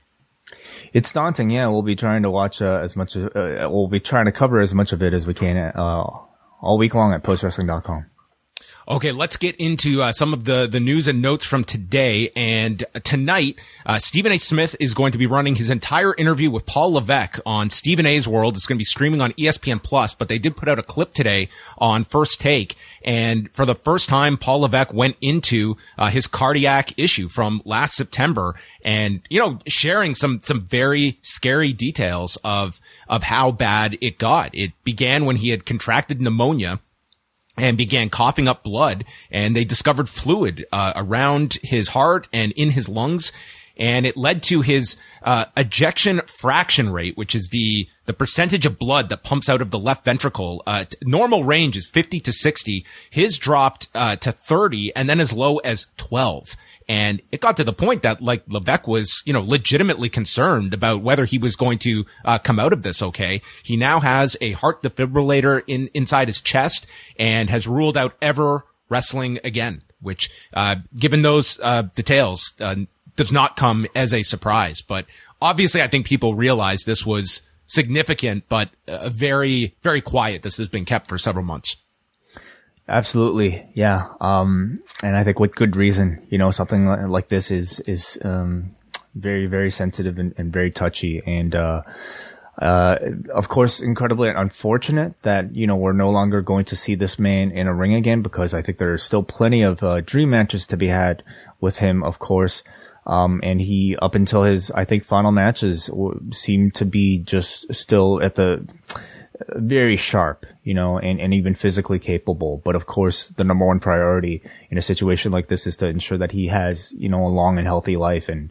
It's 0.93 1.13
daunting. 1.13 1.51
Yeah, 1.51 1.67
we'll 1.67 1.83
be 1.83 1.95
trying 1.95 2.23
to 2.23 2.31
watch 2.31 2.59
uh, 2.59 2.79
as 2.81 2.95
much. 2.95 3.15
Uh, 3.15 3.29
we'll 3.69 3.87
be 3.87 3.99
trying 3.99 4.25
to 4.25 4.31
cover 4.31 4.61
as 4.61 4.73
much 4.73 4.93
of 4.93 5.03
it 5.03 5.13
as 5.13 5.27
we 5.27 5.35
can 5.35 5.71
all 5.75 6.77
week 6.79 6.95
long 6.95 7.13
at 7.13 7.21
postwrestling.com. 7.21 8.07
Okay, 8.89 9.11
let's 9.11 9.35
get 9.35 9.57
into 9.57 10.01
uh, 10.01 10.13
some 10.13 10.31
of 10.31 10.45
the, 10.45 10.65
the 10.65 10.79
news 10.79 11.09
and 11.09 11.21
notes 11.21 11.43
from 11.43 11.65
today. 11.65 12.29
And 12.37 12.85
tonight, 13.03 13.57
uh, 13.85 13.99
Stephen 13.99 14.31
A. 14.31 14.37
Smith 14.37 14.77
is 14.79 14.93
going 14.93 15.11
to 15.11 15.17
be 15.17 15.27
running 15.27 15.57
his 15.57 15.69
entire 15.69 16.15
interview 16.15 16.49
with 16.49 16.65
Paul 16.65 16.93
Levesque 16.93 17.37
on 17.45 17.69
Stephen 17.69 18.05
A.'s 18.05 18.29
World. 18.29 18.55
It's 18.55 18.65
going 18.65 18.77
to 18.77 18.79
be 18.79 18.85
streaming 18.85 19.19
on 19.19 19.33
ESPN 19.33 19.83
Plus, 19.83 20.15
but 20.15 20.29
they 20.29 20.39
did 20.39 20.55
put 20.55 20.69
out 20.69 20.79
a 20.79 20.83
clip 20.83 21.13
today 21.13 21.49
on 21.77 22.05
First 22.05 22.39
Take. 22.39 22.75
And 23.03 23.51
for 23.51 23.65
the 23.65 23.75
first 23.75 24.07
time, 24.07 24.37
Paul 24.37 24.61
Levesque 24.61 24.93
went 24.93 25.17
into 25.19 25.75
uh, 25.97 26.07
his 26.07 26.25
cardiac 26.25 26.97
issue 26.97 27.27
from 27.27 27.61
last 27.65 27.93
September 27.93 28.55
and, 28.85 29.19
you 29.29 29.41
know, 29.41 29.59
sharing 29.67 30.15
some, 30.15 30.39
some 30.39 30.61
very 30.61 31.19
scary 31.23 31.73
details 31.73 32.37
of, 32.41 32.79
of 33.09 33.23
how 33.23 33.51
bad 33.51 33.97
it 33.99 34.17
got. 34.17 34.55
It 34.55 34.71
began 34.85 35.25
when 35.25 35.35
he 35.35 35.49
had 35.49 35.65
contracted 35.65 36.21
pneumonia 36.21 36.79
and 37.57 37.77
began 37.77 38.09
coughing 38.09 38.47
up 38.47 38.63
blood 38.63 39.03
and 39.31 39.55
they 39.55 39.65
discovered 39.65 40.07
fluid 40.07 40.65
uh, 40.71 40.93
around 40.95 41.57
his 41.63 41.89
heart 41.89 42.27
and 42.31 42.51
in 42.53 42.71
his 42.71 42.87
lungs 42.87 43.31
and 43.77 44.05
it 44.05 44.17
led 44.17 44.41
to 44.43 44.61
his 44.61 44.97
uh, 45.23 45.45
ejection 45.55 46.21
fraction 46.25 46.89
rate 46.89 47.17
which 47.17 47.35
is 47.35 47.49
the 47.49 47.87
the 48.05 48.13
percentage 48.13 48.65
of 48.65 48.79
blood 48.79 49.09
that 49.09 49.23
pumps 49.23 49.49
out 49.49 49.61
of 49.61 49.69
the 49.69 49.77
left 49.77 50.05
ventricle. 50.05 50.63
Uh, 50.65 50.85
normal 51.03 51.43
range 51.43 51.75
is 51.75 51.89
50 51.89 52.19
to 52.21 52.31
60 52.31 52.85
his 53.09 53.37
dropped 53.37 53.87
uh, 53.93 54.15
to 54.17 54.31
30 54.31 54.95
and 54.95 55.09
then 55.09 55.19
as 55.19 55.33
low 55.33 55.57
as 55.57 55.87
12 55.97 56.55
and 56.87 57.21
it 57.31 57.41
got 57.41 57.57
to 57.57 57.63
the 57.63 57.73
point 57.73 58.01
that 58.03 58.21
like 58.21 58.43
Levesque 58.47 58.87
was, 58.87 59.21
you 59.25 59.33
know, 59.33 59.41
legitimately 59.41 60.09
concerned 60.09 60.73
about 60.73 61.01
whether 61.01 61.25
he 61.25 61.37
was 61.37 61.55
going 61.55 61.79
to 61.79 62.05
uh, 62.23 62.39
come 62.39 62.59
out 62.59 62.71
of 62.71 62.83
this 62.83 63.01
okay. 63.01 63.41
He 63.63 63.75
now 63.75 63.99
has 63.99 64.37
a 64.39 64.51
heart 64.51 64.81
defibrillator 64.83 65.63
in 65.67 65.89
inside 65.93 66.29
his 66.29 66.41
chest 66.41 66.87
and 67.19 67.49
has 67.49 67.67
ruled 67.67 67.97
out 67.97 68.15
ever 68.21 68.65
wrestling 68.89 69.39
again, 69.43 69.81
which, 70.01 70.29
uh, 70.53 70.77
given 70.97 71.23
those 71.23 71.59
uh, 71.61 71.83
details, 71.95 72.53
uh, 72.61 72.75
does 73.17 73.31
not 73.31 73.57
come 73.57 73.85
as 73.93 74.13
a 74.13 74.23
surprise. 74.23 74.81
But 74.81 75.05
obviously, 75.41 75.81
I 75.81 75.87
think 75.87 76.05
people 76.05 76.35
realize 76.35 76.83
this 76.83 77.05
was 77.05 77.41
significant, 77.65 78.45
but 78.47 78.69
very, 79.07 79.75
very 79.81 79.99
quiet. 79.99 80.41
This 80.41 80.57
has 80.57 80.69
been 80.69 80.85
kept 80.85 81.09
for 81.09 81.17
several 81.17 81.43
months. 81.43 81.75
Absolutely. 82.89 83.69
Yeah. 83.73 84.07
Um, 84.21 84.81
and 85.03 85.17
I 85.17 85.23
think 85.23 85.39
with 85.39 85.55
good 85.55 85.75
reason, 85.75 86.25
you 86.29 86.37
know, 86.37 86.51
something 86.51 86.87
like 86.87 87.27
this 87.27 87.51
is, 87.51 87.79
is, 87.81 88.17
um, 88.23 88.75
very, 89.13 89.45
very 89.47 89.71
sensitive 89.71 90.17
and, 90.19 90.33
and 90.37 90.53
very 90.53 90.71
touchy. 90.71 91.21
And, 91.25 91.53
uh, 91.53 91.81
uh, 92.61 92.97
of 93.33 93.49
course, 93.49 93.81
incredibly 93.81 94.29
unfortunate 94.29 95.21
that, 95.23 95.53
you 95.53 95.67
know, 95.67 95.75
we're 95.75 95.91
no 95.91 96.09
longer 96.09 96.41
going 96.41 96.65
to 96.65 96.75
see 96.75 96.95
this 96.95 97.19
man 97.19 97.51
in 97.51 97.67
a 97.67 97.73
ring 97.73 97.93
again 97.93 98.21
because 98.21 98.53
I 98.53 98.61
think 98.61 98.77
there 98.77 98.93
are 98.93 98.97
still 98.97 99.23
plenty 99.23 99.63
of, 99.63 99.83
uh, 99.83 100.01
dream 100.01 100.29
matches 100.29 100.65
to 100.67 100.77
be 100.77 100.87
had 100.87 101.23
with 101.59 101.79
him, 101.79 102.03
of 102.03 102.19
course. 102.19 102.63
Um, 103.05 103.41
and 103.43 103.61
he, 103.61 103.95
up 104.01 104.15
until 104.15 104.43
his, 104.43 104.71
I 104.71 104.85
think, 104.85 105.03
final 105.03 105.31
matches 105.31 105.89
seemed 106.31 106.75
to 106.75 106.85
be 106.85 107.19
just 107.19 107.73
still 107.73 108.21
at 108.23 108.35
the, 108.35 108.67
very 109.55 109.95
sharp, 109.95 110.45
you 110.63 110.73
know, 110.73 110.97
and, 110.97 111.19
and 111.19 111.33
even 111.33 111.55
physically 111.55 111.99
capable. 111.99 112.61
But 112.63 112.75
of 112.75 112.85
course, 112.85 113.27
the 113.29 113.43
number 113.43 113.65
one 113.65 113.79
priority 113.79 114.41
in 114.69 114.77
a 114.77 114.81
situation 114.81 115.31
like 115.31 115.47
this 115.47 115.67
is 115.67 115.77
to 115.77 115.87
ensure 115.87 116.17
that 116.17 116.31
he 116.31 116.47
has, 116.47 116.91
you 116.93 117.09
know, 117.09 117.25
a 117.25 117.29
long 117.29 117.57
and 117.57 117.67
healthy 117.67 117.97
life. 117.97 118.29
And, 118.29 118.49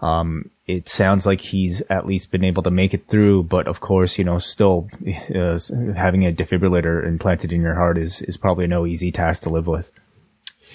um, 0.00 0.50
it 0.66 0.88
sounds 0.88 1.24
like 1.24 1.40
he's 1.40 1.80
at 1.88 2.06
least 2.06 2.30
been 2.30 2.44
able 2.44 2.62
to 2.62 2.70
make 2.70 2.94
it 2.94 3.08
through. 3.08 3.44
But 3.44 3.66
of 3.66 3.80
course, 3.80 4.18
you 4.18 4.24
know, 4.24 4.38
still 4.38 4.88
uh, 5.34 5.58
having 5.96 6.26
a 6.26 6.32
defibrillator 6.32 7.06
implanted 7.06 7.52
in 7.52 7.62
your 7.62 7.74
heart 7.74 7.98
is, 7.98 8.20
is 8.22 8.36
probably 8.36 8.66
no 8.66 8.86
easy 8.86 9.10
task 9.10 9.42
to 9.44 9.50
live 9.50 9.66
with. 9.66 9.90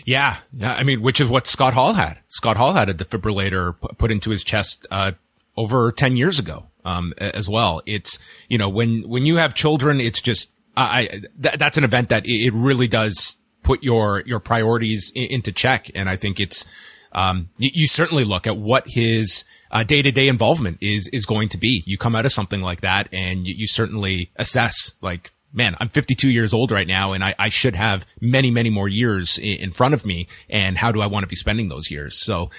Yeah. 0.05 0.37
Yeah. 0.51 0.73
I 0.73 0.83
mean, 0.83 1.01
which 1.01 1.21
is 1.21 1.29
what 1.29 1.47
Scott 1.47 1.75
Hall 1.75 1.93
had. 1.93 2.19
Scott 2.27 2.57
Hall 2.57 2.73
had 2.73 2.89
a 2.89 2.93
defibrillator 2.93 3.75
put 3.97 4.11
into 4.11 4.31
his 4.31 4.43
chest, 4.43 4.87
uh, 4.89 5.13
over 5.55 5.91
10 5.91 6.17
years 6.17 6.39
ago 6.39 6.65
um, 6.85 7.13
as 7.17 7.49
well. 7.49 7.81
It's, 7.85 8.19
you 8.49 8.57
know, 8.57 8.69
when, 8.69 9.01
when 9.07 9.25
you 9.25 9.37
have 9.37 9.53
children, 9.53 9.99
it's 9.99 10.21
just, 10.21 10.51
I, 10.75 11.07
th- 11.07 11.55
that's 11.57 11.77
an 11.77 11.83
event 11.83 12.09
that 12.09 12.23
it 12.25 12.51
really 12.53 12.87
does 12.87 13.37
put 13.61 13.83
your, 13.83 14.23
your 14.25 14.39
priorities 14.39 15.11
in, 15.15 15.31
into 15.31 15.51
check. 15.51 15.89
And 15.95 16.09
I 16.09 16.15
think 16.15 16.39
it's, 16.39 16.65
um, 17.11 17.49
you, 17.57 17.69
you, 17.73 17.87
certainly 17.87 18.23
look 18.23 18.47
at 18.47 18.57
what 18.57 18.85
his 18.87 19.45
day 19.85 20.01
to 20.01 20.11
day 20.11 20.27
involvement 20.27 20.79
is, 20.81 21.07
is 21.09 21.25
going 21.25 21.49
to 21.49 21.57
be. 21.57 21.83
You 21.85 21.97
come 21.97 22.15
out 22.15 22.25
of 22.25 22.31
something 22.31 22.61
like 22.61 22.81
that 22.81 23.07
and 23.13 23.45
you, 23.45 23.53
you 23.55 23.67
certainly 23.67 24.31
assess 24.35 24.93
like, 25.01 25.31
man, 25.53 25.75
I'm 25.79 25.87
52 25.87 26.29
years 26.29 26.53
old 26.53 26.71
right 26.71 26.87
now 26.87 27.13
and 27.13 27.23
I, 27.23 27.35
I 27.37 27.49
should 27.49 27.75
have 27.75 28.05
many, 28.19 28.49
many 28.49 28.69
more 28.69 28.89
years 28.89 29.37
in, 29.37 29.71
front 29.71 29.93
of 29.93 30.05
me. 30.05 30.27
And 30.49 30.77
how 30.77 30.91
do 30.91 30.99
I 30.99 31.05
want 31.05 31.23
to 31.23 31.27
be 31.27 31.35
spending 31.35 31.69
those 31.69 31.89
years? 31.89 32.19
So 32.19 32.49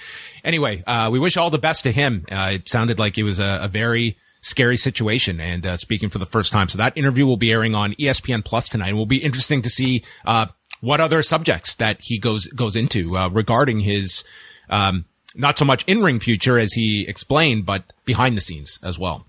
anyway, 0.43 0.83
uh, 0.87 1.09
we 1.11 1.19
wish 1.19 1.37
all 1.37 1.49
the 1.49 1.57
best 1.57 1.83
to 1.83 1.91
him. 1.91 2.25
Uh, 2.31 2.51
it 2.53 2.69
sounded 2.69 2.97
like 2.97 3.17
it 3.17 3.23
was 3.23 3.39
a, 3.39 3.59
a 3.61 3.67
very 3.67 4.17
scary 4.41 4.77
situation 4.77 5.39
and 5.39 5.65
uh, 5.65 5.75
speaking 5.75 6.09
for 6.09 6.19
the 6.19 6.25
first 6.25 6.51
time. 6.51 6.69
So 6.69 6.77
that 6.77 6.97
interview 6.97 7.25
will 7.25 7.37
be 7.37 7.51
airing 7.51 7.75
on 7.75 7.93
ESPN 7.93 8.45
Plus 8.45 8.69
tonight. 8.69 8.89
It 8.89 8.93
will 8.93 9.05
be 9.05 9.23
interesting 9.23 9.61
to 9.61 9.69
see, 9.69 10.03
uh, 10.25 10.47
what 10.81 10.99
other 10.99 11.23
subjects 11.23 11.73
that 11.75 12.01
he 12.01 12.19
goes, 12.19 12.47
goes 12.47 12.75
into, 12.75 13.17
uh, 13.17 13.29
regarding 13.29 13.79
his, 13.79 14.23
um, 14.69 15.05
not 15.33 15.57
so 15.57 15.65
much 15.65 15.83
in 15.85 16.01
ring 16.01 16.19
future 16.19 16.59
as 16.59 16.73
he 16.73 17.07
explained, 17.07 17.65
but 17.65 17.91
behind 18.05 18.37
the 18.37 18.41
scenes 18.41 18.79
as 18.83 18.99
well. 18.99 19.25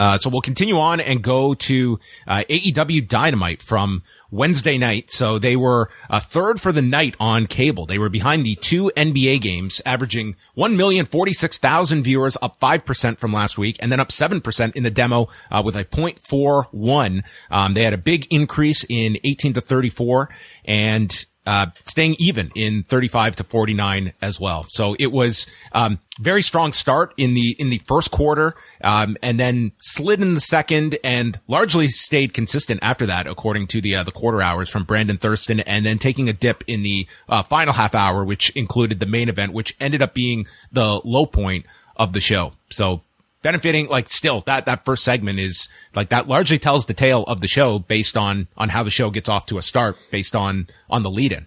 Uh, 0.00 0.16
so 0.16 0.30
we'll 0.30 0.40
continue 0.40 0.78
on 0.78 0.98
and 0.98 1.22
go 1.22 1.52
to 1.52 2.00
uh, 2.26 2.42
AEW 2.48 3.06
Dynamite 3.06 3.60
from 3.60 4.02
Wednesday 4.30 4.78
night. 4.78 5.10
So 5.10 5.38
they 5.38 5.56
were 5.56 5.90
a 6.08 6.14
uh, 6.14 6.20
third 6.20 6.58
for 6.58 6.72
the 6.72 6.80
night 6.80 7.16
on 7.20 7.46
cable. 7.46 7.84
They 7.84 7.98
were 7.98 8.08
behind 8.08 8.46
the 8.46 8.54
two 8.54 8.90
NBA 8.96 9.42
games, 9.42 9.82
averaging 9.84 10.36
1,046,000 10.56 12.02
viewers, 12.02 12.38
up 12.40 12.58
5% 12.58 13.18
from 13.18 13.32
last 13.32 13.58
week, 13.58 13.76
and 13.80 13.92
then 13.92 14.00
up 14.00 14.08
7% 14.08 14.74
in 14.74 14.82
the 14.82 14.90
demo 14.90 15.28
uh, 15.50 15.62
with 15.64 15.76
a 15.76 15.84
0.41. 15.84 17.22
Um, 17.50 17.74
they 17.74 17.82
had 17.82 17.92
a 17.92 17.98
big 17.98 18.26
increase 18.30 18.84
in 18.88 19.18
18 19.22 19.52
to 19.54 19.60
34 19.60 20.30
and 20.64 21.26
uh, 21.46 21.66
staying 21.84 22.16
even 22.18 22.50
in 22.54 22.82
35 22.82 23.36
to 23.36 23.44
49 23.44 24.12
as 24.20 24.38
well. 24.38 24.66
So 24.68 24.94
it 24.98 25.12
was, 25.12 25.46
um, 25.72 25.98
very 26.18 26.42
strong 26.42 26.72
start 26.72 27.14
in 27.16 27.34
the, 27.34 27.56
in 27.58 27.70
the 27.70 27.78
first 27.78 28.10
quarter, 28.10 28.54
um, 28.84 29.16
and 29.22 29.40
then 29.40 29.72
slid 29.78 30.20
in 30.20 30.34
the 30.34 30.40
second 30.40 30.98
and 31.02 31.40
largely 31.48 31.88
stayed 31.88 32.34
consistent 32.34 32.80
after 32.82 33.06
that, 33.06 33.26
according 33.26 33.66
to 33.68 33.80
the, 33.80 33.96
uh, 33.96 34.02
the 34.02 34.12
quarter 34.12 34.42
hours 34.42 34.68
from 34.68 34.84
Brandon 34.84 35.16
Thurston, 35.16 35.60
and 35.60 35.86
then 35.86 35.98
taking 35.98 36.28
a 36.28 36.34
dip 36.34 36.62
in 36.66 36.82
the, 36.82 37.06
uh, 37.28 37.42
final 37.42 37.72
half 37.72 37.94
hour, 37.94 38.22
which 38.24 38.50
included 38.50 39.00
the 39.00 39.06
main 39.06 39.28
event, 39.28 39.52
which 39.52 39.74
ended 39.80 40.02
up 40.02 40.12
being 40.12 40.46
the 40.70 41.00
low 41.04 41.24
point 41.24 41.64
of 41.96 42.12
the 42.12 42.20
show. 42.20 42.52
So 42.70 43.02
benefiting 43.42 43.88
like 43.88 44.08
still 44.10 44.42
that 44.42 44.66
that 44.66 44.84
first 44.84 45.04
segment 45.04 45.38
is 45.38 45.68
like 45.94 46.08
that 46.10 46.28
largely 46.28 46.58
tells 46.58 46.86
the 46.86 46.94
tale 46.94 47.24
of 47.24 47.40
the 47.40 47.48
show 47.48 47.78
based 47.78 48.16
on 48.16 48.48
on 48.56 48.70
how 48.70 48.82
the 48.82 48.90
show 48.90 49.10
gets 49.10 49.28
off 49.28 49.46
to 49.46 49.58
a 49.58 49.62
start 49.62 49.96
based 50.10 50.36
on 50.36 50.68
on 50.88 51.02
the 51.02 51.10
lead 51.10 51.32
in 51.32 51.46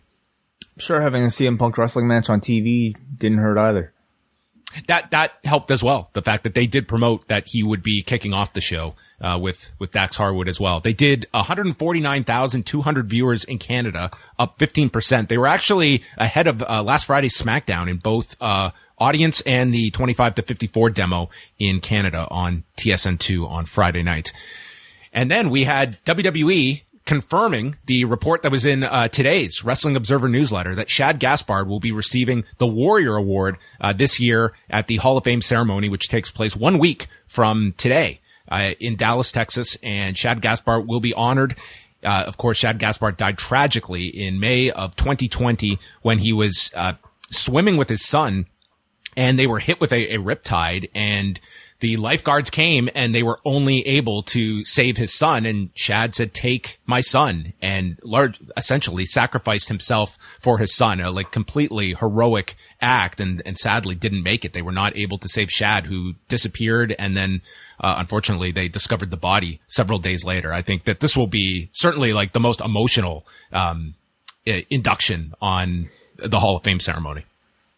sure 0.78 1.02
having 1.02 1.24
a 1.24 1.28
CM 1.28 1.58
Punk 1.58 1.78
wrestling 1.78 2.08
match 2.08 2.30
on 2.30 2.42
TV 2.42 2.96
didn't 3.16 3.38
hurt 3.40 3.58
either 3.58 3.93
that 4.88 5.12
that 5.12 5.34
helped 5.44 5.72
as 5.72 5.84
well. 5.84 6.10
The 6.14 6.22
fact 6.22 6.44
that 6.44 6.54
they 6.54 6.66
did 6.66 6.88
promote 6.88 7.28
that 7.28 7.48
he 7.48 7.64
would 7.64 7.84
be 7.84 8.02
kicking 8.02 8.34
off 8.34 8.54
the 8.54 8.62
show 8.62 8.96
uh, 9.22 9.40
with 9.42 9.72
with 9.80 9.92
Dax 9.92 10.16
Harwood 10.18 10.48
as 10.48 10.60
well. 10.60 10.80
They 10.80 10.94
did 10.94 11.28
149,200 11.32 13.10
viewers 13.10 13.44
in 13.44 13.58
Canada, 13.58 14.12
up 14.38 14.58
15 14.58 14.90
percent. 14.90 15.30
They 15.30 15.38
were 15.38 15.48
actually 15.48 16.04
ahead 16.18 16.48
of 16.48 16.64
uh, 16.64 16.84
last 16.84 17.06
Friday's 17.06 17.38
SmackDown 17.38 17.90
in 17.90 17.98
both 17.98 18.36
uh, 18.42 18.72
audience 18.98 19.42
and 19.42 19.74
the 19.74 19.92
25 19.92 20.36
to 20.36 20.42
54 20.42 20.90
demo 20.92 21.30
in 21.60 21.80
Canada 21.80 22.28
on 22.30 22.64
TSN2 22.78 23.50
on 23.50 23.66
Friday 23.66 24.04
night. 24.04 24.32
And 25.12 25.30
then 25.30 25.50
we 25.50 25.66
had 25.66 26.04
WWE 26.06 26.82
confirming 27.06 27.76
the 27.86 28.06
report 28.06 28.42
that 28.42 28.52
was 28.52 28.66
in 28.66 28.84
uh, 28.84 29.08
today's 29.08 29.64
Wrestling 29.64 29.96
Observer 29.96 30.30
newsletter 30.30 30.76
that 30.76 30.90
Shad 30.90 31.20
Gaspard 31.20 31.68
will 31.68 31.80
be 31.80 31.92
receiving 31.92 32.44
the 32.58 32.68
Warrior 32.68 33.16
Award 33.16 33.58
uh, 33.82 33.94
this 33.94 34.20
year 34.20 34.54
at 34.70 34.88
the 34.88 34.98
Hall 34.98 35.18
of 35.18 35.24
Fame 35.24 35.42
ceremony, 35.42 35.90
which 35.90 36.08
takes 36.08 36.32
place 36.32 36.56
one 36.56 36.78
week 36.78 37.08
from 37.26 37.74
today 37.74 38.22
uh, 38.50 38.72
in 38.80 38.96
Dallas, 38.96 39.32
Texas. 39.32 39.78
And 39.84 40.18
Shad 40.18 40.42
Gaspard 40.42 40.88
will 40.88 41.00
be 41.00 41.14
honored. 41.14 41.56
Uh, 42.04 42.24
of 42.28 42.38
course, 42.38 42.58
Shad 42.58 42.80
Gaspard 42.80 43.18
died 43.18 43.38
tragically 43.38 44.08
in 44.08 44.40
May 44.40 44.72
of 44.72 44.96
2020 44.96 45.80
when 46.02 46.20
he 46.20 46.34
was 46.34 46.72
uh, 46.76 46.94
swimming 47.32 47.78
with 47.78 47.90
his 47.90 48.06
son 48.06 48.46
and 49.16 49.38
they 49.38 49.48
were 49.48 49.60
hit 49.60 49.80
with 49.80 49.92
a, 49.94 50.16
a 50.16 50.18
riptide 50.18 50.90
and 50.96 51.40
the 51.84 51.98
lifeguards 51.98 52.50
came 52.50 52.88
and 52.96 53.14
they 53.14 53.24
were 53.24 53.42
only 53.44 53.86
able 53.86 54.24
to 54.24 54.64
save 54.64 54.96
his 54.96 55.14
son. 55.14 55.46
And 55.46 55.70
Shad 55.76 56.16
said, 56.16 56.34
take 56.34 56.80
my 56.86 57.02
son 57.02 57.52
and 57.62 58.00
large, 58.04 58.40
essentially 58.56 59.06
sacrificed 59.06 59.68
himself 59.68 60.18
for 60.40 60.60
his 60.60 60.74
son, 60.74 61.02
a 61.02 61.12
like 61.12 61.32
completely 61.32 61.94
heroic 61.94 62.56
act 62.80 63.20
and, 63.20 63.42
and 63.46 63.58
sadly 63.58 63.96
didn't 63.96 64.24
make 64.24 64.46
it. 64.46 64.54
They 64.54 64.62
were 64.62 64.72
not 64.72 64.96
able 64.96 65.18
to 65.18 65.28
save 65.28 65.52
Shad 65.52 65.88
who 65.88 66.14
disappeared. 66.30 66.96
And 66.98 67.18
then, 67.18 67.42
uh, 67.82 67.96
unfortunately 67.98 68.54
they 68.54 68.70
discovered 68.70 69.12
the 69.12 69.18
body 69.18 69.60
several 69.68 70.00
days 70.00 70.24
later. 70.24 70.54
I 70.54 70.62
think 70.62 70.86
that 70.86 71.02
this 71.02 71.18
will 71.18 71.28
be 71.28 71.70
certainly 71.74 72.14
like 72.14 72.32
the 72.32 72.40
most 72.40 72.62
emotional, 72.62 73.28
um, 73.52 73.96
induction 74.46 75.34
on 75.42 75.90
the 76.16 76.40
Hall 76.40 76.56
of 76.56 76.64
Fame 76.64 76.80
ceremony. 76.80 77.26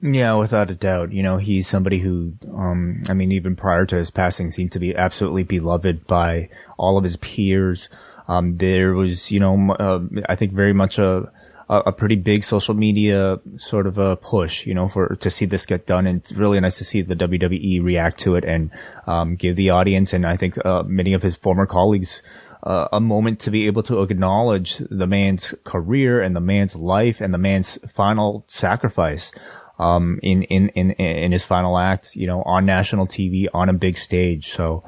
Yeah, 0.08 0.36
without 0.36 0.70
a 0.70 0.76
doubt. 0.76 1.14
You 1.14 1.24
know, 1.24 1.38
he's 1.38 1.68
somebody 1.68 1.98
who, 1.98 2.34
um, 2.54 3.02
I 3.10 3.16
mean, 3.16 3.32
even 3.32 3.56
prior 3.56 3.88
to 3.88 3.96
his 3.96 4.12
passing, 4.12 4.52
seemed 4.52 4.72
to 4.74 4.80
be 4.80 4.96
absolutely 4.96 5.42
beloved 5.42 6.06
by 6.06 6.50
all 6.78 7.00
of 7.00 7.04
his 7.04 7.18
peers. 7.18 7.90
Um, 8.28 8.58
there 8.58 8.94
was, 8.94 9.32
you 9.32 9.40
know, 9.40 9.72
uh, 9.74 10.02
I 10.30 10.36
think 10.36 10.54
very 10.54 10.74
much 10.74 11.00
a, 11.00 11.32
a, 11.70 11.92
pretty 11.92 12.18
big 12.18 12.44
social 12.44 12.76
media 12.76 13.40
sort 13.58 13.88
of 13.88 13.98
a 13.98 14.16
push, 14.16 14.68
you 14.68 14.76
know, 14.76 14.88
for 14.88 15.16
to 15.16 15.32
see 15.32 15.46
this 15.46 15.66
get 15.66 15.88
done. 15.88 16.06
And 16.06 16.20
it's 16.20 16.32
really 16.34 16.60
nice 16.60 16.78
to 16.78 16.84
see 16.84 17.02
the 17.02 17.16
WWE 17.16 17.84
react 17.84 18.20
to 18.20 18.36
it 18.36 18.46
and 18.46 18.70
um, 19.08 19.36
give 19.36 19.56
the 19.56 19.72
audience 19.72 20.14
and 20.14 20.24
I 20.24 20.38
think 20.38 20.64
uh, 20.64 20.84
many 20.84 21.14
of 21.14 21.24
his 21.24 21.36
former 21.36 21.66
colleagues 21.66 22.22
uh, 22.62 22.88
a 22.92 23.00
moment 23.00 23.40
to 23.40 23.52
be 23.52 23.68
able 23.68 23.84
to 23.84 24.02
acknowledge 24.02 24.78
the 24.90 25.08
man's 25.08 25.54
career 25.64 26.22
and 26.22 26.36
the 26.36 26.42
man's 26.42 26.76
life 26.76 27.22
and 27.22 27.34
the 27.34 27.40
man's 27.40 27.78
final 27.88 28.44
sacrifice 28.48 29.32
um, 29.80 30.20
in, 30.24 30.44
in, 30.44 30.70
in, 30.70 30.92
in 30.92 31.32
his 31.32 31.44
final 31.44 31.78
act, 31.78 32.16
you 32.16 32.28
know, 32.28 32.42
on 32.44 32.66
national 32.66 33.08
TV, 33.08 33.48
on 33.54 33.70
a 33.70 33.74
big 33.74 33.98
stage. 33.98 34.50
So, 34.50 34.84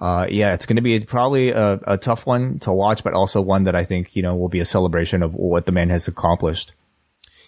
uh, 0.00 0.26
yeah, 0.28 0.54
it's 0.54 0.66
going 0.66 0.76
to 0.76 0.82
be 0.82 0.98
probably 1.00 1.50
a, 1.50 1.78
a 1.86 1.96
tough 1.96 2.26
one 2.26 2.58
to 2.60 2.72
watch, 2.72 3.04
but 3.04 3.14
also 3.14 3.40
one 3.40 3.64
that 3.64 3.76
I 3.76 3.84
think, 3.84 4.16
you 4.16 4.22
know, 4.22 4.34
will 4.34 4.48
be 4.48 4.60
a 4.60 4.64
celebration 4.64 5.22
of 5.22 5.34
what 5.34 5.66
the 5.66 5.72
man 5.72 5.90
has 5.90 6.08
accomplished. 6.08 6.72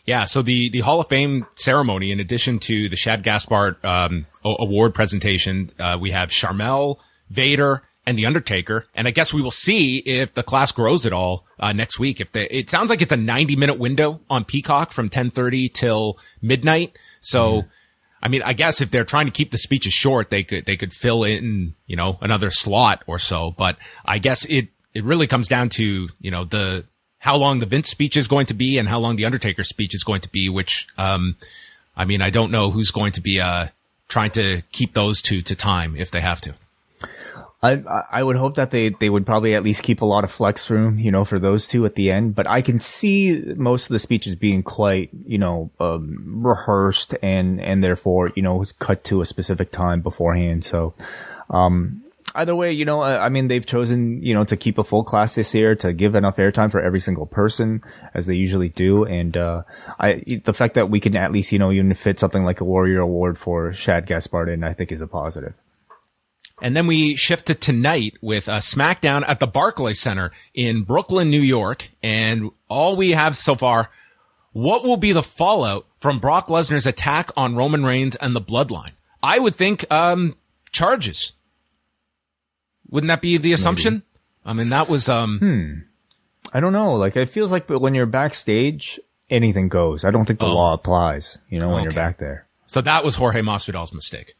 Yeah, 0.07 0.25
so 0.27 0.42
the 0.42 0.68
the 0.68 0.81
Hall 0.81 1.01
of 1.01 1.09
Fame 1.09 1.47
ceremony, 1.57 2.11
in 2.11 2.20
addition 2.20 2.59
to 2.61 2.90
the 2.90 2.97
Shad 2.97 3.23
Gaspard 3.23 3.85
um, 3.87 4.27
award 4.44 4.94
presentation, 4.94 5.70
uh, 5.81 5.97
we 5.99 6.11
have 6.11 6.29
Sharmell, 6.29 6.99
Vader, 7.31 7.83
and 8.07 8.19
the 8.19 8.27
Undertaker. 8.27 8.87
And 8.95 9.09
I 9.09 9.11
guess 9.11 9.33
we 9.33 9.43
will 9.43 9.51
see 9.51 9.99
if 9.99 10.35
the 10.35 10.43
class 10.43 10.73
grows 10.73 11.07
at 11.07 11.12
all 11.12 11.47
uh, 11.59 11.73
next 11.73 11.99
week. 11.99 12.21
If 12.21 12.33
the, 12.33 12.55
it 12.55 12.69
sounds 12.69 12.90
like 12.90 13.03
it's 13.03 13.12
a 13.12 13.17
90 13.17 13.57
minute 13.57 13.79
window 13.79 14.21
on 14.29 14.45
Peacock 14.45 14.93
from 14.93 15.07
1030 15.07 15.69
till 15.71 16.19
midnight. 16.43 16.99
So, 17.21 17.62
mm. 17.62 17.69
I 18.23 18.29
mean, 18.29 18.43
I 18.43 18.53
guess 18.53 18.81
if 18.81 18.90
they're 18.90 19.05
trying 19.05 19.27
to 19.27 19.33
keep 19.33 19.51
the 19.51 19.59
speeches 19.59 19.93
short, 19.93 20.31
they 20.31 20.43
could, 20.43 20.67
they 20.67 20.77
could 20.77 20.93
fill 20.93 21.25
in, 21.25 21.75
you 21.87 21.97
know, 21.97 22.19
another 22.21 22.51
slot 22.51 23.03
or 23.07 23.19
so. 23.19 23.53
But 23.57 23.77
I 24.05 24.19
guess 24.19 24.45
it, 24.47 24.69
it 24.95 25.05
really 25.05 25.27
comes 25.27 25.49
down 25.49 25.69
to, 25.71 26.09
you 26.21 26.31
know, 26.31 26.45
the, 26.45 26.87
how 27.19 27.37
long 27.37 27.59
the 27.59 27.67
Vince 27.67 27.88
speech 27.88 28.17
is 28.17 28.29
going 28.29 28.47
to 28.47 28.55
be 28.55 28.79
and 28.79 28.88
how 28.88 28.99
long 28.99 29.17
the 29.17 29.25
Undertaker 29.25 29.64
speech 29.64 29.95
is 29.95 30.05
going 30.05 30.21
to 30.23 30.29
be, 30.29 30.49
which, 30.49 30.87
um, 30.99 31.37
I 31.97 32.05
mean, 32.05 32.21
I 32.21 32.31
don't 32.31 32.51
know 32.51 32.71
who's 32.71 32.90
going 32.90 33.12
to 33.12 33.21
be, 33.21 33.40
uh, 33.40 33.69
trying 34.09 34.31
to 34.31 34.62
keep 34.73 34.93
those 34.93 35.23
two 35.23 35.40
to 35.43 35.57
time 35.57 35.97
if 35.97 36.11
they 36.11 36.21
have 36.21 36.40
to. 36.43 36.55
I 37.64 38.03
I 38.11 38.22
would 38.22 38.37
hope 38.37 38.57
that 38.57 38.70
they 38.70 38.90
they 38.90 39.09
would 39.09 39.24
probably 39.24 39.55
at 39.55 39.62
least 39.62 39.83
keep 39.83 40.03
a 40.03 40.05
lot 40.05 40.22
of 40.22 40.31
flex 40.31 40.68
room, 40.68 40.98
you 40.98 41.11
know, 41.11 41.24
for 41.24 41.38
those 41.38 41.66
two 41.66 41.87
at 41.87 41.94
the 41.94 42.11
end. 42.11 42.35
But 42.35 42.48
I 42.48 42.61
can 42.61 42.79
see 42.79 43.42
most 43.57 43.85
of 43.85 43.88
the 43.94 43.98
speeches 43.98 44.37
being 44.37 44.62
quite, 44.62 45.09
you 45.24 45.38
know, 45.38 45.70
um, 45.81 46.42
rehearsed 46.44 47.14
and 47.22 47.61
and 47.61 47.83
therefore, 47.83 48.33
you 48.37 48.42
know, 48.42 48.64
cut 48.81 49.03
to 49.05 49.22
a 49.22 49.27
specific 49.27 49.70
time 49.70 50.03
beforehand. 50.03 50.64
So, 50.64 50.92
um, 51.48 52.03
either 52.35 52.55
way, 52.55 52.72
you 52.72 52.85
know, 52.85 53.03
I, 53.03 53.29
mean, 53.29 53.48
they've 53.48 53.64
chosen, 53.64 54.22
you 54.22 54.35
know, 54.35 54.44
to 54.44 54.57
keep 54.57 54.77
a 54.77 54.85
full 54.85 55.05
class 55.05 55.35
this 55.35 55.55
year 55.55 55.74
to 55.77 55.92
give 55.92 56.14
enough 56.14 56.37
airtime 56.37 56.70
for 56.70 56.81
every 56.81 57.00
single 57.00 57.27
person 57.27 57.83
as 58.12 58.27
they 58.27 58.35
usually 58.35 58.68
do. 58.68 59.05
And, 59.05 59.37
uh, 59.37 59.62
I, 60.00 60.40
the 60.44 60.53
fact 60.53 60.74
that 60.74 60.90
we 60.90 61.00
can 61.00 61.16
at 61.16 61.33
least, 61.33 61.53
you 61.53 61.59
know, 61.59 61.70
even 61.70 61.94
fit 61.94 62.18
something 62.18 62.42
like 62.42 62.61
a 62.61 62.64
Warrior 62.64 63.00
Award 63.00 63.38
for 63.38 63.72
Shad 63.72 64.07
Gaspard 64.07 64.48
in, 64.48 64.64
I 64.64 64.72
think 64.72 64.90
is 64.90 65.00
a 65.00 65.07
positive. 65.07 65.55
And 66.62 66.77
then 66.77 66.87
we 66.87 67.17
shift 67.17 67.47
to 67.47 67.55
tonight 67.55 68.17
with 68.21 68.49
a 68.49 68.59
SmackDown 68.59 69.25
at 69.27 69.40
the 69.40 69.47
Barclays 69.47 70.01
Center 70.01 70.31
in 70.55 70.83
Brooklyn, 70.83 71.29
New 71.31 71.40
York. 71.40 71.90
And 72.03 72.51
all 72.69 72.97
we 72.97 73.11
have 73.11 73.37
so 73.37 73.55
far, 73.55 73.90
what 74.53 74.85
will 74.85 74.97
be 74.97 75.12
the 75.12 75.23
fallout 75.23 75.87
from 75.99 76.19
Brock 76.19 76.47
Lesnar's 76.47 76.87
attack 76.87 77.31
on 77.37 77.57
Roman 77.57 77.85
Reigns 77.85 78.14
and 78.17 78.37
the 78.37 78.40
Bloodline? 78.40 78.93
I 79.23 79.38
would 79.38 79.57
think 79.57 79.90
um, 79.93 80.37
charges. 80.71 81.33
Wouldn't 82.88 83.09
that 83.09 83.21
be 83.21 83.37
the 83.37 83.53
assumption? 83.53 83.95
Maybe. 83.95 84.05
I 84.47 84.53
mean, 84.53 84.69
that 84.69 84.88
was 84.88 85.09
um. 85.09 85.38
Hmm. 85.38 85.73
I 86.53 86.61
don't 86.61 86.73
know. 86.73 86.95
Like 86.95 87.17
it 87.17 87.29
feels 87.29 87.51
like 87.51 87.67
but 87.67 87.81
when 87.81 87.95
you're 87.95 88.07
backstage, 88.07 89.01
anything 89.29 89.69
goes. 89.69 90.05
I 90.05 90.12
don't 90.12 90.25
think 90.25 90.38
the 90.38 90.47
oh. 90.47 90.55
law 90.55 90.75
applies. 90.75 91.38
You 91.49 91.59
know, 91.59 91.69
when 91.69 91.77
okay. 91.77 91.83
you're 91.85 91.93
back 91.93 92.19
there. 92.19 92.47
So 92.67 92.81
that 92.83 93.05
was 93.05 93.17
Jorge 93.17 93.40
Masvidal's 93.40 93.93
mistake. 93.93 94.35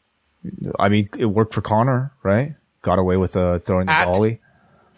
I 0.79 0.89
mean, 0.89 1.09
it 1.19 1.27
worked 1.27 1.55
for 1.55 1.63
Conor, 1.63 2.13
right? 2.23 2.55
Got 2.83 2.99
away 2.99 3.17
with 3.17 3.37
uh, 3.37 3.61
throwing 3.61 3.87
the 3.87 3.93
At, 3.93 4.13
dolly. 4.13 4.41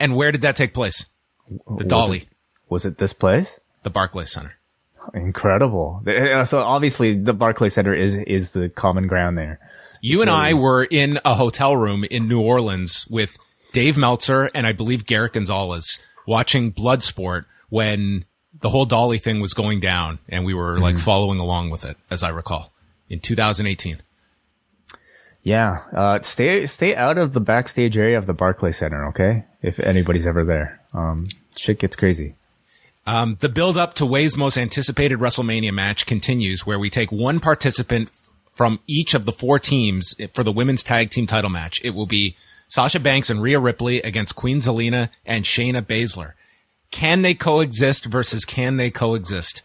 And 0.00 0.16
where 0.16 0.32
did 0.32 0.40
that 0.42 0.56
take 0.56 0.74
place? 0.74 1.06
The 1.48 1.58
was 1.66 1.86
dolly. 1.86 2.18
It, 2.18 2.28
was 2.68 2.84
it 2.84 2.98
this 2.98 3.12
place? 3.12 3.60
The 3.82 3.90
Barclays 3.90 4.32
Center. 4.32 4.56
Incredible. 5.14 6.02
Uh, 6.06 6.44
so 6.44 6.58
obviously 6.58 7.14
the 7.14 7.32
Barclays 7.32 7.74
Center 7.74 7.94
is, 7.94 8.14
is 8.14 8.50
the 8.50 8.68
common 8.68 9.06
ground 9.06 9.38
there. 9.38 9.60
You 10.00 10.20
and 10.20 10.30
I 10.30 10.54
were 10.54 10.84
in 10.84 11.18
a 11.24 11.34
hotel 11.34 11.76
room 11.76 12.04
in 12.10 12.28
New 12.28 12.40
Orleans 12.40 13.06
with 13.08 13.38
Dave 13.72 13.96
Meltzer 13.96 14.50
and 14.54 14.66
I 14.66 14.72
believe 14.72 15.06
Garrett 15.06 15.34
Gonzalez 15.34 15.98
watching 16.26 16.72
Bloodsport 16.72 17.44
when 17.68 18.24
the 18.60 18.70
whole 18.70 18.84
dolly 18.84 19.18
thing 19.18 19.40
was 19.40 19.54
going 19.54 19.80
down 19.80 20.18
and 20.28 20.44
we 20.44 20.54
were 20.54 20.78
like 20.78 20.96
mm-hmm. 20.96 21.04
following 21.04 21.38
along 21.38 21.70
with 21.70 21.84
it, 21.84 21.96
as 22.10 22.22
I 22.22 22.30
recall, 22.30 22.72
in 23.08 23.20
2018. 23.20 23.98
Yeah, 25.46 25.84
uh, 25.92 26.22
stay 26.22 26.66
stay 26.66 26.96
out 26.96 27.18
of 27.18 27.32
the 27.32 27.40
backstage 27.40 27.96
area 27.96 28.18
of 28.18 28.26
the 28.26 28.34
Barclay 28.34 28.72
Center, 28.72 29.06
okay? 29.10 29.44
If 29.62 29.78
anybody's 29.78 30.26
ever 30.26 30.44
there, 30.44 30.80
um, 30.92 31.28
shit 31.54 31.78
gets 31.78 31.94
crazy. 31.94 32.34
Um, 33.06 33.36
the 33.38 33.48
build 33.48 33.76
up 33.76 33.94
to 33.94 34.06
Wai's 34.06 34.36
most 34.36 34.58
anticipated 34.58 35.20
WrestleMania 35.20 35.72
match 35.72 36.04
continues, 36.04 36.66
where 36.66 36.80
we 36.80 36.90
take 36.90 37.12
one 37.12 37.38
participant 37.38 38.10
from 38.54 38.80
each 38.88 39.14
of 39.14 39.24
the 39.24 39.30
four 39.30 39.60
teams 39.60 40.16
for 40.34 40.42
the 40.42 40.50
women's 40.50 40.82
tag 40.82 41.10
team 41.10 41.28
title 41.28 41.48
match. 41.48 41.80
It 41.84 41.94
will 41.94 42.06
be 42.06 42.34
Sasha 42.66 42.98
Banks 42.98 43.30
and 43.30 43.40
Rhea 43.40 43.60
Ripley 43.60 44.00
against 44.00 44.34
Queen 44.34 44.58
Zelina 44.58 45.10
and 45.24 45.44
Shayna 45.44 45.80
Baszler. 45.80 46.32
Can 46.90 47.22
they 47.22 47.34
coexist 47.34 48.06
versus 48.06 48.44
can 48.44 48.78
they 48.78 48.90
coexist? 48.90 49.62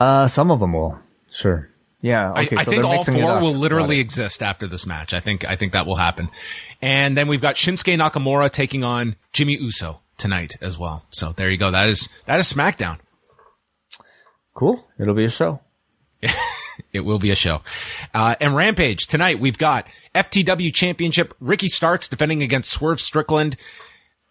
Uh, 0.00 0.26
some 0.26 0.50
of 0.50 0.58
them 0.58 0.72
will, 0.72 0.98
sure. 1.30 1.68
Yeah, 2.02 2.32
okay, 2.32 2.56
I, 2.56 2.62
I 2.62 2.64
think 2.64 2.84
all 2.84 3.04
four 3.04 3.40
will 3.40 3.54
literally 3.54 4.00
exist 4.00 4.42
after 4.42 4.66
this 4.66 4.86
match. 4.86 5.14
I 5.14 5.20
think 5.20 5.48
I 5.48 5.54
think 5.54 5.72
that 5.72 5.86
will 5.86 5.94
happen. 5.96 6.30
And 6.82 7.16
then 7.16 7.28
we've 7.28 7.40
got 7.40 7.54
Shinsuke 7.54 7.96
Nakamura 7.96 8.50
taking 8.50 8.82
on 8.82 9.14
Jimmy 9.32 9.54
Uso 9.54 10.00
tonight 10.18 10.56
as 10.60 10.76
well. 10.76 11.04
So 11.10 11.30
there 11.30 11.48
you 11.48 11.56
go. 11.56 11.70
That 11.70 11.88
is 11.88 12.08
that 12.26 12.40
is 12.40 12.52
SmackDown. 12.52 12.98
Cool. 14.52 14.84
It'll 14.98 15.14
be 15.14 15.24
a 15.24 15.30
show. 15.30 15.60
it 16.92 17.04
will 17.04 17.20
be 17.20 17.30
a 17.30 17.36
show. 17.36 17.62
Uh, 18.12 18.34
and 18.40 18.56
Rampage 18.56 19.06
tonight 19.06 19.38
we've 19.38 19.58
got 19.58 19.86
FTW 20.12 20.74
Championship. 20.74 21.32
Ricky 21.38 21.68
Starks 21.68 22.08
defending 22.08 22.42
against 22.42 22.72
Swerve 22.72 23.00
Strickland. 23.00 23.56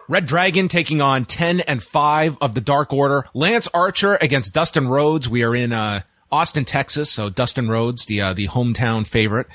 Red 0.09 0.25
Dragon 0.25 0.67
taking 0.67 0.99
on 0.99 1.23
10 1.23 1.61
and 1.61 1.81
5 1.81 2.37
of 2.41 2.53
the 2.53 2.59
Dark 2.59 2.91
Order. 2.91 3.25
Lance 3.33 3.69
Archer 3.73 4.15
against 4.15 4.53
Dustin 4.53 4.89
Rhodes. 4.89 5.29
We 5.29 5.41
are 5.43 5.55
in, 5.55 5.71
uh, 5.71 6.01
Austin, 6.31 6.65
Texas. 6.65 7.11
So 7.11 7.29
Dustin 7.29 7.69
Rhodes, 7.69 8.05
the 8.05 8.21
uh, 8.21 8.33
the 8.33 8.47
hometown 8.47 9.05
favorite, 9.05 9.47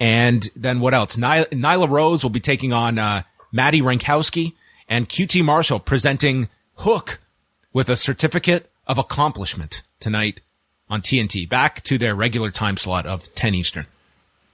and 0.00 0.48
then 0.56 0.80
what 0.80 0.94
else? 0.94 1.16
Ny- 1.16 1.44
Nyla 1.44 1.88
Rose 1.88 2.22
will 2.22 2.30
be 2.30 2.40
taking 2.40 2.72
on 2.72 2.98
uh, 2.98 3.22
Madi 3.52 3.80
Wrenkowski, 3.80 4.54
and 4.88 5.08
QT 5.08 5.44
Marshall 5.44 5.80
presenting 5.80 6.48
Hook 6.78 7.20
with 7.72 7.88
a 7.88 7.96
certificate 7.96 8.70
of 8.86 8.98
accomplishment 8.98 9.82
tonight 10.00 10.40
on 10.88 11.00
TNT. 11.00 11.48
Back 11.48 11.82
to 11.84 11.98
their 11.98 12.14
regular 12.14 12.50
time 12.50 12.76
slot 12.76 13.06
of 13.06 13.34
10 13.34 13.54
Eastern. 13.54 13.86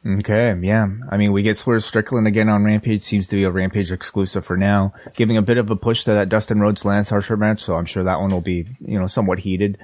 Okay, 0.07 0.59
yeah. 0.62 0.89
I 1.11 1.18
mean, 1.18 1.33
we 1.33 1.43
get 1.43 1.59
Swerve 1.59 1.85
Strickland 1.85 2.26
again 2.26 2.49
on 2.49 2.64
Rampage. 2.64 3.03
Seems 3.03 3.28
to 3.28 3.37
be 3.37 3.45
a 3.45 3.51
Rampage 3.51 3.93
exclusive 3.93 4.47
for 4.47 4.57
now, 4.57 4.95
giving 5.14 5.37
a 5.37 5.43
bit 5.43 5.59
of 5.59 5.70
a 5.70 5.76
push 5.76 6.05
to 6.05 6.14
that 6.14 6.31
Dustin 6.31 6.61
Rhodes 6.61 6.87
Lance 6.87 7.12
Archer 7.12 7.37
match. 7.37 7.61
So 7.62 7.76
I'm 7.76 7.85
sure 7.85 8.03
that 8.05 8.18
one 8.18 8.31
will 8.31 8.41
be, 8.41 8.66
you 8.81 8.99
know, 8.99 9.07
somewhat 9.07 9.41
heated 9.41 9.76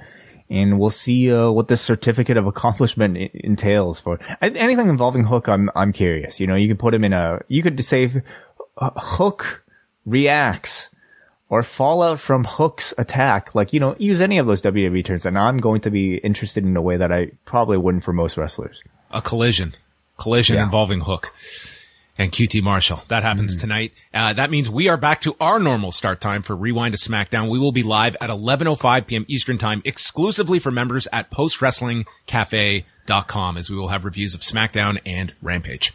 and 0.49 0.79
we'll 0.79 0.89
see 0.89 1.31
uh, 1.31 1.49
what 1.49 1.67
this 1.67 1.81
certificate 1.81 2.37
of 2.37 2.47
accomplishment 2.47 3.17
I- 3.17 3.31
entails 3.33 3.99
for 3.99 4.19
anything 4.41 4.89
involving 4.89 5.25
Hook. 5.25 5.47
I'm 5.47 5.69
I'm 5.75 5.91
curious. 5.91 6.39
You 6.39 6.47
know, 6.47 6.55
you 6.55 6.67
could 6.67 6.79
put 6.79 6.93
him 6.93 7.03
in 7.03 7.13
a. 7.13 7.41
You 7.47 7.63
could 7.63 7.83
say 7.83 8.09
uh, 8.77 8.91
Hook 8.95 9.63
reacts 10.05 10.89
or 11.49 11.63
fallout 11.63 12.19
from 12.19 12.43
Hook's 12.43 12.93
attack. 12.97 13.55
Like, 13.55 13.73
you 13.73 13.79
know, 13.79 13.95
use 13.99 14.21
any 14.21 14.37
of 14.37 14.47
those 14.47 14.61
WWE 14.61 15.03
terms 15.05 15.25
and 15.25 15.37
I'm 15.37 15.57
going 15.57 15.81
to 15.81 15.91
be 15.91 16.17
interested 16.17 16.63
in 16.63 16.75
a 16.75 16.81
way 16.81 16.97
that 16.97 17.11
I 17.11 17.31
probably 17.45 17.77
wouldn't 17.77 18.03
for 18.03 18.13
most 18.13 18.37
wrestlers. 18.37 18.83
A 19.11 19.21
collision, 19.21 19.73
collision 20.17 20.57
yeah. 20.57 20.63
involving 20.63 21.01
Hook 21.01 21.33
and 22.17 22.31
QT 22.31 22.63
Marshall. 22.63 23.03
That 23.07 23.23
happens 23.23 23.55
mm-hmm. 23.55 23.61
tonight. 23.61 23.93
Uh, 24.13 24.33
that 24.33 24.49
means 24.49 24.69
we 24.69 24.89
are 24.89 24.97
back 24.97 25.21
to 25.21 25.35
our 25.39 25.59
normal 25.59 25.91
start 25.91 26.19
time 26.19 26.41
for 26.41 26.55
Rewind 26.55 26.97
to 26.97 26.99
SmackDown. 26.99 27.49
We 27.49 27.59
will 27.59 27.71
be 27.71 27.83
live 27.83 28.17
at 28.19 28.29
11.05 28.29 29.07
p.m. 29.07 29.25
Eastern 29.27 29.57
time 29.57 29.81
exclusively 29.85 30.59
for 30.59 30.71
members 30.71 31.07
at 31.13 31.31
postwrestlingcafe.com 31.31 33.57
as 33.57 33.69
we 33.69 33.75
will 33.75 33.89
have 33.89 34.05
reviews 34.05 34.33
of 34.33 34.41
SmackDown 34.41 34.97
and 35.05 35.35
Rampage. 35.41 35.93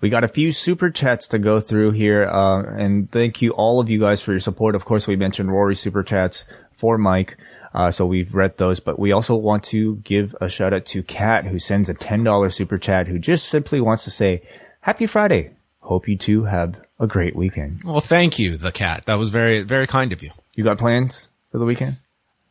We 0.00 0.10
got 0.10 0.24
a 0.24 0.28
few 0.28 0.52
super 0.52 0.90
chats 0.90 1.26
to 1.28 1.38
go 1.38 1.60
through 1.60 1.92
here. 1.92 2.26
Uh, 2.26 2.62
and 2.62 3.10
thank 3.10 3.40
you 3.40 3.52
all 3.52 3.80
of 3.80 3.88
you 3.88 3.98
guys 3.98 4.20
for 4.20 4.32
your 4.32 4.40
support. 4.40 4.74
Of 4.74 4.84
course, 4.84 5.06
we 5.06 5.16
mentioned 5.16 5.52
Rory 5.52 5.74
super 5.74 6.02
chats 6.02 6.44
for 6.72 6.98
Mike. 6.98 7.38
Uh, 7.74 7.90
so 7.90 8.04
we've 8.04 8.34
read 8.34 8.58
those, 8.58 8.80
but 8.80 8.98
we 8.98 9.12
also 9.12 9.34
want 9.34 9.64
to 9.64 9.96
give 9.96 10.36
a 10.40 10.48
shout 10.48 10.74
out 10.74 10.84
to 10.84 11.02
Kat 11.02 11.46
who 11.46 11.58
sends 11.58 11.88
a 11.88 11.94
$10 11.94 12.52
super 12.52 12.76
chat 12.76 13.06
who 13.06 13.18
just 13.18 13.48
simply 13.48 13.80
wants 13.80 14.04
to 14.04 14.10
say, 14.10 14.42
happy 14.82 15.06
Friday. 15.06 15.52
Hope 15.82 16.08
you 16.08 16.16
two 16.16 16.44
have 16.44 16.80
a 17.00 17.06
great 17.06 17.34
weekend. 17.34 17.82
Well, 17.84 18.00
thank 18.00 18.38
you, 18.38 18.56
the 18.56 18.72
cat. 18.72 19.06
That 19.06 19.14
was 19.14 19.30
very, 19.30 19.62
very 19.62 19.86
kind 19.86 20.12
of 20.12 20.22
you. 20.22 20.30
You 20.54 20.64
got 20.64 20.78
plans 20.78 21.28
for 21.50 21.58
the 21.58 21.64
weekend? 21.64 21.96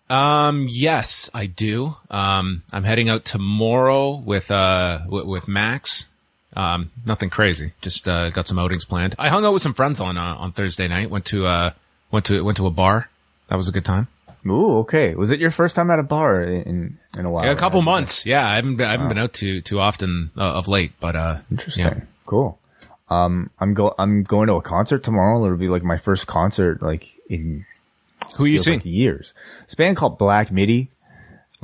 Um, 0.10 0.68
yes, 0.70 1.30
I 1.34 1.46
do. 1.46 1.96
Um, 2.10 2.64
I'm 2.74 2.84
heading 2.84 3.08
out 3.08 3.24
tomorrow 3.24 4.16
with, 4.18 4.52
uh, 4.52 5.00
with, 5.08 5.26
with 5.26 5.48
Max. 5.48 6.10
Um, 6.54 6.92
nothing 7.06 7.30
crazy. 7.30 7.72
Just, 7.80 8.10
uh, 8.10 8.30
got 8.32 8.48
some 8.48 8.60
outings 8.60 8.84
planned. 8.84 9.16
I 9.18 9.30
hung 9.30 9.46
out 9.46 9.54
with 9.54 9.62
some 9.62 9.74
friends 9.74 10.02
on, 10.02 10.18
uh, 10.18 10.36
on 10.38 10.52
Thursday 10.52 10.90
night. 10.90 11.10
Went 11.10 11.24
to, 11.28 11.46
uh, 11.46 11.72
went 12.12 12.26
to, 12.26 12.44
went 12.44 12.58
to 12.58 12.68
a 12.68 12.72
bar. 12.72 13.10
That 13.48 13.56
was 13.56 13.70
a 13.70 13.72
good 13.72 13.86
time. 13.86 14.10
Ooh, 14.46 14.80
okay. 14.80 15.16
Was 15.16 15.32
it 15.32 15.40
your 15.40 15.52
first 15.52 15.78
time 15.78 15.90
at 15.90 16.00
a 16.00 16.04
bar 16.04 16.44
in, 16.44 16.98
in 17.18 17.26
a 17.26 17.32
while? 17.32 17.46
Yeah, 17.46 17.52
a 17.52 17.56
couple 17.56 17.82
months. 17.82 18.26
Yeah. 18.26 18.46
I 18.46 18.56
haven't 18.58 18.76
been, 18.76 18.88
I 18.88 18.92
haven't 18.92 19.06
wow. 19.06 19.10
been 19.10 19.18
out 19.20 19.34
too, 19.34 19.62
too 19.62 19.80
often 19.80 20.32
uh, 20.36 20.42
of 20.42 20.68
late, 20.68 20.92
but, 21.00 21.16
uh, 21.16 21.38
interesting. 21.50 21.86
Yeah. 21.86 22.02
Cool. 22.26 22.60
Um, 23.12 23.50
I'm 23.60 23.74
go 23.74 23.94
I'm 24.00 24.24
going 24.24 24.48
to 24.48 24.54
a 24.54 24.62
concert 24.62 25.04
tomorrow. 25.04 25.44
It'll 25.44 25.58
be 25.58 25.68
like 25.68 25.84
my 25.84 25.98
first 25.98 26.28
concert 26.28 26.82
like 26.82 27.20
in 27.30 27.66
who 28.38 28.46
are 28.46 28.48
you 28.48 28.58
seeing? 28.58 28.80
Like 28.80 28.86
years. 28.86 29.34
It's 29.64 29.74
a 29.74 29.78
band 29.78 29.98
called 29.98 30.18
Black 30.18 30.50
Midi 30.50 30.90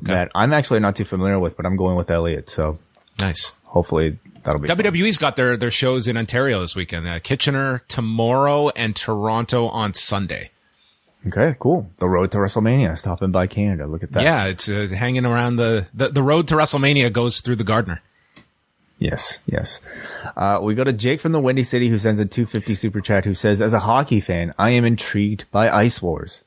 okay. 0.04 0.14
that 0.14 0.32
I'm 0.36 0.52
actually 0.52 0.82
not 0.82 0.98
too 0.98 1.06
familiar 1.06 1.40
with, 1.40 1.56
but 1.56 1.66
I'm 1.66 1.78
going 1.78 1.96
with 1.96 2.12
Elliot. 2.12 2.50
So 2.50 2.80
nice. 3.18 3.54
Hopefully 3.64 4.20
that'll 4.44 4.60
be. 4.60 4.68
WWE's 4.68 5.18
fun. 5.18 5.22
got 5.22 5.36
their 5.38 5.56
their 5.56 5.72
shows 5.72 6.06
in 6.06 6.18
Ontario 6.18 6.60
this 6.60 6.76
weekend. 6.76 7.08
Uh, 7.08 7.20
Kitchener 7.20 7.82
tomorrow 7.88 8.68
and 8.76 8.94
Toronto 8.94 9.68
on 9.68 9.94
Sunday. 9.94 10.52
Okay, 11.28 11.56
cool. 11.60 11.90
The 11.98 12.10
road 12.10 12.32
to 12.34 12.40
WrestleMania, 12.40 12.98
stopping 12.98 13.32
by 13.32 13.48
Canada. 13.48 13.88
Look 13.88 14.04
at 14.04 14.12
that. 14.12 14.24
Yeah, 14.24 14.46
it's 14.46 14.70
uh, 14.70 14.88
hanging 14.94 15.26
around 15.26 15.56
the, 15.56 15.88
the 15.94 16.10
the 16.10 16.24
road 16.24 16.50
to 16.50 16.56
WrestleMania 16.56 17.12
goes 17.14 17.40
through 17.40 17.56
the 17.56 17.64
Gardiner. 17.64 18.02
Yes, 19.00 19.40
yes. 19.46 19.80
Uh, 20.36 20.60
we 20.62 20.74
go 20.74 20.84
to 20.84 20.94
Jake 20.94 21.22
from 21.22 21.32
the 21.32 21.40
Windy 21.40 21.64
City 21.64 21.90
who 21.90 21.98
sends 21.98 22.20
a 22.20 22.26
250 22.26 22.74
super 22.76 23.00
chat 23.00 23.26
who 23.26 23.34
says, 23.34 23.62
as 23.62 23.74
a 23.74 23.80
hockey 23.80 24.20
fan, 24.20 24.54
I 24.58 24.72
am 24.72 24.86
intrigued 24.86 25.50
by 25.52 25.70
Ice 25.70 26.02
Wars. 26.02 26.44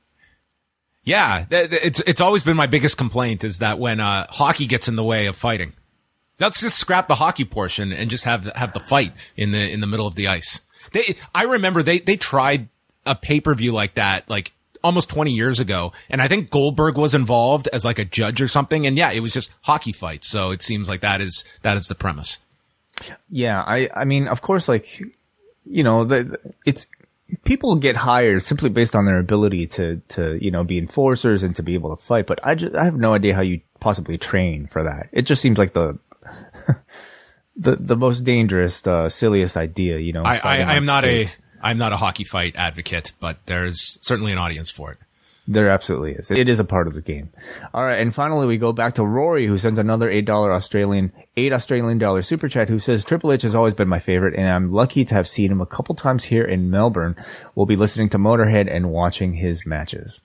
Yeah, 1.05 1.47
it's, 1.51 2.01
it's 2.01 2.21
always 2.21 2.43
been 2.43 2.57
my 2.57 2.67
biggest 2.67 2.99
complaint 2.99 3.45
is 3.45 3.59
that 3.59 3.79
when, 3.79 4.01
uh, 4.01 4.27
hockey 4.31 4.67
gets 4.67 4.89
in 4.89 4.97
the 4.97 5.05
way 5.05 5.27
of 5.27 5.37
fighting, 5.37 5.73
let's 6.41 6.61
just 6.61 6.79
scrap 6.79 7.09
the 7.09 7.15
hockey 7.17 7.45
portion 7.45 7.93
and 7.93 8.11
just 8.11 8.25
have, 8.25 8.45
have 8.57 8.73
the 8.73 8.81
fight 8.81 9.13
in 9.37 9.53
the, 9.53 9.71
in 9.73 9.81
the 9.81 9.87
middle 9.87 10.07
of 10.07 10.17
the 10.17 10.27
ice. 10.27 10.61
They, 10.93 11.17
I 11.35 11.45
remember 11.45 11.83
they, 11.83 12.01
they 12.01 12.17
tried 12.17 12.69
a 13.07 13.15
pay-per-view 13.15 13.73
like 13.73 13.95
that, 13.95 14.29
like 14.29 14.53
almost 14.83 15.09
20 15.09 15.33
years 15.33 15.61
ago. 15.61 15.93
And 16.09 16.23
I 16.23 16.29
think 16.29 16.51
Goldberg 16.51 16.97
was 16.97 17.15
involved 17.15 17.69
as 17.73 17.85
like 17.85 17.99
a 17.99 18.05
judge 18.05 18.41
or 18.41 18.49
something. 18.49 18.87
And 18.87 18.97
yeah, 18.97 19.11
it 19.11 19.21
was 19.21 19.33
just 19.33 19.51
hockey 19.63 19.93
fights. 19.93 20.29
So 20.29 20.51
it 20.51 20.63
seems 20.63 20.89
like 20.89 21.01
that 21.01 21.21
is, 21.21 21.45
that 21.63 21.77
is 21.77 21.89
the 21.89 21.95
premise. 21.95 22.39
Yeah. 23.29 23.63
I, 23.67 23.89
I 23.95 24.05
mean, 24.05 24.29
of 24.29 24.43
course, 24.43 24.69
like, 24.69 25.01
you 25.67 25.83
know, 25.83 26.05
the, 26.05 26.55
it's, 26.65 26.87
people 27.45 27.77
get 27.77 27.97
hired 27.97 28.43
simply 28.43 28.71
based 28.71 28.97
on 28.97 29.05
their 29.05 29.19
ability 29.19 29.67
to, 29.67 30.03
to, 30.09 30.43
you 30.43 30.51
know, 30.51 30.65
be 30.65 30.79
enforcers 30.79 31.43
and 31.43 31.55
to 31.57 31.63
be 31.63 31.75
able 31.75 31.95
to 31.95 32.03
fight. 32.03 32.27
But 32.27 32.45
I 32.45 32.55
just, 32.55 32.75
I 32.75 32.85
have 32.85 32.97
no 32.97 33.15
idea 33.15 33.35
how 33.35 33.43
you 33.43 33.61
possibly 33.79 34.19
train 34.19 34.67
for 34.67 34.83
that. 34.83 35.09
It 35.13 35.23
just 35.23 35.43
seems 35.43 35.59
like 35.59 35.73
the, 35.73 35.99
the, 37.57 37.77
the 37.77 37.97
most 37.97 38.25
dangerous, 38.25 38.87
uh, 38.87 39.09
silliest 39.09 39.57
idea, 39.57 39.99
you 39.99 40.13
know. 40.13 40.25
I, 40.25 40.37
I, 40.37 40.57
I 40.59 40.75
am 40.75 40.87
not 40.87 41.05
a, 41.05 41.29
I'm 41.63 41.79
not 41.79 41.93
a 41.93 41.97
hockey 41.97 42.25
fight 42.25 42.57
advocate, 42.57 43.13
but 43.21 43.39
there's 43.47 43.99
certainly 44.01 44.33
an 44.33 44.39
audience 44.39 44.71
for 44.71 44.93
it. 44.93 44.99
There 45.51 45.69
absolutely 45.69 46.13
is. 46.13 46.31
It 46.31 46.49
is 46.49 46.61
a 46.61 46.65
part 46.65 46.87
of 46.87 46.95
the 46.95 47.01
game. 47.01 47.31
All 47.75 47.83
right. 47.83 47.99
And 47.99 48.15
finally, 48.15 48.47
we 48.47 48.57
go 48.57 48.73
back 48.73 48.95
to 48.95 49.05
Rory, 49.05 49.47
who 49.47 49.59
sends 49.59 49.81
another 49.81 50.09
$8 50.09 50.29
Australian, 50.29 51.13
8 51.37 51.53
Australian 51.53 51.99
dollar 51.99 52.23
super 52.23 52.49
chat, 52.49 52.69
who 52.69 52.79
says, 52.79 53.03
Triple 53.03 53.33
H 53.33 53.43
has 53.43 53.55
always 53.55 53.75
been 53.75 53.89
my 53.89 53.99
favorite, 53.99 54.37
and 54.37 54.49
I'm 54.49 54.73
lucky 54.73 55.05
to 55.05 55.15
have 55.15 55.27
seen 55.27 55.51
him 55.51 55.61
a 55.61 55.67
couple 55.67 55.97
times 55.97 56.25
here 56.25 56.45
in 56.45 56.71
Melbourne. 56.71 57.17
We'll 57.57 57.67
be 57.67 57.75
listening 57.75 58.11
to 58.11 58.19
Motorhead 58.19 58.73
and 58.73 58.93
watching 58.93 59.35
his 59.35 59.67
matches. 59.67 60.21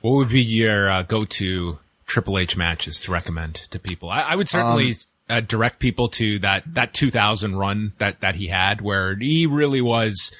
What 0.00 0.12
would 0.12 0.28
be 0.30 0.42
your 0.42 0.88
uh, 0.88 1.02
go-to 1.02 1.80
Triple 2.06 2.38
H 2.38 2.56
matches 2.56 3.00
to 3.02 3.12
recommend 3.12 3.56
to 3.56 3.78
people? 3.78 4.08
I, 4.08 4.22
I 4.22 4.36
would 4.36 4.48
certainly 4.48 4.88
um, 4.88 4.94
uh, 5.28 5.40
direct 5.40 5.78
people 5.78 6.08
to 6.08 6.38
that 6.40 6.62
that 6.74 6.92
2000 6.92 7.56
run 7.56 7.92
that 7.98 8.20
that 8.20 8.36
he 8.36 8.48
had, 8.48 8.80
where 8.80 9.16
he 9.16 9.46
really 9.46 9.80
was, 9.80 10.32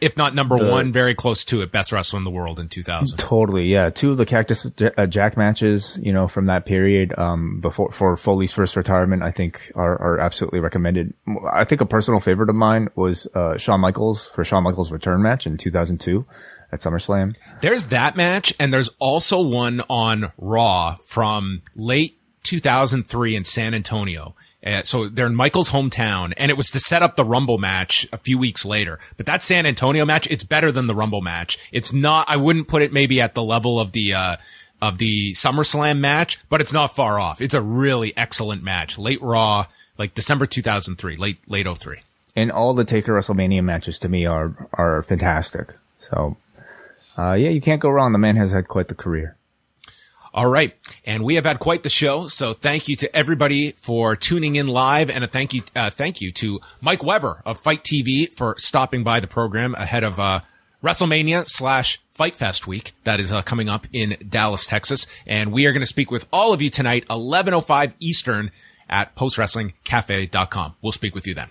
if 0.00 0.16
not 0.16 0.34
number 0.34 0.58
the, 0.58 0.70
one, 0.70 0.92
very 0.92 1.14
close 1.14 1.44
to 1.44 1.60
it, 1.60 1.70
best 1.70 1.92
wrestler 1.92 2.18
in 2.18 2.24
the 2.24 2.30
world 2.30 2.58
in 2.58 2.68
2000. 2.68 3.16
Totally, 3.18 3.66
yeah. 3.66 3.90
Two 3.90 4.10
of 4.10 4.16
the 4.16 4.26
Cactus 4.26 4.66
uh, 4.96 5.06
Jack 5.06 5.36
matches, 5.36 5.96
you 6.00 6.12
know, 6.12 6.26
from 6.26 6.46
that 6.46 6.66
period, 6.66 7.16
um, 7.18 7.58
before 7.60 7.92
for 7.92 8.16
Foley's 8.16 8.52
first 8.52 8.76
retirement, 8.76 9.22
I 9.22 9.30
think 9.30 9.70
are 9.74 10.00
are 10.00 10.18
absolutely 10.18 10.60
recommended. 10.60 11.14
I 11.52 11.64
think 11.64 11.80
a 11.80 11.86
personal 11.86 12.20
favorite 12.20 12.50
of 12.50 12.56
mine 12.56 12.88
was 12.96 13.26
uh, 13.34 13.56
Shawn 13.56 13.80
Michaels 13.80 14.28
for 14.30 14.44
Shawn 14.44 14.64
Michaels' 14.64 14.90
return 14.90 15.22
match 15.22 15.46
in 15.46 15.56
2002 15.56 16.26
at 16.70 16.80
SummerSlam. 16.80 17.36
There's 17.60 17.86
that 17.86 18.16
match, 18.16 18.52
and 18.58 18.72
there's 18.72 18.90
also 18.98 19.40
one 19.40 19.80
on 19.88 20.32
Raw 20.36 20.96
from 21.04 21.62
late 21.74 22.17
2003 22.48 23.36
in 23.36 23.44
San 23.44 23.74
Antonio. 23.74 24.34
Uh, 24.64 24.82
so 24.82 25.08
they're 25.08 25.26
in 25.26 25.34
Michaels' 25.34 25.70
hometown 25.70 26.32
and 26.36 26.50
it 26.50 26.56
was 26.56 26.70
to 26.70 26.80
set 26.80 27.02
up 27.02 27.14
the 27.14 27.24
Rumble 27.24 27.58
match 27.58 28.08
a 28.12 28.18
few 28.18 28.38
weeks 28.38 28.64
later. 28.64 28.98
But 29.16 29.26
that 29.26 29.42
San 29.42 29.66
Antonio 29.66 30.04
match, 30.04 30.26
it's 30.30 30.44
better 30.44 30.72
than 30.72 30.86
the 30.86 30.94
Rumble 30.94 31.20
match. 31.20 31.58
It's 31.70 31.92
not, 31.92 32.28
I 32.28 32.36
wouldn't 32.36 32.68
put 32.68 32.82
it 32.82 32.92
maybe 32.92 33.20
at 33.20 33.34
the 33.34 33.42
level 33.42 33.78
of 33.78 33.92
the, 33.92 34.14
uh, 34.14 34.36
of 34.82 34.98
the 34.98 35.32
SummerSlam 35.34 35.98
match, 35.98 36.38
but 36.48 36.60
it's 36.60 36.72
not 36.72 36.94
far 36.94 37.20
off. 37.20 37.40
It's 37.40 37.54
a 37.54 37.62
really 37.62 38.16
excellent 38.16 38.62
match. 38.62 38.98
Late 38.98 39.22
Raw, 39.22 39.66
like 39.96 40.14
December 40.14 40.46
2003, 40.46 41.16
late, 41.16 41.38
late 41.48 41.66
03. 41.66 41.98
And 42.34 42.52
all 42.52 42.74
the 42.74 42.84
Taker 42.84 43.14
WrestleMania 43.14 43.62
matches 43.62 43.98
to 44.00 44.08
me 44.08 44.26
are, 44.26 44.54
are 44.72 45.02
fantastic. 45.02 45.74
So, 46.00 46.36
uh, 47.16 47.34
yeah, 47.34 47.50
you 47.50 47.60
can't 47.60 47.80
go 47.80 47.90
wrong. 47.90 48.12
The 48.12 48.18
man 48.18 48.36
has 48.36 48.52
had 48.52 48.68
quite 48.68 48.88
the 48.88 48.94
career. 48.94 49.36
All 50.38 50.46
right. 50.46 50.72
And 51.04 51.24
we 51.24 51.34
have 51.34 51.44
had 51.44 51.58
quite 51.58 51.82
the 51.82 51.90
show. 51.90 52.28
So 52.28 52.52
thank 52.52 52.86
you 52.86 52.94
to 52.94 53.16
everybody 53.16 53.72
for 53.72 54.14
tuning 54.14 54.54
in 54.54 54.68
live 54.68 55.10
and 55.10 55.24
a 55.24 55.26
thank 55.26 55.52
you, 55.52 55.62
uh, 55.74 55.90
thank 55.90 56.20
you 56.20 56.30
to 56.30 56.60
Mike 56.80 57.02
Weber 57.02 57.42
of 57.44 57.58
FITE 57.58 57.82
TV 57.82 58.32
for 58.32 58.54
stopping 58.56 59.02
by 59.02 59.18
the 59.18 59.26
program 59.26 59.74
ahead 59.74 60.04
of, 60.04 60.20
uh, 60.20 60.42
WrestleMania 60.80 61.48
slash 61.48 62.00
Fight 62.12 62.36
Fest 62.36 62.68
week 62.68 62.92
that 63.02 63.18
is 63.18 63.32
uh, 63.32 63.42
coming 63.42 63.68
up 63.68 63.88
in 63.92 64.16
Dallas, 64.28 64.64
Texas. 64.64 65.08
And 65.26 65.50
we 65.50 65.66
are 65.66 65.72
going 65.72 65.80
to 65.80 65.86
speak 65.86 66.08
with 66.08 66.24
all 66.32 66.52
of 66.52 66.62
you 66.62 66.70
tonight, 66.70 67.08
1105 67.08 67.96
Eastern 67.98 68.52
at 68.88 69.16
postwrestlingcafe.com. 69.16 70.76
We'll 70.80 70.92
speak 70.92 71.16
with 71.16 71.26
you 71.26 71.34
then. 71.34 71.48